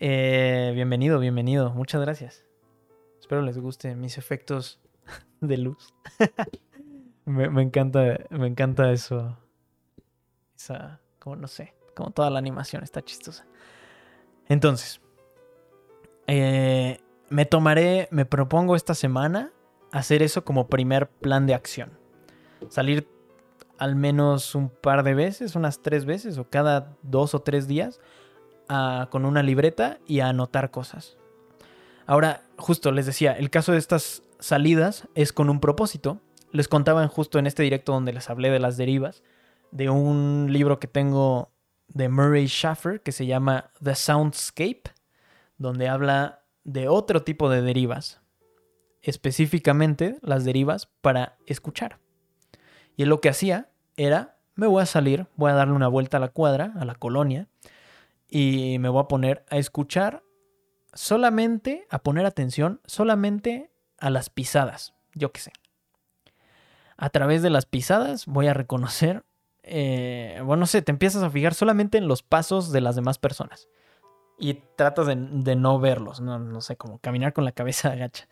Eh, 0.00 0.72
bienvenido, 0.74 1.20
bienvenido. 1.20 1.70
Muchas 1.70 2.00
gracias. 2.00 2.44
Espero 3.20 3.40
les 3.42 3.58
guste 3.58 3.94
mis 3.94 4.18
efectos 4.18 4.80
de 5.40 5.58
luz. 5.58 5.94
me, 7.24 7.62
encanta, 7.62 8.18
me 8.30 8.48
encanta 8.48 8.90
eso 8.90 9.38
como 11.18 11.36
no 11.36 11.48
sé, 11.48 11.74
como 11.94 12.10
toda 12.10 12.30
la 12.30 12.38
animación 12.38 12.82
está 12.82 13.02
chistosa. 13.02 13.46
Entonces, 14.48 15.00
eh, 16.26 17.00
me 17.30 17.46
tomaré, 17.46 18.08
me 18.10 18.26
propongo 18.26 18.76
esta 18.76 18.94
semana 18.94 19.52
hacer 19.92 20.22
eso 20.22 20.44
como 20.44 20.66
primer 20.66 21.08
plan 21.08 21.46
de 21.46 21.54
acción. 21.54 21.98
Salir 22.68 23.08
al 23.78 23.96
menos 23.96 24.54
un 24.54 24.68
par 24.68 25.02
de 25.02 25.14
veces, 25.14 25.56
unas 25.56 25.82
tres 25.82 26.04
veces 26.04 26.38
o 26.38 26.48
cada 26.48 26.96
dos 27.02 27.34
o 27.34 27.40
tres 27.40 27.66
días 27.66 28.00
con 29.10 29.24
una 29.26 29.42
libreta 29.42 29.98
y 30.06 30.20
a 30.20 30.28
anotar 30.28 30.70
cosas. 30.70 31.16
Ahora, 32.06 32.42
justo 32.56 32.92
les 32.92 33.06
decía, 33.06 33.32
el 33.32 33.50
caso 33.50 33.72
de 33.72 33.78
estas 33.78 34.22
salidas 34.38 35.08
es 35.14 35.32
con 35.32 35.50
un 35.50 35.60
propósito. 35.60 36.20
Les 36.50 36.68
contaban 36.68 37.08
justo 37.08 37.38
en 37.38 37.46
este 37.46 37.62
directo 37.62 37.92
donde 37.92 38.12
les 38.12 38.30
hablé 38.30 38.50
de 38.50 38.60
las 38.60 38.76
derivas, 38.76 39.22
de 39.70 39.90
un 39.90 40.46
libro 40.50 40.78
que 40.78 40.86
tengo 40.86 41.50
de 41.88 42.08
Murray 42.08 42.46
Schaffer 42.46 43.00
que 43.02 43.12
se 43.12 43.26
llama 43.26 43.70
The 43.82 43.94
Soundscape, 43.94 44.84
donde 45.58 45.88
habla 45.88 46.44
de 46.64 46.88
otro 46.88 47.22
tipo 47.22 47.50
de 47.50 47.62
derivas, 47.62 48.20
específicamente 49.02 50.18
las 50.22 50.44
derivas 50.44 50.88
para 51.00 51.36
escuchar. 51.46 51.98
Y 52.96 53.02
él 53.02 53.08
lo 53.08 53.20
que 53.20 53.28
hacía 53.28 53.70
era, 53.96 54.38
me 54.54 54.66
voy 54.66 54.82
a 54.82 54.86
salir, 54.86 55.26
voy 55.36 55.50
a 55.50 55.54
darle 55.54 55.74
una 55.74 55.88
vuelta 55.88 56.16
a 56.16 56.20
la 56.20 56.28
cuadra, 56.28 56.72
a 56.76 56.84
la 56.84 56.94
colonia, 56.94 57.48
y 58.28 58.78
me 58.80 58.88
voy 58.88 59.02
a 59.02 59.08
poner 59.08 59.44
a 59.50 59.58
escuchar 59.58 60.22
solamente, 60.94 61.86
a 61.90 62.02
poner 62.02 62.24
atención 62.26 62.80
solamente 62.86 63.70
a 63.98 64.10
las 64.10 64.30
pisadas, 64.30 64.94
yo 65.14 65.32
qué 65.32 65.40
sé. 65.40 65.52
A 66.96 67.10
través 67.10 67.42
de 67.42 67.50
las 67.50 67.66
pisadas 67.66 68.26
voy 68.26 68.46
a 68.46 68.54
reconocer, 68.54 69.24
eh, 69.66 70.40
bueno, 70.44 70.60
no 70.60 70.66
sé, 70.66 70.82
te 70.82 70.92
empiezas 70.92 71.22
a 71.22 71.30
fijar 71.30 71.54
solamente 71.54 71.98
en 71.98 72.06
los 72.06 72.22
pasos 72.22 72.70
de 72.70 72.80
las 72.80 72.96
demás 72.96 73.18
personas. 73.18 73.68
Y 74.38 74.54
tratas 74.76 75.06
de, 75.06 75.16
no 75.16 75.78
verlos, 75.78 76.20
no, 76.20 76.60
sé, 76.60 76.76
como 76.76 76.98
caminar 76.98 77.32
con 77.32 77.44
la 77.44 77.52
cabeza 77.52 77.88
agacha. 77.92 78.28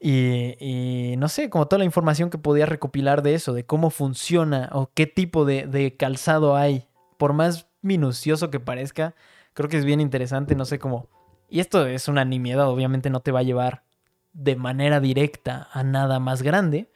Y, 0.00 1.14
no 1.18 1.28
sé, 1.28 1.50
como 1.50 1.68
toda 1.68 1.78
la 1.78 1.84
información 1.84 2.30
que 2.30 2.38
podía 2.38 2.66
recopilar 2.66 3.22
de 3.22 3.34
eso, 3.34 3.52
de 3.52 3.64
cómo 3.64 3.90
funciona 3.90 4.70
o 4.72 4.90
qué 4.92 5.06
tipo 5.06 5.44
de, 5.44 5.66
de 5.66 5.96
calzado 5.96 6.56
hay, 6.56 6.88
por 7.18 7.32
más 7.32 7.68
minucioso 7.82 8.50
que 8.50 8.60
parezca, 8.60 9.14
creo 9.54 9.68
que 9.68 9.78
es 9.78 9.84
bien 9.84 10.00
interesante, 10.00 10.56
no 10.56 10.64
sé 10.64 10.78
cómo. 10.78 11.08
Y 11.48 11.60
esto 11.60 11.86
es 11.86 12.08
una 12.08 12.24
nimiedad, 12.24 12.68
obviamente 12.68 13.10
no 13.10 13.20
te 13.20 13.30
va 13.30 13.40
a 13.40 13.44
llevar 13.44 13.84
de 14.32 14.56
manera 14.56 15.00
directa 15.00 15.68
a 15.72 15.82
nada 15.82 16.18
más 16.18 16.42
grande, 16.42 16.90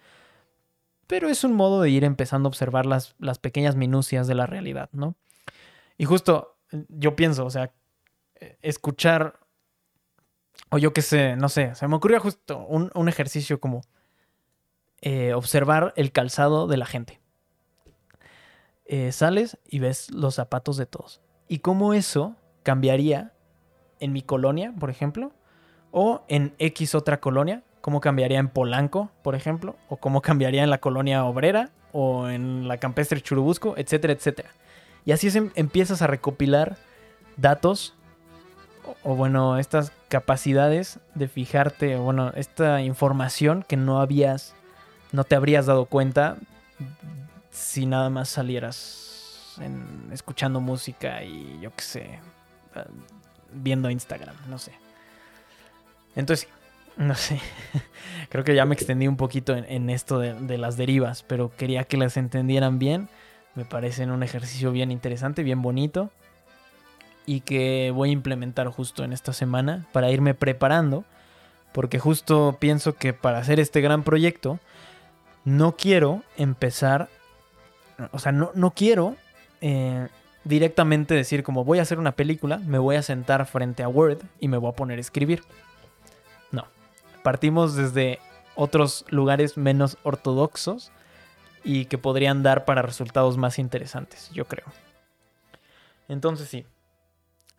pero 1.07 1.29
es 1.29 1.45
un 1.45 1.53
modo 1.53 1.83
de 1.83 1.91
ir 1.91 2.05
empezando 2.05 2.47
a 2.47 2.51
observar 2.51 2.87
las, 2.87 3.15
las 3.19 3.39
pequeñas 3.39 3.77
minucias 3.77 4.27
de 4.27 4.35
la 4.35 4.47
realidad, 4.47 4.89
¿no? 4.93 5.15
Y 5.99 6.05
justo 6.05 6.59
yo 6.89 7.17
pienso, 7.17 7.45
o 7.45 7.51
sea, 7.51 7.73
eh, 8.35 8.59
escuchar, 8.63 9.41
o 10.71 10.79
yo 10.79 10.93
qué 10.93 11.03
sé, 11.03 11.37
no 11.37 11.49
sé, 11.49 11.75
se 11.75 11.89
me 11.89 11.97
ocurrió 11.97 12.21
justo 12.21 12.59
un, 12.59 12.91
un 12.95 13.09
ejercicio 13.09 13.61
como 13.61 13.83
eh, 15.03 15.35
observar 15.35 15.93
el 15.97 16.13
calzado 16.13 16.67
de 16.67 16.77
la 16.77 16.87
gente. 16.87 17.21
Eh, 18.87 19.13
sales 19.13 19.59
y 19.69 19.81
ves 19.81 20.11
los 20.11 20.37
zapatos 20.37 20.77
de 20.77 20.87
todos. 20.87 21.21
Y 21.49 21.59
cómo 21.59 21.93
eso 21.93 22.37
cambiaría 22.63 23.33
en 24.01 24.13
mi 24.13 24.23
colonia, 24.23 24.75
por 24.79 24.91
ejemplo, 24.91 25.33
o 25.91 26.25
en 26.29 26.55
X 26.59 26.95
otra 26.95 27.21
colonia, 27.21 27.63
cómo 27.87 28.01
cambiaría 28.01 28.41
en 28.41 28.49
Polanco, 28.49 29.13
por 29.23 29.37
ejemplo, 29.37 29.77
o 29.89 29.97
cómo 29.97 30.21
cambiaría 30.21 30.65
en 30.65 30.71
la 30.71 30.79
colonia 30.79 31.25
obrera, 31.25 31.71
o 31.93 32.29
en 32.29 32.67
la 32.67 32.79
campestre 32.79 33.21
Churubusco, 33.21 33.75
etcétera, 33.77 34.13
etcétera. 34.13 34.49
Y 35.05 35.13
así 35.13 35.29
em- 35.29 35.53
empiezas 35.55 36.03
a 36.03 36.09
recopilar 36.09 36.79
datos, 37.37 37.95
o, 39.05 39.15
bueno, 39.15 39.57
estas 39.57 39.93
capacidades 40.09 40.99
de 41.15 41.29
fijarte, 41.29 41.95
o 41.95 42.03
bueno, 42.03 42.33
esta 42.35 42.83
información 42.83 43.63
que 43.63 43.77
no 43.77 44.01
habías, 44.01 44.57
no 45.13 45.23
te 45.23 45.37
habrías 45.37 45.67
dado 45.67 45.85
cuenta 45.85 46.39
si 47.53 47.87
nada 47.87 48.11
más 48.11 48.29
salieras 48.29 49.61
escuchando 50.11 50.61
música 50.61 51.23
y 51.23 51.61
yo 51.61 51.71
qué 51.71 51.83
sé, 51.85 52.19
ah, 52.75 52.87
viendo 53.53 53.89
Instagram, 53.91 54.35
no 54.49 54.59
sé. 54.59 54.73
Entonces, 56.17 56.49
no 56.97 57.15
sé. 57.15 57.41
Creo 58.29 58.45
que 58.45 58.55
ya 58.55 58.65
me 58.65 58.75
extendí 58.75 59.07
un 59.09 59.17
poquito 59.17 59.55
en, 59.57 59.91
esto 59.91 60.19
de, 60.19 60.35
de 60.35 60.59
las 60.59 60.77
derivas, 60.77 61.23
pero 61.23 61.53
quería 61.57 61.85
que 61.85 61.97
las 61.97 62.17
entendieran 62.17 62.79
bien. 62.79 63.09
Me 63.55 63.65
parecen 63.65 64.11
un 64.11 64.23
ejercicio 64.23 64.73
bien 64.73 64.91
interesante, 64.91 65.43
bien 65.43 65.63
bonito. 65.63 66.11
Y 67.25 67.41
que 67.41 67.93
voy 67.95 68.11
a 68.11 68.13
implementar 68.13 68.69
justo 68.69 69.05
en 69.05 69.13
esta 69.13 69.33
semana 69.33 69.87
para 69.93 70.11
irme 70.11 70.35
preparando. 70.35 71.05
Porque 71.73 71.99
justo 71.99 72.57
pienso 72.59 72.95
que 72.95 73.13
para 73.13 73.39
hacer 73.39 73.61
este 73.61 73.81
gran 73.81 74.03
proyecto, 74.03 74.59
no 75.45 75.77
quiero 75.77 76.23
empezar. 76.37 77.09
O 78.13 78.19
sea, 78.19 78.33
no, 78.33 78.51
no 78.55 78.73
quiero 78.73 79.17
eh, 79.61 80.09
directamente 80.45 81.15
decir 81.15 81.43
como 81.43 81.65
voy 81.65 81.79
a 81.79 81.83
hacer 81.83 81.99
una 81.99 82.13
película, 82.13 82.59
me 82.59 82.79
voy 82.79 82.97
a 82.97 83.03
sentar 83.03 83.45
frente 83.47 83.83
a 83.83 83.89
Word 83.89 84.19
y 84.39 84.49
me 84.49 84.59
voy 84.59 84.71
a 84.71 84.77
poner 84.77 84.99
a 84.99 85.01
escribir. 85.01 85.43
Partimos 87.27 87.75
desde 87.75 88.21
otros 88.55 89.05
lugares 89.09 89.57
menos 89.57 89.99
ortodoxos 90.05 90.93
y 91.65 91.87
que 91.87 91.99
podrían 91.99 92.45
dar 92.45 92.65
para 92.65 92.83
resultados 92.83 93.37
más 93.37 93.59
interesantes, 93.59 94.31
yo 94.31 94.45
creo. 94.45 94.67
Entonces 96.07 96.49
sí. 96.49 96.65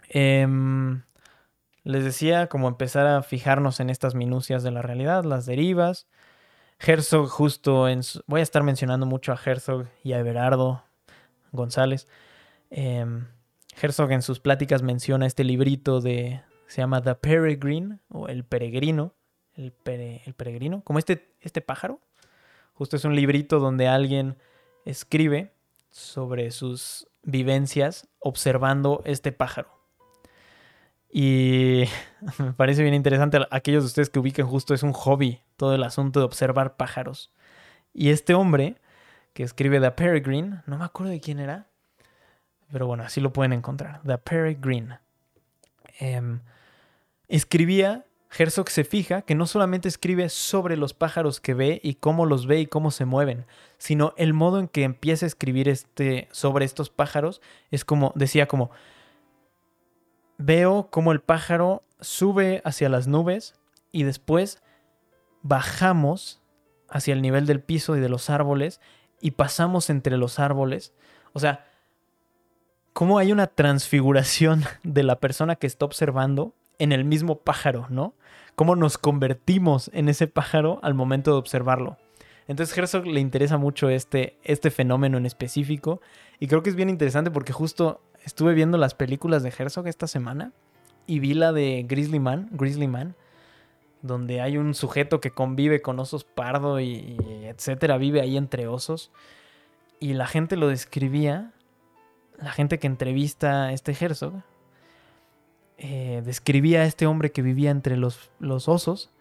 Em, 0.08 1.03
les 1.84 2.06
decía 2.06 2.47
como 2.47 2.69
empezar 2.69 3.08
a 3.08 3.21
fijarnos 3.23 3.82
en 3.82 3.89
estas 3.89 4.15
minucias 4.15 4.63
de 4.63 4.71
la 4.71 4.82
realidad, 4.82 5.25
las 5.25 5.45
derivas. 5.45 6.08
Herzog 6.80 7.27
justo 7.27 7.89
en... 7.89 8.03
su- 8.03 8.23
Voy 8.25 8.39
a 8.39 8.43
estar 8.43 8.63
mencionando 8.63 9.06
mucho 9.06 9.34
a 9.34 9.39
Herzog 9.43 9.88
y 10.01 10.13
a 10.13 10.19
Everardo 10.19 10.86
González. 11.51 12.08
Em, 12.69 13.27
Herzog 13.82 14.13
en 14.13 14.21
sus 14.21 14.39
pláticas 14.39 14.82
menciona 14.82 15.25
este 15.25 15.43
librito 15.43 15.99
de... 15.99 16.41
Se 16.67 16.77
llama 16.82 17.01
The 17.01 17.15
Peregrine 17.15 17.99
o 18.08 18.30
El 18.30 18.45
Peregrino. 18.45 19.13
El, 19.58 19.74
pere- 19.74 20.22
el 20.26 20.34
Peregrino. 20.34 20.82
Como 20.84 21.00
este, 21.00 21.34
este 21.41 21.62
pájaro. 21.62 22.00
Justo 22.74 22.96
es 22.96 23.04
un 23.06 23.15
librito 23.15 23.60
donde 23.60 23.88
alguien 23.88 24.38
escribe 24.86 25.52
sobre 25.89 26.52
sus 26.52 27.08
vivencias 27.24 28.08
observando 28.20 29.02
este 29.06 29.32
pájaro. 29.32 29.70
Y 31.12 31.86
me 32.39 32.54
parece 32.54 32.84
bien 32.84 32.93
interesante. 32.93 33.39
Aquellos 33.52 33.84
de 33.84 33.88
ustedes 33.88 34.10
que 34.10 34.20
ubiquen 34.20 34.46
justo 34.48 34.74
es 34.74 34.84
un 34.84 34.93
hobby 34.93 35.41
todo 35.56 35.74
el 35.76 35.84
asunto 35.84 36.20
de 36.20 36.26
observar 36.26 36.78
pájaros. 36.78 37.32
Y 37.93 38.10
este 38.12 38.34
hombre 38.34 38.76
que 39.34 39.43
escribe 39.43 39.80
The 39.80 39.91
Peregrine, 39.91 40.62
no 40.65 40.78
me 40.78 40.86
acuerdo 40.86 41.12
de 41.12 41.20
quién 41.22 41.39
era, 41.39 41.67
pero 42.72 42.86
bueno, 42.88 43.04
así 43.04 43.22
lo 43.22 43.34
pueden 43.34 43.54
encontrar. 43.54 44.02
The 44.04 44.17
Peregrine. 44.17 45.00
Em, 46.00 46.41
escribía, 47.28 48.06
Herzog 48.38 48.69
se 48.69 48.84
fija 48.84 49.21
que 49.23 49.36
no 49.36 49.47
solamente 49.47 49.88
escribe 49.88 50.30
sobre 50.30 50.78
los 50.78 50.93
pájaros 50.93 51.39
que 51.39 51.54
ve 51.54 51.80
y 51.84 51.95
cómo 51.95 52.26
los 52.26 52.45
ve 52.45 52.60
y 52.60 52.67
cómo 52.67 52.91
se 52.91 53.06
mueven, 53.06 53.45
sino 53.78 54.13
el 54.17 54.34
modo 54.34 54.60
en 54.60 54.67
que 54.67 54.84
empieza 54.84 55.26
a 55.26 55.28
escribir 55.28 55.69
este, 55.69 56.28
sobre 56.32 56.65
estos 56.65 56.89
pájaros 56.89 57.41
es 57.71 57.84
como, 57.84 58.12
decía 58.15 58.47
como, 58.47 58.69
veo 60.38 60.89
cómo 60.91 61.12
el 61.12 61.21
pájaro 61.21 61.84
sube 62.00 62.62
hacia 62.63 62.89
las 62.89 63.08
nubes 63.08 63.56
y 63.91 64.04
después 64.04 64.62
bajamos 65.41 66.41
hacia 66.89 67.13
el 67.13 67.21
nivel 67.21 67.45
del 67.45 67.62
piso 67.62 67.97
y 67.97 68.00
de 68.00 68.10
los 68.10 68.30
árboles 68.30 68.80
y 69.21 69.32
pasamos 69.32 69.89
entre 69.89 70.17
los 70.17 70.39
árboles. 70.39 70.93
O 71.34 71.39
sea, 71.39 71.65
cómo 72.93 73.17
hay 73.17 73.32
una 73.32 73.47
transfiguración 73.47 74.63
de 74.84 75.04
la 75.04 75.19
persona 75.19 75.56
que 75.56 75.67
está 75.67 75.86
observando 75.86 76.54
en 76.79 76.91
el 76.91 77.03
mismo 77.05 77.39
pájaro, 77.39 77.87
¿no? 77.89 78.13
Cómo 78.55 78.75
nos 78.75 78.97
convertimos 78.97 79.89
en 79.93 80.09
ese 80.09 80.27
pájaro 80.27 80.79
al 80.81 80.93
momento 80.93 81.31
de 81.31 81.37
observarlo. 81.37 81.97
Entonces 82.47 82.77
Herzog 82.77 83.05
le 83.05 83.19
interesa 83.19 83.57
mucho 83.57 83.89
este, 83.89 84.37
este 84.43 84.71
fenómeno 84.71 85.17
en 85.17 85.25
específico 85.25 86.01
y 86.39 86.47
creo 86.47 86.63
que 86.63 86.69
es 86.69 86.75
bien 86.75 86.89
interesante 86.89 87.29
porque 87.29 87.53
justo 87.53 88.01
estuve 88.23 88.53
viendo 88.53 88.77
las 88.77 88.93
películas 88.93 89.43
de 89.43 89.53
Herzog 89.57 89.87
esta 89.87 90.07
semana 90.07 90.53
y 91.05 91.19
vi 91.19 91.33
la 91.33 91.51
de 91.51 91.85
Grizzly 91.87 92.19
Man, 92.19 92.49
Grizzly 92.51 92.87
Man, 92.87 93.15
donde 94.01 94.41
hay 94.41 94.57
un 94.57 94.73
sujeto 94.73 95.19
que 95.19 95.31
convive 95.31 95.81
con 95.81 95.99
osos 95.99 96.23
pardo 96.23 96.79
y, 96.79 97.17
etcétera, 97.43 97.97
vive 97.97 98.21
ahí 98.21 98.37
entre 98.37 98.67
osos 98.67 99.11
y 99.99 100.13
la 100.13 100.27
gente 100.27 100.55
lo 100.55 100.67
describía, 100.67 101.51
la 102.37 102.51
gente 102.51 102.79
que 102.79 102.87
entrevista 102.87 103.65
a 103.65 103.73
este 103.73 103.95
Herzog 103.99 104.43
eh, 105.77 106.21
describía 106.25 106.81
a 106.81 106.85
este 106.85 107.05
hombre 107.05 107.31
que 107.31 107.41
vivía 107.41 107.71
entre 107.71 107.97
los, 107.97 108.31
los 108.39 108.67
osos 108.67 109.11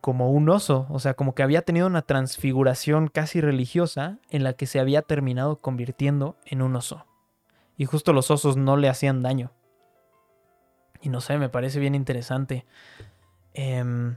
como 0.00 0.30
un 0.30 0.48
oso, 0.48 0.86
o 0.88 1.00
sea, 1.00 1.14
como 1.14 1.34
que 1.34 1.42
había 1.42 1.62
tenido 1.62 1.88
una 1.88 2.02
transfiguración 2.02 3.08
casi 3.08 3.40
religiosa 3.40 4.18
en 4.30 4.44
la 4.44 4.52
que 4.52 4.66
se 4.66 4.78
había 4.78 5.02
terminado 5.02 5.60
convirtiendo 5.60 6.36
en 6.44 6.62
un 6.62 6.76
oso. 6.76 7.06
Y 7.76 7.86
justo 7.86 8.12
los 8.12 8.30
osos 8.30 8.56
no 8.56 8.76
le 8.76 8.88
hacían 8.88 9.22
daño. 9.22 9.50
Y 11.00 11.08
no 11.08 11.20
sé, 11.20 11.38
me 11.38 11.48
parece 11.48 11.80
bien 11.80 11.96
interesante. 11.96 12.64
Em, 13.52 14.16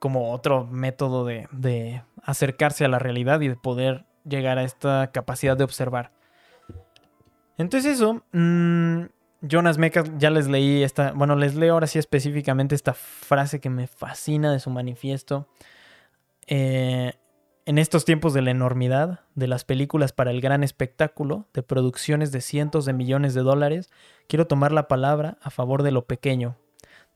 como 0.00 0.32
otro 0.32 0.66
método 0.66 1.24
de, 1.24 1.46
de 1.52 2.02
acercarse 2.22 2.84
a 2.84 2.88
la 2.88 2.98
realidad 2.98 3.40
y 3.42 3.48
de 3.48 3.56
poder 3.56 4.06
llegar 4.24 4.58
a 4.58 4.64
esta 4.64 5.10
capacidad 5.12 5.56
de 5.56 5.64
observar. 5.64 6.10
Entonces 7.58 7.94
eso, 7.94 8.22
mm, 8.32 9.04
Jonas 9.42 9.78
Mekas, 9.78 10.10
ya 10.18 10.30
les 10.30 10.48
leí 10.48 10.82
esta, 10.82 11.12
bueno, 11.12 11.34
les 11.34 11.54
leo 11.54 11.74
ahora 11.74 11.86
sí 11.86 11.98
específicamente 11.98 12.74
esta 12.74 12.92
frase 12.92 13.60
que 13.60 13.70
me 13.70 13.86
fascina 13.86 14.52
de 14.52 14.60
su 14.60 14.70
manifiesto. 14.70 15.48
Eh, 16.46 17.14
en 17.64 17.78
estos 17.78 18.04
tiempos 18.04 18.34
de 18.34 18.42
la 18.42 18.50
enormidad, 18.50 19.20
de 19.34 19.46
las 19.46 19.64
películas 19.64 20.12
para 20.12 20.30
el 20.30 20.40
gran 20.40 20.62
espectáculo, 20.62 21.46
de 21.54 21.62
producciones 21.62 22.32
de 22.32 22.40
cientos 22.40 22.84
de 22.84 22.92
millones 22.92 23.32
de 23.32 23.42
dólares, 23.42 23.90
quiero 24.28 24.46
tomar 24.46 24.72
la 24.72 24.88
palabra 24.88 25.38
a 25.40 25.50
favor 25.50 25.82
de 25.82 25.92
lo 25.92 26.04
pequeño, 26.06 26.56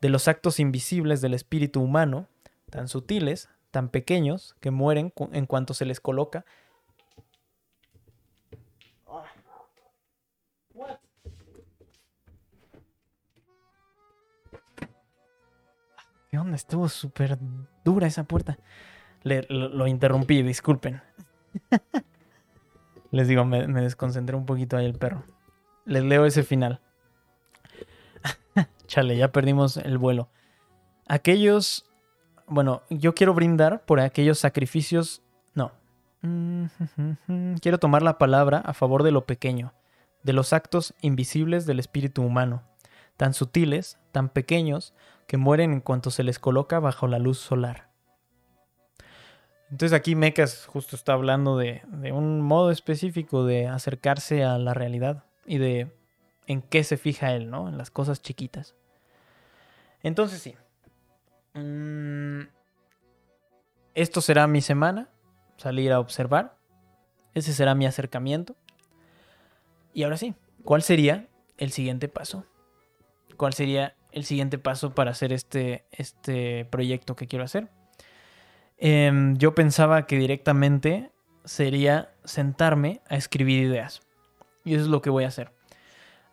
de 0.00 0.08
los 0.08 0.28
actos 0.28 0.60
invisibles 0.60 1.20
del 1.20 1.34
espíritu 1.34 1.82
humano, 1.82 2.28
tan 2.70 2.88
sutiles, 2.88 3.48
tan 3.70 3.88
pequeños, 3.88 4.54
que 4.60 4.70
mueren 4.70 5.12
en 5.32 5.46
cuanto 5.46 5.74
se 5.74 5.84
les 5.84 6.00
coloca 6.00 6.44
¿Qué 16.34 16.40
onda? 16.40 16.56
Estuvo 16.56 16.88
súper 16.88 17.38
dura 17.84 18.08
esa 18.08 18.24
puerta. 18.24 18.58
lo, 19.22 19.86
interrumpí, 19.86 20.42
disculpen. 20.42 21.00
Les 23.12 23.28
digo, 23.28 23.44
me, 23.44 23.68
me, 23.68 23.82
desconcentré 23.82 24.34
un 24.34 24.44
poquito 24.44 24.76
ahí 24.76 24.84
el 24.84 24.94
perro. 24.94 25.22
Les 25.84 26.02
leo 26.02 26.26
ese 26.26 26.42
final. 26.42 26.80
Chale, 28.88 29.16
ya 29.16 29.30
perdimos 29.30 29.76
el 29.76 29.96
vuelo. 29.96 30.28
Aquellos. 31.06 31.86
Bueno, 32.48 32.82
yo 32.90 33.14
quiero 33.14 33.32
brindar 33.32 33.84
por 33.84 34.00
aquellos 34.00 34.40
sacrificios. 34.40 35.22
No. 35.54 35.70
Quiero 37.60 37.78
tomar 37.78 38.02
la 38.02 38.18
palabra 38.18 38.58
a 38.58 38.74
favor 38.74 39.04
de 39.04 39.12
lo 39.12 39.24
pequeño, 39.24 39.72
de 40.24 40.32
los 40.32 40.52
actos 40.52 40.94
invisibles 41.00 41.64
del 41.64 41.78
espíritu 41.78 42.22
humano, 42.22 42.64
tan 43.16 43.34
sutiles, 43.34 43.98
tan 44.12 44.28
pequeños, 44.28 44.94
que 45.26 45.36
mueren 45.36 45.72
en 45.72 45.80
cuanto 45.80 46.10
se 46.10 46.22
les 46.22 46.38
coloca 46.38 46.80
bajo 46.80 47.06
la 47.06 47.18
luz 47.18 47.38
solar. 47.38 47.88
Entonces 49.70 49.96
aquí 49.96 50.14
Mecas 50.14 50.66
justo 50.66 50.94
está 50.94 51.14
hablando 51.14 51.56
de, 51.56 51.82
un 52.12 52.40
modo 52.42 52.70
específico 52.70 53.44
de 53.44 53.66
acercarse 53.66 54.44
a 54.44 54.58
la 54.58 54.74
realidad 54.74 55.24
y 55.46 55.58
de 55.58 55.92
en 56.46 56.62
qué 56.62 56.84
se 56.84 56.96
fija 56.96 57.32
él, 57.32 57.50
¿no? 57.50 57.68
En 57.68 57.78
las 57.78 57.90
cosas 57.90 58.22
chiquitas. 58.22 58.74
Entonces 60.02 60.40
sí. 60.40 60.54
Mm, 61.54 62.42
esto 63.94 64.20
será 64.20 64.46
mi 64.46 64.60
semana, 64.60 65.08
salir 65.56 65.92
a 65.92 66.00
observar. 66.00 66.56
Ese 67.32 67.52
será 67.52 67.74
mi 67.74 67.86
acercamiento. 67.86 68.54
Y 69.92 70.02
ahora 70.02 70.18
sí, 70.18 70.34
¿cuál 70.62 70.82
sería 70.82 71.26
el 71.56 71.72
siguiente 71.72 72.08
paso? 72.08 72.44
¿Cuál 73.36 73.52
sería 73.52 73.94
el 74.14 74.24
siguiente 74.24 74.58
paso 74.58 74.94
para 74.94 75.10
hacer 75.10 75.32
este, 75.32 75.84
este 75.90 76.64
proyecto 76.66 77.16
que 77.16 77.26
quiero 77.26 77.44
hacer. 77.44 77.68
Em, 78.78 79.36
yo 79.36 79.54
pensaba 79.54 80.06
que 80.06 80.18
directamente 80.18 81.10
sería 81.44 82.14
sentarme 82.24 83.00
a 83.08 83.16
escribir 83.16 83.64
ideas. 83.64 84.02
Y 84.64 84.74
eso 84.74 84.84
es 84.84 84.88
lo 84.88 85.02
que 85.02 85.10
voy 85.10 85.24
a 85.24 85.28
hacer. 85.28 85.52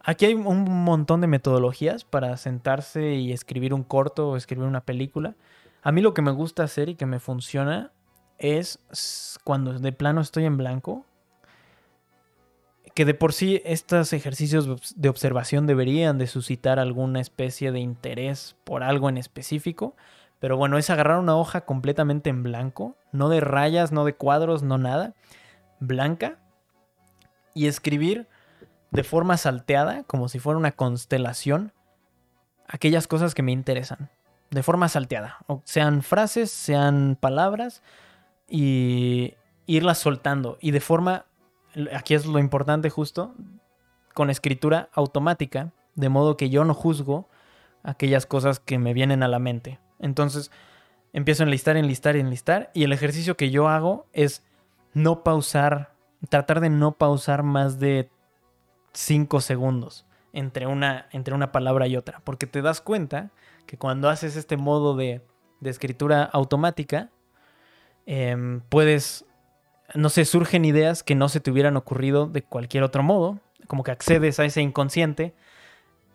Aquí 0.04 0.26
hay 0.26 0.34
un 0.36 0.84
montón 0.84 1.22
de 1.22 1.28
metodologías 1.28 2.06
para 2.06 2.38
sentarse 2.38 3.16
y 3.16 3.32
escribir 3.34 3.74
un 3.74 3.84
corto 3.84 4.30
o 4.30 4.38
escribir 4.38 4.68
una 4.68 4.82
película. 4.82 5.36
A 5.84 5.92
mí 5.92 6.02
lo 6.02 6.14
que 6.14 6.22
me 6.22 6.32
gusta 6.32 6.64
hacer 6.64 6.90
y 6.90 6.96
que 6.96 7.06
me 7.06 7.20
funciona 7.20 7.92
es 8.38 8.80
cuando 9.44 9.78
de 9.78 9.92
plano 9.92 10.22
estoy 10.22 10.46
en 10.46 10.58
blanco, 10.58 11.06
que 12.94 13.06
de 13.06 13.14
por 13.14 13.34
sí 13.34 13.62
estos 13.66 14.14
ejercicios 14.14 14.94
de 14.96 15.10
observación 15.10 15.68
deberían 15.68 16.18
de 16.18 16.28
suscitar 16.28 16.80
alguna 16.80 17.22
especie 17.22 17.72
de 17.72 17.80
interés 17.80 18.56
por 18.64 18.84
algo 18.84 19.10
en 19.10 19.18
específico, 19.18 19.96
pero 20.40 20.58
bueno, 20.58 20.78
es 20.78 20.90
agarrar 20.90 21.20
una 21.20 21.36
hoja 21.36 21.62
completamente 21.62 22.30
en 22.30 22.44
blanco, 22.44 22.96
no 23.12 23.30
de 23.30 23.40
rayas, 23.40 23.92
no 23.92 24.06
de 24.06 24.16
cuadros, 24.16 24.64
no 24.64 24.78
nada, 24.78 25.14
blanca, 25.80 26.40
y 27.54 27.68
escribir 27.68 28.28
de 28.92 29.04
forma 29.04 29.38
salteada, 29.38 30.04
como 30.04 30.28
si 30.30 30.40
fuera 30.40 30.58
una 30.58 30.72
constelación, 30.72 31.74
aquellas 32.68 33.08
cosas 33.08 33.36
que 33.36 33.44
me 33.44 33.52
interesan, 33.52 34.10
de 34.50 34.64
forma 34.64 34.90
salteada, 34.90 35.38
sean 35.64 36.02
frases, 36.02 36.52
sean 36.52 37.18
palabras, 37.20 37.84
y 38.50 39.36
irlas 39.66 40.00
soltando, 40.00 40.58
y 40.60 40.72
de 40.72 40.82
forma 40.82 41.26
aquí 41.94 42.14
es 42.14 42.26
lo 42.26 42.40
importante 42.40 42.90
justo, 42.90 43.34
con 44.14 44.30
escritura 44.30 44.90
automática, 44.94 45.72
de 45.96 46.10
modo 46.10 46.38
que 46.38 46.50
yo 46.50 46.66
no 46.66 46.74
juzgo 46.74 47.30
aquellas 47.84 48.26
cosas 48.26 48.60
que 48.60 48.78
me 48.78 48.94
vienen 48.94 49.24
a 49.24 49.28
la 49.28 49.40
mente. 49.40 49.80
Entonces, 50.00 50.52
empiezo 51.14 51.44
a 51.44 51.46
enlistar, 51.46 51.78
enlistar, 51.78 52.16
enlistar, 52.16 52.72
y 52.74 52.84
el 52.84 52.94
ejercicio 52.94 53.38
que 53.38 53.52
yo 53.52 53.68
hago 53.68 54.06
es 54.14 54.44
no 54.94 55.24
pausar, 55.24 55.94
tratar 56.30 56.60
de 56.60 56.70
no 56.70 56.94
pausar 56.94 57.44
más 57.44 57.80
de 57.80 58.10
5 58.94 59.42
segundos 59.42 60.06
entre 60.34 60.68
una, 60.68 61.08
entre 61.12 61.34
una 61.34 61.52
palabra 61.52 61.88
y 61.88 61.98
otra, 61.98 62.22
porque 62.24 62.48
te 62.48 62.62
das 62.62 62.82
cuenta 62.82 63.32
que 63.66 63.78
cuando 63.78 64.10
haces 64.10 64.36
este 64.36 64.58
modo 64.58 64.96
de, 64.96 65.22
escritura 65.64 66.24
automática, 66.24 67.10
em, 68.08 68.62
puedes 68.62 69.26
no 69.96 70.10
sé, 70.10 70.26
surgen 70.26 70.66
ideas 70.66 71.04
que 71.04 71.16
no 71.16 71.30
se 71.30 71.40
te 71.40 71.52
hubieran 71.52 71.78
ocurrido 71.78 72.28
de 72.28 72.44
cualquier 72.44 72.84
otro 72.84 73.04
modo, 73.04 73.40
como 73.68 73.84
que 73.84 73.92
accedes 73.92 74.40
a 74.40 74.46
ese 74.46 74.62
inconsciente 74.62 75.34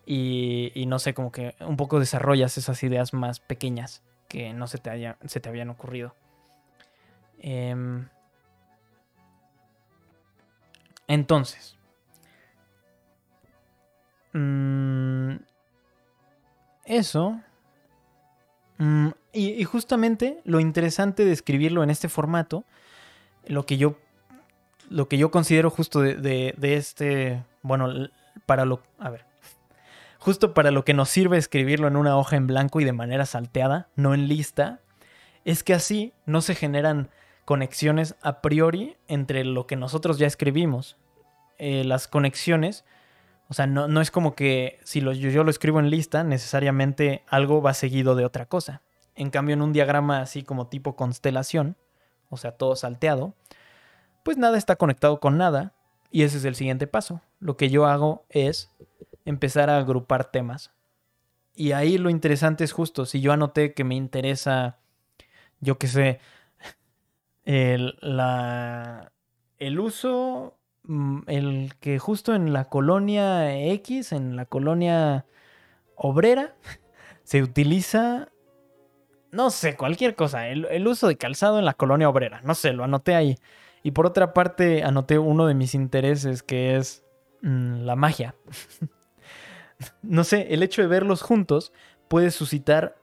y, 0.05 0.85
no 0.87 0.99
sé, 0.99 1.15
como 1.15 1.33
que 1.33 1.55
un 1.61 1.77
poco 1.77 1.99
desarrollas 1.99 2.59
esas 2.59 2.83
ideas 2.83 3.13
más 3.13 3.41
pequeñas 3.41 4.03
que 4.29 4.53
no 4.53 4.67
se 4.67 4.79
te, 4.79 4.91
haya, 4.91 5.17
se 5.27 5.41
te 5.41 5.49
habían 5.49 5.71
ocurrido. 5.71 6.15
Em, 7.41 8.09
entonces, 11.09 11.77
mm, 14.33 15.37
eso. 16.85 17.41
Mm, 18.79 19.09
y 19.33 19.65
justamente 19.65 20.41
lo 20.45 20.61
interesante 20.61 21.25
de 21.25 21.33
escribirlo 21.33 21.83
en 21.83 21.91
este 21.91 22.09
formato 22.09 22.65
lo 23.47 23.67
que 23.67 23.77
yo, 23.77 23.97
lo 24.91 25.09
que 25.09 25.19
yo 25.19 25.31
considero 25.31 25.71
justo 25.71 26.01
de, 26.01 26.55
este, 26.61 27.43
bueno, 27.63 28.09
para 28.47 28.65
lo, 28.65 28.83
a 28.99 29.11
ver, 29.11 29.25
justo 30.19 30.55
para 30.55 30.71
lo 30.71 30.85
que 30.85 30.95
nos 30.95 31.09
sirve 31.09 31.39
escribirlo 31.39 31.89
en 31.89 31.97
una 31.97 32.17
hoja 32.17 32.37
en 32.37 32.47
blanco 32.47 32.81
y 32.81 32.85
de 32.85 32.93
manera 32.93 33.27
salteada, 33.27 33.89
no 33.97 34.15
en 34.15 34.29
lista, 34.29 34.81
es 35.45 35.63
que 35.63 35.75
así 35.75 36.13
no 36.27 36.41
se 36.41 36.55
generan 36.55 37.11
conexiones 37.45 38.17
a 38.23 38.41
priori 38.43 38.97
entre 39.07 39.45
lo 39.45 39.67
que 39.67 39.77
nosotros 39.77 40.19
ya 40.19 40.27
escribimos. 40.27 40.97
Eh, 41.59 41.85
las 41.85 42.09
conexiones, 42.09 42.85
o 43.49 43.55
sea, 43.55 43.67
no, 43.67 43.89
no 43.89 44.01
es 44.01 44.11
como 44.11 44.35
que 44.35 44.79
si 44.85 45.01
yo, 45.01 45.13
yo, 45.13 45.45
lo 45.45 45.51
escribo 45.51 45.79
en 45.79 45.89
lista, 45.89 46.25
necesariamente 46.25 47.23
algo 47.29 47.63
va 47.63 47.73
seguido 47.73 48.15
de 48.15 48.25
otra 48.25 48.47
cosa. 48.47 48.83
En 49.15 49.31
cambio, 49.31 49.55
en 49.55 49.63
un 49.63 49.73
diagrama 49.73 50.21
así 50.21 50.43
como 50.43 50.67
tipo 50.67 50.97
constelación, 50.97 51.77
o 52.31 52.37
sea, 52.37 52.53
todo 52.53 52.77
salteado, 52.77 53.35
pues 54.23 54.39
nada 54.39 54.59
está 54.59 54.77
conectado 54.77 55.21
con 55.21 55.39
nada 55.39 55.73
y 56.11 56.23
ese 56.23 56.39
es 56.39 56.45
el 56.45 56.55
siguiente 56.55 56.87
paso. 56.87 57.21
Lo 57.41 57.57
que 57.57 57.71
yo 57.71 57.87
hago 57.87 58.25
es 58.29 58.71
empezar 59.25 59.71
a 59.71 59.79
agrupar 59.79 60.31
temas. 60.31 60.73
Y 61.55 61.73
ahí 61.73 61.99
lo 61.99 62.11
interesante 62.11 62.65
es 62.65 62.73
justo, 62.73 63.07
si 63.07 63.21
yo 63.21 63.33
anoté 63.33 63.73
que 63.73 63.85
me 63.85 63.95
interesa, 63.95 64.79
yo 65.61 65.79
qué 65.79 65.87
sé, 65.89 66.21
el, 67.45 67.97
la, 68.01 69.13
el 69.59 69.81
uso, 69.81 70.59
mm, 70.85 71.21
el 71.27 71.75
que 71.81 71.99
justo 71.99 72.35
en 72.35 72.53
la 72.53 72.67
colonia 72.67 73.57
X, 73.73 74.13
en 74.13 74.37
la 74.37 74.45
colonia 74.45 75.25
obrera, 75.95 76.55
se 77.25 77.43
utiliza 77.43 78.29
no 79.33 79.51
sé, 79.51 79.77
cualquier 79.77 80.15
cosa. 80.15 80.49
El, 80.49 80.87
uso 80.87 81.09
de 81.09 81.17
calzado 81.17 81.59
en 81.59 81.65
la 81.65 81.75
colonia 81.75 82.09
obrera. 82.09 82.41
No 82.43 82.55
sé, 82.55 82.73
lo 82.73 82.85
anoté 82.85 83.15
ahí. 83.15 83.37
Y 83.83 83.93
por 83.93 84.07
otra 84.07 84.33
parte, 84.33 84.83
anoté 84.83 85.19
uno 85.19 85.47
de 85.47 85.55
mis 85.55 85.75
intereses, 85.75 86.43
que 86.43 86.77
es 86.77 87.05
mm, 87.43 87.83
la 87.83 87.97
magia. 87.97 88.35
no 90.03 90.25
sé, 90.25 90.49
el 90.51 90.63
hecho 90.63 90.83
de 90.83 90.89
verlos 90.89 91.23
juntos 91.23 91.73
puede 92.09 92.31
suscitar 92.31 92.97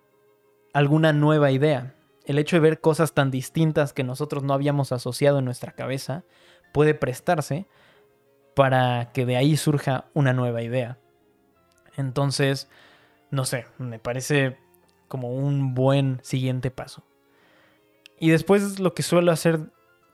alguna 0.73 1.13
nueva 1.13 1.51
idea. 1.51 1.95
El 2.25 2.39
hecho 2.39 2.55
de 2.55 2.61
ver 2.61 2.79
cosas 2.79 3.13
tan 3.13 3.31
distintas 3.31 3.93
que 3.93 4.03
nosotros 4.03 4.43
no 4.43 4.53
habíamos 4.53 4.91
asociado 4.91 5.39
en 5.39 5.45
nuestra 5.45 5.73
cabeza 5.73 6.23
puede 6.73 6.93
prestarse 6.93 7.67
para 8.55 9.11
que 9.11 9.25
de 9.25 9.35
ahí 9.35 9.57
surja 9.57 10.05
una 10.13 10.33
nueva 10.33 10.61
idea. 10.61 10.97
Entonces, 11.97 12.69
no 13.29 13.45
sé, 13.45 13.65
me 13.77 13.99
parece 13.99 14.57
como 15.13 15.29
un 15.29 15.75
buen 15.75 16.19
siguiente 16.23 16.71
paso. 16.71 17.03
Y 18.19 18.31
después 18.31 18.79
lo 18.79 18.95
que 18.95 19.03
suelo 19.03 19.31
hacer 19.31 19.59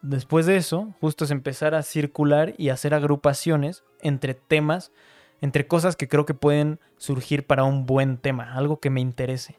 después 0.02 0.45
de 0.45 0.58
eso, 0.58 0.93
justo 1.00 1.24
es 1.24 1.32
empezar 1.32 1.74
a 1.74 1.84
circular 1.84 2.54
y 2.58 2.68
hacer 2.68 2.93
agrupaciones 2.93 3.86
entre 4.02 4.34
temas 4.34 4.91
entre 5.39 5.68
cosas 5.68 5.95
que 5.95 6.10
creo 6.10 6.26
que 6.26 6.34
pueden 6.34 6.82
surgir 6.97 7.47
para 7.47 7.64
un 7.64 7.86
buen 7.86 8.18
tema, 8.18 8.56
algo 8.56 8.82
que 8.82 8.89
me 8.89 9.00
interese. 9.00 9.58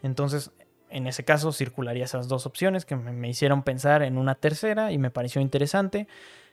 Entonces, 0.00 0.52
en 0.88 1.08
ese 1.08 1.24
caso, 1.24 1.50
circularía 1.50 2.04
esas 2.04 2.28
dos 2.28 2.46
opciones 2.46 2.84
que 2.84 2.94
me, 2.94 3.28
hicieron 3.28 3.64
pensar 3.64 4.04
en 4.04 4.18
una 4.18 4.36
tercera 4.36 4.92
y 4.92 4.98
me 4.98 5.10
pareció 5.10 5.40
interesante. 5.40 6.06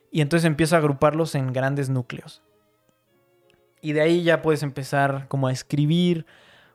Y 0.10 0.22
entonces 0.22 0.48
empiezo 0.48 0.76
a 0.76 0.80
agruparlos 0.80 1.36
en 1.36 1.54
grandes 1.54 1.92
núcleos. 1.92 2.42
Y 3.80 3.94
de 3.94 4.02
ahí 4.02 4.24
ya 4.24 4.42
puedes 4.42 4.64
empezar 4.64 5.28
como 5.28 5.46
a 5.46 5.52
escribir 5.52 6.26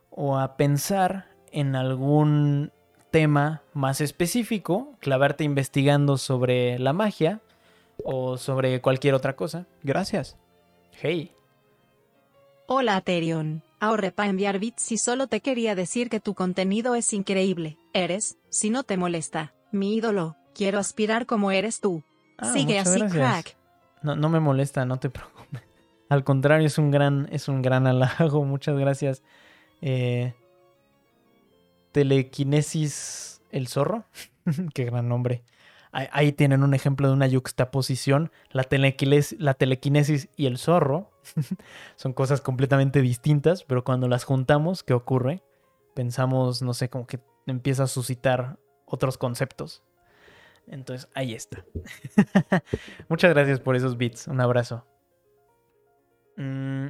o 0.09 0.37
a 0.37 0.55
pensar 0.55 1.28
en 1.51 1.75
algún 1.75 2.71
tema 3.11 3.61
más 3.73 4.01
específico, 4.01 4.93
clavarte 4.99 5.43
investigando 5.43 6.17
sobre 6.17 6.79
la 6.79 6.93
magia 6.93 7.41
o 8.03 8.37
sobre 8.37 8.81
cualquier 8.81 9.13
otra 9.13 9.35
cosa. 9.35 9.65
Gracias. 9.83 10.37
Hey. 11.01 11.31
Hola 12.67 12.97
Aterion. 12.97 13.63
Ahorré 13.79 14.11
para 14.11 14.29
enviar 14.29 14.59
bits 14.59 14.91
y 14.91 14.97
solo 14.97 15.27
te 15.27 15.39
quería 15.39 15.73
decir 15.73 16.09
que 16.09 16.19
tu 16.19 16.33
contenido 16.33 16.95
es 16.95 17.13
increíble. 17.13 17.77
Eres, 17.93 18.37
si 18.49 18.69
no 18.69 18.83
te 18.83 18.97
molesta, 18.97 19.53
mi 19.71 19.95
ídolo. 19.95 20.35
Quiero 20.53 20.79
aspirar 20.79 21.25
como 21.25 21.51
eres 21.51 21.79
tú. 21.79 22.03
Ah, 22.37 22.51
Sigue 22.51 22.79
así, 22.79 23.01
crack. 23.01 23.55
No, 24.01 24.15
no 24.15 24.29
me 24.29 24.39
molesta, 24.39 24.85
no 24.85 24.99
te 24.99 25.09
preocupes. 25.09 25.61
Al 26.09 26.23
contrario, 26.23 26.67
es 26.67 26.77
un 26.77 26.91
gran, 26.91 27.29
es 27.31 27.47
un 27.47 27.61
gran 27.61 27.87
halago. 27.87 28.43
Muchas 28.45 28.77
gracias. 28.77 29.23
Eh, 29.81 30.33
telequinesis 31.91 33.41
el 33.51 33.67
zorro. 33.67 34.05
Qué 34.73 34.85
gran 34.85 35.09
nombre. 35.09 35.43
Ahí, 35.91 36.33
tienen 36.33 36.61
un 36.61 36.75
ejemplo 36.75 37.07
de 37.07 37.15
una 37.15 37.25
yuxtaposición. 37.25 38.31
La, 38.51 38.67
la 39.39 39.53
telequinesis 39.55 40.29
y 40.35 40.45
el 40.45 40.59
zorro 40.59 41.11
son 41.95 42.13
cosas 42.13 42.41
completamente 42.41 43.01
distintas, 43.01 43.63
pero 43.63 43.83
cuando 43.83 44.07
las 44.07 44.23
juntamos, 44.23 44.83
¿qué 44.83 44.93
ocurre? 44.93 45.41
Pensamos, 45.95 46.61
no 46.61 46.75
sé, 46.75 46.89
como 46.89 47.07
que 47.07 47.19
empieza 47.47 47.83
a 47.83 47.87
suscitar 47.87 48.59
otros 48.85 49.17
conceptos. 49.17 49.81
Entonces, 50.67 51.09
ahí 51.15 51.33
está. 51.33 51.65
Muchas 53.09 53.33
gracias 53.33 53.59
por 53.59 53.75
esos 53.75 53.97
bits. 53.97 54.27
Un 54.27 54.41
abrazo. 54.41 54.85
Mm. 56.37 56.89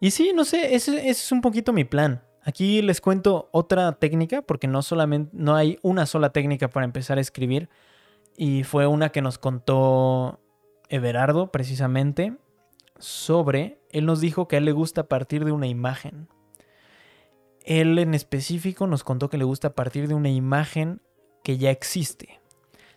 Y 0.00 0.10
sí, 0.10 0.32
no 0.34 0.44
sé, 0.44 0.74
ese 0.74 1.10
es 1.10 1.30
un 1.30 1.42
poquito 1.42 1.74
mi 1.74 1.84
plan. 1.84 2.22
Aquí 2.44 2.82
les 2.82 3.00
cuento 3.00 3.48
otra 3.52 3.92
técnica, 3.92 4.42
porque 4.42 4.66
no 4.66 4.82
solamente 4.82 5.30
no 5.32 5.54
hay 5.54 5.78
una 5.82 6.06
sola 6.06 6.30
técnica 6.30 6.68
para 6.68 6.84
empezar 6.84 7.18
a 7.18 7.20
escribir. 7.20 7.68
Y 8.36 8.64
fue 8.64 8.86
una 8.86 9.10
que 9.10 9.22
nos 9.22 9.38
contó 9.38 10.40
Everardo, 10.88 11.52
precisamente, 11.52 12.36
sobre. 12.98 13.78
Él 13.90 14.06
nos 14.06 14.20
dijo 14.20 14.48
que 14.48 14.56
a 14.56 14.58
él 14.58 14.64
le 14.64 14.72
gusta 14.72 15.08
partir 15.08 15.44
de 15.44 15.52
una 15.52 15.68
imagen. 15.68 16.28
Él 17.64 17.98
en 18.00 18.12
específico 18.12 18.88
nos 18.88 19.04
contó 19.04 19.30
que 19.30 19.38
le 19.38 19.44
gusta 19.44 19.74
partir 19.74 20.08
de 20.08 20.14
una 20.14 20.30
imagen 20.30 21.00
que 21.44 21.58
ya 21.58 21.70
existe. 21.70 22.40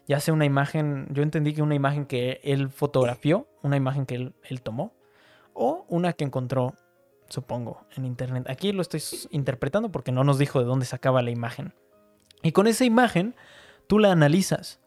Ya 0.08 0.20
sea 0.20 0.34
una 0.34 0.46
imagen, 0.46 1.08
yo 1.12 1.22
entendí 1.22 1.54
que 1.54 1.62
una 1.62 1.76
imagen 1.76 2.06
que 2.06 2.40
él 2.44 2.70
fotografió, 2.70 3.48
una 3.62 3.78
imagen 3.78 4.08
que 4.08 4.16
él, 4.16 4.34
él 4.44 4.62
tomó, 4.62 4.94
o 5.54 5.86
una 5.88 6.14
que 6.14 6.24
encontró 6.24 6.74
supongo, 7.30 7.86
en 7.96 8.06
internet. 8.06 8.50
Aquí 8.50 8.72
lo 8.72 8.82
estoy 8.82 9.02
interpretando 9.32 9.92
porque 9.92 10.12
no 10.12 10.24
nos 10.24 10.38
dijo 10.38 10.60
de 10.60 10.66
dónde 10.66 10.86
sacaba 10.86 11.22
la 11.22 11.32
imagen. 11.32 11.74
Y 12.44 12.52
con 12.52 12.68
esa 12.68 12.86
imagen, 12.86 13.36
tú 13.88 14.00
la 14.00 14.12
analizas. 14.12 14.80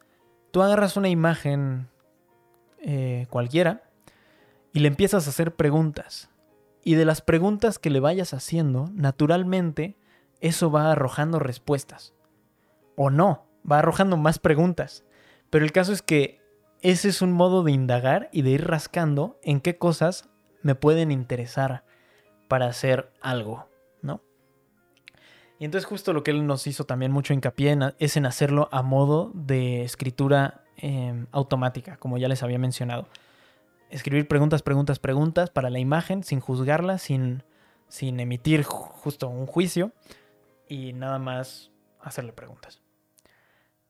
Tú 0.51 0.61
agarras 0.61 0.97
una 0.97 1.09
imagen 1.09 1.89
eh, 2.79 3.27
cualquiera 3.29 3.83
y 4.73 4.79
le 4.79 4.87
empiezas 4.87 5.27
a 5.27 5.29
hacer 5.29 5.55
preguntas. 5.55 6.29
Y 6.83 6.95
de 6.95 7.05
las 7.05 7.21
preguntas 7.21 7.77
que 7.77 7.89
le 7.89 7.99
vayas 7.99 8.33
haciendo, 8.33 8.89
naturalmente, 8.93 9.97
eso 10.39 10.71
va 10.71 10.91
arrojando 10.91 11.39
respuestas. 11.39 12.13
O 12.95 13.09
no, 13.09 13.45
va 13.69 13.79
arrojando 13.79 14.17
más 14.17 14.39
preguntas. 14.39 15.03
Pero 15.49 15.65
el 15.65 15.71
caso 15.71 15.91
es 15.91 16.01
que 16.01 16.41
ese 16.81 17.09
es 17.09 17.21
un 17.21 17.33
modo 17.33 17.63
de 17.63 17.73
indagar 17.73 18.29
y 18.31 18.41
de 18.41 18.51
ir 18.51 18.67
rascando 18.67 19.37
en 19.43 19.59
qué 19.59 19.77
cosas 19.77 20.29
me 20.61 20.75
pueden 20.75 21.11
interesar 21.11 21.83
para 22.49 22.65
hacer 22.65 23.13
algo, 23.21 23.69
¿no? 24.01 24.21
Y 25.59 25.65
entonces 25.65 25.85
justo 25.85 26.11
lo 26.11 26.23
que 26.23 26.31
él 26.31 26.45
nos 26.45 26.67
hizo 26.67 26.83
también 26.83 27.13
mucho 27.13 27.33
hincapié 27.33 27.77
es 27.99 28.17
en 28.17 28.25
hacerlo 28.25 28.67
a 28.73 28.81
modo 28.81 29.31
de 29.33 29.83
escritura 29.83 30.65
em, 30.75 31.27
automática, 31.31 31.95
como 31.97 32.17
ya 32.17 32.27
les 32.27 32.43
había 32.43 32.59
mencionado. 32.59 33.07
Escribir 33.89 34.27
preguntas, 34.27 34.61
preguntas, 34.61 34.99
preguntas 34.99 35.49
para 35.49 35.69
la 35.69 35.79
imagen 35.79 36.23
sin 36.23 36.41
juzgarla, 36.41 36.97
sin, 36.97 37.43
sin 37.87 38.19
emitir 38.19 38.63
justo 38.63 39.29
un 39.29 39.45
juicio 39.45 39.93
y 40.67 40.93
nada 40.93 41.19
más 41.19 41.71
hacerle 42.01 42.33
preguntas. 42.33 42.81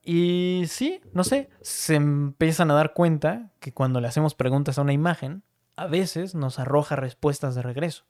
Y 0.04 0.64
sí, 0.68 1.02
no 1.14 1.24
sé, 1.24 1.50
se 1.62 1.96
empiezan 1.96 2.72
a 2.72 2.74
dar 2.74 2.94
cuenta 2.94 3.52
que 3.60 3.74
cuando 3.74 4.02
le 4.02 4.08
hacemos 4.08 4.36
preguntas 4.36 4.78
a 4.78 4.82
una 4.82 4.94
imagen, 4.94 5.44
a 5.76 5.88
veces 5.88 6.36
nos 6.36 6.60
arroja 6.60 6.96
respuestas 6.96 7.56
de 7.56 7.62
regreso. 7.62 8.06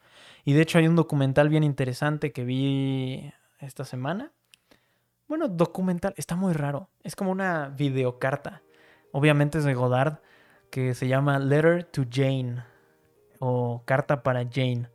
Y 0.45 0.53
de 0.53 0.61
hecho 0.61 0.77
hay 0.77 0.87
un 0.87 0.95
documental 0.95 1.49
bien 1.49 1.63
interesante 1.63 2.31
que 2.31 2.43
vi 2.43 3.31
esta 3.59 3.85
semana. 3.85 4.31
Bueno, 5.27 5.47
documental, 5.47 6.13
está 6.17 6.35
muy 6.35 6.53
raro. 6.53 6.89
Es 7.03 7.15
como 7.15 7.31
una 7.31 7.69
videocarta. 7.69 8.63
Obviamente 9.11 9.59
es 9.59 9.63
de 9.63 9.73
Godard, 9.73 10.19
que 10.71 10.93
se 10.93 11.07
llama 11.07 11.39
Letter 11.39 11.83
to 11.83 12.03
Jane 12.09 12.63
o 13.39 13.83
Carta 13.85 14.23
para 14.23 14.43
Jane. 14.49 14.89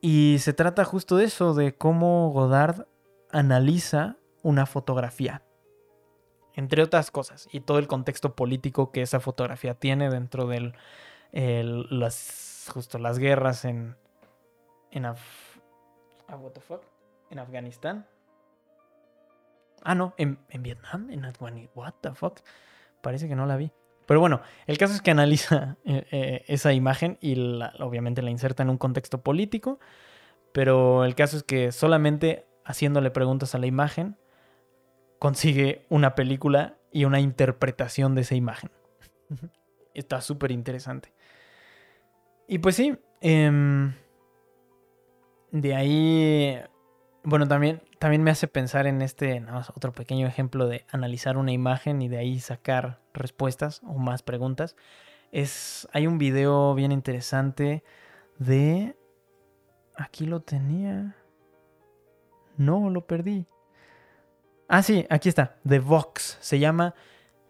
Y 0.00 0.38
se 0.40 0.52
trata 0.52 0.84
justo 0.84 1.16
de 1.16 1.24
eso, 1.24 1.54
de 1.54 1.74
cómo 1.74 2.30
Godard 2.30 2.86
analiza 3.30 4.16
una 4.42 4.66
fotografía. 4.66 5.42
Entre 6.54 6.82
otras 6.82 7.10
cosas, 7.10 7.48
y 7.52 7.60
todo 7.60 7.78
el 7.78 7.86
contexto 7.86 8.34
político 8.34 8.92
que 8.92 9.02
esa 9.02 9.20
fotografía 9.20 9.74
tiene 9.74 10.10
dentro 10.10 10.46
de 10.46 10.72
las, 11.32 12.70
justo 12.72 12.98
las 12.98 13.18
guerras 13.18 13.64
en, 13.64 13.96
en 14.92 15.06
ah, 15.06 15.16
what 16.36 16.52
the 16.52 16.60
fuck? 16.60 16.82
En 17.30 17.38
Afganistán. 17.38 18.06
Ah, 19.82 19.94
no, 19.94 20.14
en, 20.16 20.38
Vietnam, 20.60 21.10
en 21.10 21.24
Afganistán. 21.24 21.70
What 21.74 21.94
the 22.02 22.14
fuck? 22.14 22.40
Parece 23.00 23.26
que 23.26 23.34
no 23.34 23.46
la 23.46 23.56
vi. 23.56 23.72
Pero 24.06 24.20
bueno, 24.20 24.42
el 24.66 24.78
caso 24.78 24.94
es 24.94 25.00
que 25.00 25.10
analiza 25.10 25.76
eh, 25.84 26.06
eh, 26.10 26.44
esa 26.46 26.72
imagen 26.72 27.18
y 27.20 27.34
obviamente 27.80 28.22
la 28.22 28.30
inserta 28.30 28.62
en 28.62 28.70
un 28.70 28.78
contexto 28.78 29.22
político. 29.22 29.80
Pero 30.52 31.04
el 31.04 31.14
caso 31.14 31.38
es 31.38 31.42
que 31.42 31.72
solamente 31.72 32.46
haciéndole 32.64 33.10
preguntas 33.10 33.54
a 33.54 33.58
la 33.58 33.66
imagen 33.66 34.16
consigue 35.18 35.86
una 35.88 36.14
película 36.14 36.76
y 36.92 37.06
una 37.06 37.20
interpretación 37.20 38.14
de 38.14 38.20
esa 38.20 38.34
imagen. 38.34 38.70
Está 39.94 40.20
súper 40.20 40.50
interesante. 40.50 41.12
Y 42.46 42.58
pues 42.58 42.76
sí, 42.76 42.98
eh, 43.22 43.92
de 45.52 45.74
ahí, 45.74 46.58
bueno, 47.22 47.46
también, 47.46 47.82
también 47.98 48.22
me 48.22 48.30
hace 48.30 48.48
pensar 48.48 48.86
en 48.86 49.02
este, 49.02 49.44
otro 49.74 49.92
pequeño 49.92 50.26
ejemplo 50.26 50.66
de 50.66 50.84
analizar 50.90 51.36
una 51.36 51.52
imagen 51.52 52.02
y 52.02 52.08
de 52.08 52.18
ahí 52.18 52.40
sacar 52.40 53.00
respuestas 53.12 53.82
o 53.84 53.98
más 53.98 54.22
preguntas. 54.22 54.76
Es, 55.30 55.86
hay 55.92 56.06
un 56.06 56.18
video 56.18 56.74
bien 56.74 56.90
interesante 56.90 57.84
de... 58.38 58.96
Aquí 59.94 60.24
lo 60.24 60.40
tenía. 60.40 61.16
No, 62.56 62.88
lo 62.88 63.06
perdí. 63.06 63.46
Ah, 64.68 64.82
sí, 64.82 65.06
aquí 65.10 65.28
está. 65.28 65.58
The 65.68 65.80
Vox. 65.80 66.38
Se 66.40 66.58
llama 66.58 66.94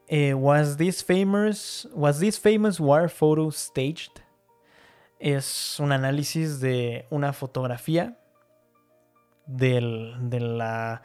eh, 0.09 0.35
Was 0.35 0.77
this 0.77 1.05
famous 1.05 1.89
Was 1.95 2.19
this 2.19 2.39
famous 2.39 2.81
war 2.81 3.09
photo 3.09 3.53
staged? 3.53 4.22
Es 5.23 5.79
un 5.79 5.93
análisis 5.93 6.61
de 6.61 7.07
una 7.09 7.33
fotografía 7.33 8.19
de 9.47 9.81
la 9.81 11.03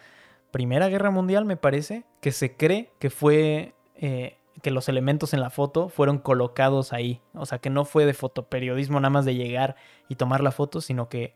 Primera 0.50 0.90
Guerra 0.90 1.12
Mundial, 1.12 1.46
me 1.46 1.56
parece, 1.56 2.04
que 2.20 2.32
se 2.32 2.56
cree 2.56 2.92
que 3.00 3.12
fue 3.12 3.76
eh, 3.96 4.38
que 4.64 4.72
los 4.72 4.90
elementos 4.90 5.36
en 5.36 5.40
la 5.40 5.52
foto 5.52 5.88
fueron 5.88 6.18
colocados 6.18 6.94
ahí. 6.94 7.22
O 7.36 7.46
sea, 7.46 7.60
que 7.60 7.70
no 7.70 7.86
fue 7.86 8.06
de 8.06 8.16
fotoperiodismo 8.16 9.00
nada 9.00 9.12
más 9.12 9.26
de 9.26 9.36
llegar 9.36 9.76
y 10.10 10.16
tomar 10.16 10.42
la 10.42 10.52
foto, 10.52 10.82
sino 10.82 11.10
que 11.10 11.36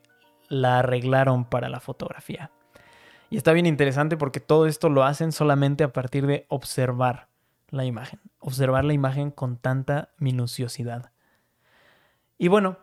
la 0.50 0.80
arreglaron 0.80 1.46
para 1.46 1.70
la 1.70 1.82
fotografía. 1.82 2.50
Y 3.30 3.38
está 3.38 3.54
bien 3.54 3.68
interesante 3.68 4.18
porque 4.18 4.40
todo 4.40 4.66
esto 4.66 4.90
lo 4.90 5.04
hacen 5.04 5.32
solamente 5.32 5.84
a 5.84 5.94
partir 5.94 6.26
de 6.26 6.46
observar 6.50 7.28
la 7.70 7.86
imagen. 7.86 8.20
Observar 8.40 8.86
la 8.86 8.94
imagen 8.94 9.30
con 9.30 9.58
tanta 9.58 10.10
minuciosidad. 10.18 11.12
Y 12.42 12.48
bueno, 12.48 12.80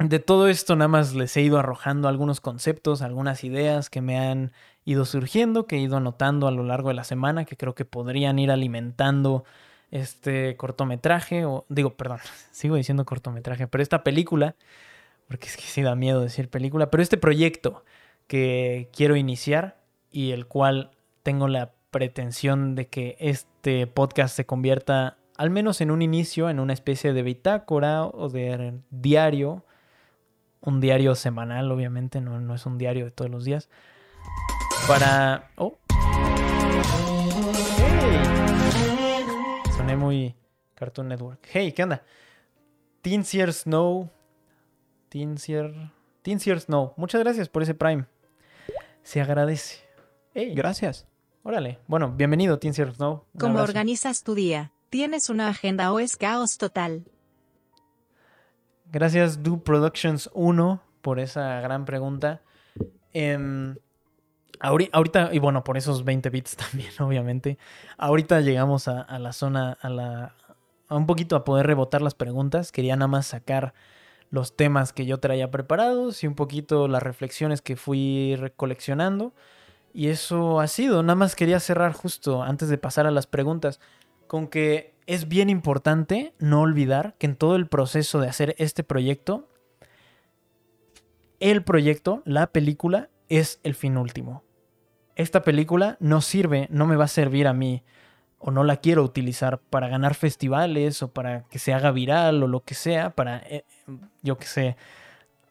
de 0.00 0.18
todo 0.18 0.48
esto 0.48 0.74
nada 0.74 0.88
más 0.88 1.14
les 1.14 1.36
he 1.36 1.42
ido 1.42 1.60
arrojando 1.60 2.08
algunos 2.08 2.40
conceptos, 2.40 3.02
algunas 3.02 3.44
ideas 3.44 3.88
que 3.88 4.00
me 4.00 4.18
han 4.18 4.50
ido 4.84 5.04
surgiendo, 5.04 5.68
que 5.68 5.76
he 5.76 5.78
ido 5.78 5.96
anotando 5.96 6.48
a 6.48 6.50
lo 6.50 6.64
largo 6.64 6.88
de 6.88 6.96
la 6.96 7.04
semana, 7.04 7.44
que 7.44 7.56
creo 7.56 7.76
que 7.76 7.84
podrían 7.84 8.40
ir 8.40 8.50
alimentando 8.50 9.44
este 9.92 10.56
cortometraje, 10.56 11.44
o 11.44 11.66
digo, 11.68 11.94
perdón, 11.94 12.18
sigo 12.50 12.74
diciendo 12.74 13.04
cortometraje, 13.04 13.68
pero 13.68 13.80
esta 13.80 14.02
película, 14.02 14.56
porque 15.28 15.46
es 15.46 15.56
que 15.56 15.62
sí 15.62 15.82
da 15.82 15.94
miedo 15.94 16.20
decir 16.20 16.50
película, 16.50 16.90
pero 16.90 17.00
este 17.00 17.16
proyecto 17.16 17.84
que 18.26 18.88
quiero 18.92 19.14
iniciar 19.14 19.78
y 20.10 20.32
el 20.32 20.48
cual 20.48 20.90
tengo 21.22 21.46
la 21.46 21.74
pretensión 21.92 22.74
de 22.74 22.88
que 22.88 23.16
este 23.20 23.86
podcast 23.86 24.34
se 24.34 24.46
convierta 24.46 25.16
al 25.40 25.48
menos 25.48 25.80
en 25.80 25.90
un 25.90 26.02
inicio, 26.02 26.50
en 26.50 26.60
una 26.60 26.74
especie 26.74 27.14
de 27.14 27.22
bitácora 27.22 28.04
o 28.04 28.28
de 28.28 28.78
diario, 28.90 29.64
un 30.60 30.82
diario 30.82 31.14
semanal, 31.14 31.72
obviamente, 31.72 32.20
no, 32.20 32.38
no 32.40 32.54
es 32.54 32.66
un 32.66 32.76
diario 32.76 33.06
de 33.06 33.10
todos 33.10 33.30
los 33.30 33.46
días, 33.46 33.70
para... 34.86 35.50
Oh. 35.56 35.78
Soné 39.74 39.96
muy 39.96 40.34
Cartoon 40.74 41.08
Network. 41.08 41.48
Hey, 41.50 41.72
¿qué 41.72 41.84
onda? 41.84 42.02
Tinsier 43.00 43.54
Snow. 43.54 44.10
Tinsier... 45.08 45.72
Tinsier 46.20 46.60
Snow. 46.60 46.92
Muchas 46.98 47.22
gracias 47.22 47.48
por 47.48 47.62
ese 47.62 47.72
Prime. 47.72 48.04
Se 49.02 49.22
agradece. 49.22 49.78
Hey. 50.34 50.52
Gracias. 50.54 51.06
Órale. 51.44 51.78
Bueno, 51.86 52.12
bienvenido, 52.12 52.58
Tinsier 52.58 52.92
Snow. 52.92 53.24
¿Cómo 53.38 53.60
organizas 53.62 54.22
tu 54.22 54.34
día? 54.34 54.72
¿Tienes 54.90 55.30
una 55.30 55.48
agenda 55.48 55.92
o 55.92 56.00
es 56.00 56.16
caos 56.16 56.58
total? 56.58 57.04
Gracias, 58.92 59.42
Do 59.42 59.58
Productions 59.58 60.28
1, 60.34 60.82
por 61.00 61.20
esa 61.20 61.60
gran 61.60 61.84
pregunta. 61.84 62.42
Eh, 63.12 63.74
Ahorita, 64.60 65.30
y 65.32 65.38
bueno, 65.38 65.64
por 65.64 65.78
esos 65.78 66.04
20 66.04 66.28
bits 66.28 66.56
también, 66.70 66.90
obviamente. 67.00 67.58
Ahorita 67.96 68.40
llegamos 68.40 68.88
a, 68.88 69.18
la 69.18 69.32
zona, 69.32 69.78
a 69.80 69.88
la. 69.88 70.34
A 70.88 70.96
un 70.96 71.06
poquito 71.06 71.36
a 71.36 71.44
poder 71.44 71.66
rebotar 71.66 72.02
las 72.02 72.14
preguntas. 72.14 72.72
Quería 72.72 72.96
nada 72.96 73.06
más 73.06 73.26
sacar 73.26 73.74
los 74.30 74.56
temas 74.56 74.92
que 74.92 75.06
yo 75.06 75.18
traía 75.18 75.50
preparados 75.50 76.22
y 76.22 76.26
un 76.26 76.34
poquito 76.34 76.88
las 76.88 77.02
reflexiones 77.02 77.62
que 77.62 77.76
fui 77.76 78.36
recoleccionando. 78.36 79.32
Y 79.94 80.08
eso 80.08 80.60
ha 80.60 80.66
sido. 80.66 81.02
Nada 81.02 81.14
más 81.14 81.36
quería 81.36 81.60
cerrar 81.60 81.92
justo 81.92 82.42
antes 82.42 82.68
de 82.68 82.76
pasar 82.76 83.06
a 83.06 83.10
las 83.12 83.26
preguntas. 83.26 83.80
Con 84.30 84.46
que 84.46 84.94
es 85.06 85.26
bien 85.26 85.50
importante 85.50 86.34
no 86.38 86.60
olvidar 86.60 87.16
que 87.18 87.26
en 87.26 87.34
todo 87.34 87.56
el 87.56 87.66
proceso 87.66 88.20
de 88.20 88.28
hacer 88.28 88.54
este 88.58 88.84
proyecto, 88.84 89.48
el 91.40 91.64
proyecto, 91.64 92.22
la 92.24 92.46
película, 92.46 93.10
es 93.28 93.58
el 93.64 93.74
fin 93.74 93.96
último 93.96 94.44
esta 95.20 95.42
película 95.42 95.96
no 96.00 96.20
sirve, 96.20 96.66
no 96.70 96.86
me 96.86 96.96
va 96.96 97.04
a 97.04 97.08
servir 97.08 97.46
a 97.46 97.52
mí 97.52 97.82
o 98.38 98.50
no 98.50 98.64
la 98.64 98.76
quiero 98.76 99.02
utilizar 99.02 99.58
para 99.58 99.88
ganar 99.88 100.14
festivales 100.14 101.02
o 101.02 101.12
para 101.12 101.42
que 101.44 101.58
se 101.58 101.74
haga 101.74 101.90
viral 101.90 102.42
o 102.42 102.48
lo 102.48 102.64
que 102.64 102.74
sea, 102.74 103.10
para, 103.10 103.38
eh, 103.38 103.64
yo 104.22 104.38
qué 104.38 104.46
sé, 104.46 104.76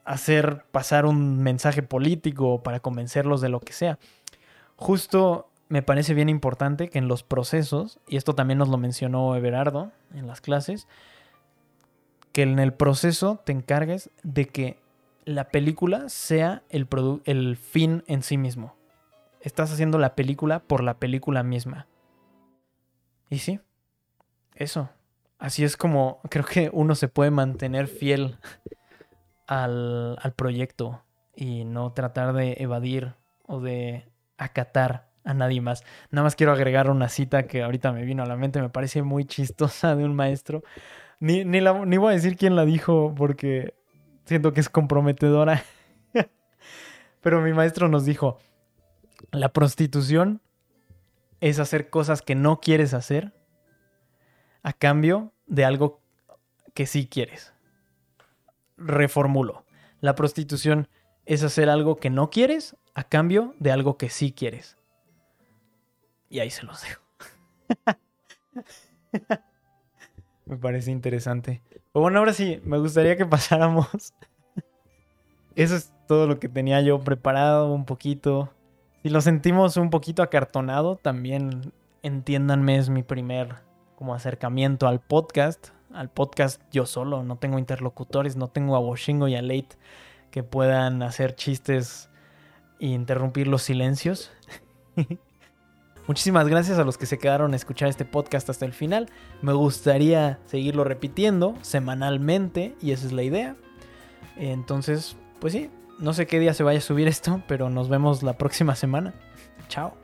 hacer 0.06 0.66
pasar 0.72 1.06
un 1.06 1.40
mensaje 1.44 1.84
político 1.84 2.56
o 2.56 2.64
para 2.64 2.80
convencerlos 2.80 3.42
de 3.42 3.50
lo 3.50 3.60
que 3.60 3.74
sea. 3.74 4.00
Justo 4.76 5.49
me 5.70 5.84
parece 5.84 6.16
bien 6.16 6.30
importante 6.30 6.90
que 6.90 6.98
en 6.98 7.08
los 7.08 7.24
procesos, 7.24 8.00
y 8.08 8.18
esto 8.18 8.34
también 8.34 8.58
nos 8.58 8.70
lo 8.70 8.78
mencionó 8.78 9.36
Everardo 9.36 9.92
en 10.14 10.26
las 10.26 10.42
clases, 10.42 10.88
que 12.32 12.42
en 12.42 12.58
el 12.60 12.74
proceso 12.74 13.40
te 13.46 13.52
encargues 13.52 14.10
de 14.24 14.48
que 14.48 14.80
la 15.26 15.50
película 15.50 16.10
sea 16.10 16.64
el, 16.70 16.88
el 17.26 17.56
fin 17.56 18.04
en 18.08 18.24
sí 18.24 18.38
mismo. 18.38 18.76
Estás 19.42 19.72
haciendo 19.72 20.00
la 20.00 20.16
película 20.16 20.60
por 20.60 20.84
la 20.84 20.96
película 20.96 21.44
misma. 21.44 21.86
Y 23.30 23.38
sí, 23.38 23.60
eso. 24.56 24.90
Así 25.38 25.64
es 25.64 25.78
como 25.78 26.20
creo 26.30 26.46
que 26.46 26.72
uno 26.74 26.96
se 26.96 27.10
puede 27.10 27.30
mantener 27.30 27.88
fiel 27.88 28.40
al, 29.46 30.18
al 30.20 30.34
proyecto 30.34 31.04
y 31.36 31.64
no 31.64 31.94
tratar 31.94 32.34
de 32.34 32.58
evadir 32.60 33.14
o 33.46 33.60
de 33.62 34.10
acatar 34.38 35.09
a 35.24 35.34
nadie 35.34 35.62
más. 35.62 35.84
Nada 36.12 36.24
más 36.24 36.36
quiero 36.36 36.52
agregar 36.52 36.90
una 36.90 37.10
cita 37.10 37.48
que 37.48 37.64
ahorita 37.64 37.92
me 37.92 38.04
vino 38.04 38.24
a 38.24 38.26
la 38.26 38.36
mente, 38.36 38.62
me 38.62 38.70
parece 38.70 39.02
muy 39.04 39.26
chistosa 39.26 39.96
de 39.96 40.06
un 40.06 40.16
maestro. 40.16 40.64
Ni, 41.20 41.44
ni, 41.44 41.60
ni 41.62 41.98
voy 41.98 42.12
a 42.12 42.16
decir 42.16 42.38
quién 42.38 42.56
la 42.56 42.66
dijo 42.66 43.14
porque 43.16 43.74
siento 44.26 44.54
que 44.54 44.62
es 44.62 44.70
comprometedora. 44.70 45.64
Pero 47.22 47.42
mi 47.42 47.54
maestro 47.54 47.90
nos 47.90 48.06
dijo, 48.06 48.40
la 49.32 49.50
prostitución 49.50 50.42
es 51.42 51.60
hacer 51.60 51.90
cosas 51.90 52.22
que 52.22 52.36
no 52.36 52.60
quieres 52.60 52.94
hacer 52.94 53.34
a 54.64 54.74
cambio 54.74 55.34
de 55.48 55.66
algo 55.66 56.02
que 56.74 56.86
sí 56.86 57.08
quieres. 57.08 57.54
Reformulo. 58.78 59.66
La 60.00 60.16
prostitución 60.16 60.88
es 61.26 61.44
hacer 61.44 61.70
algo 61.70 61.98
que 61.98 62.10
no 62.10 62.30
quieres 62.30 62.76
a 62.94 63.04
cambio 63.04 63.56
de 63.60 63.72
algo 63.72 63.98
que 63.98 64.10
sí 64.10 64.32
quieres. 64.32 64.79
Y 66.30 66.40
ahí 66.40 66.50
se 66.50 66.64
los 66.64 66.82
dejo. 66.82 67.02
me 70.46 70.58
parece 70.58 70.92
interesante. 70.92 71.62
Pero 71.72 72.02
bueno, 72.02 72.20
ahora 72.20 72.34
sí, 72.34 72.62
me 72.64 72.78
gustaría 72.78 73.18
que 73.18 73.26
pasáramos. 73.28 73.88
Eso 75.56 75.76
es 75.76 75.92
todo 76.08 76.28
lo 76.28 76.40
que 76.40 76.48
tenía 76.48 76.82
yo 76.82 77.00
preparado, 77.00 77.74
un 77.74 77.86
poquito 77.86 78.52
si 79.02 79.08
lo 79.08 79.22
sentimos 79.22 79.78
un 79.78 79.92
poquito 79.92 80.22
acartonado, 80.24 80.98
también 80.98 81.72
entiéndanme, 82.04 82.76
es 82.78 82.90
mi 82.90 83.02
primer 83.02 83.56
como 83.96 84.14
acercamiento 84.14 84.90
al 84.90 85.00
podcast. 85.00 85.70
Al 85.94 86.10
podcast 86.10 86.62
yo 86.70 86.86
solo, 86.86 87.24
no 87.24 87.38
tengo 87.38 87.60
interlocutores, 87.60 88.36
no 88.36 88.50
tengo 88.50 88.76
a 88.76 88.80
Washingo 88.80 89.30
y 89.30 89.36
a 89.36 89.42
Late 89.42 89.70
que 90.32 90.44
puedan 90.44 91.02
hacer 91.02 91.36
chistes 91.36 92.10
e 92.82 92.88
interrumpir 92.88 93.48
los 93.48 93.62
silencios. 93.62 94.32
Muchísimas 96.10 96.48
gracias 96.48 96.80
a 96.80 96.84
los 96.84 96.98
que 96.98 97.06
se 97.06 97.20
quedaron 97.20 97.54
a 97.54 97.56
escuchar 97.56 97.88
este 97.88 98.04
podcast 98.04 98.50
hasta 98.50 98.66
el 98.66 98.74
final. 98.74 99.12
Me 99.44 99.54
gustaría 99.54 100.40
seguirlo 100.48 100.84
repitiendo 100.84 101.54
semanalmente 101.62 102.76
y 102.82 102.94
esa 102.94 103.06
es 103.06 103.14
la 103.14 103.22
idea. 103.22 103.56
Entonces, 104.36 105.18
pues 105.40 105.54
sí, 105.54 105.70
no 106.00 106.14
sé 106.14 106.26
qué 106.26 106.40
día 106.40 106.56
se 106.56 106.64
vaya 106.64 106.80
a 106.80 106.82
subir 106.82 107.08
esto, 107.08 107.44
pero 107.48 107.70
nos 107.70 107.90
vemos 107.90 108.24
la 108.24 108.40
próxima 108.40 108.74
semana. 108.74 109.14
Chao. 109.68 109.99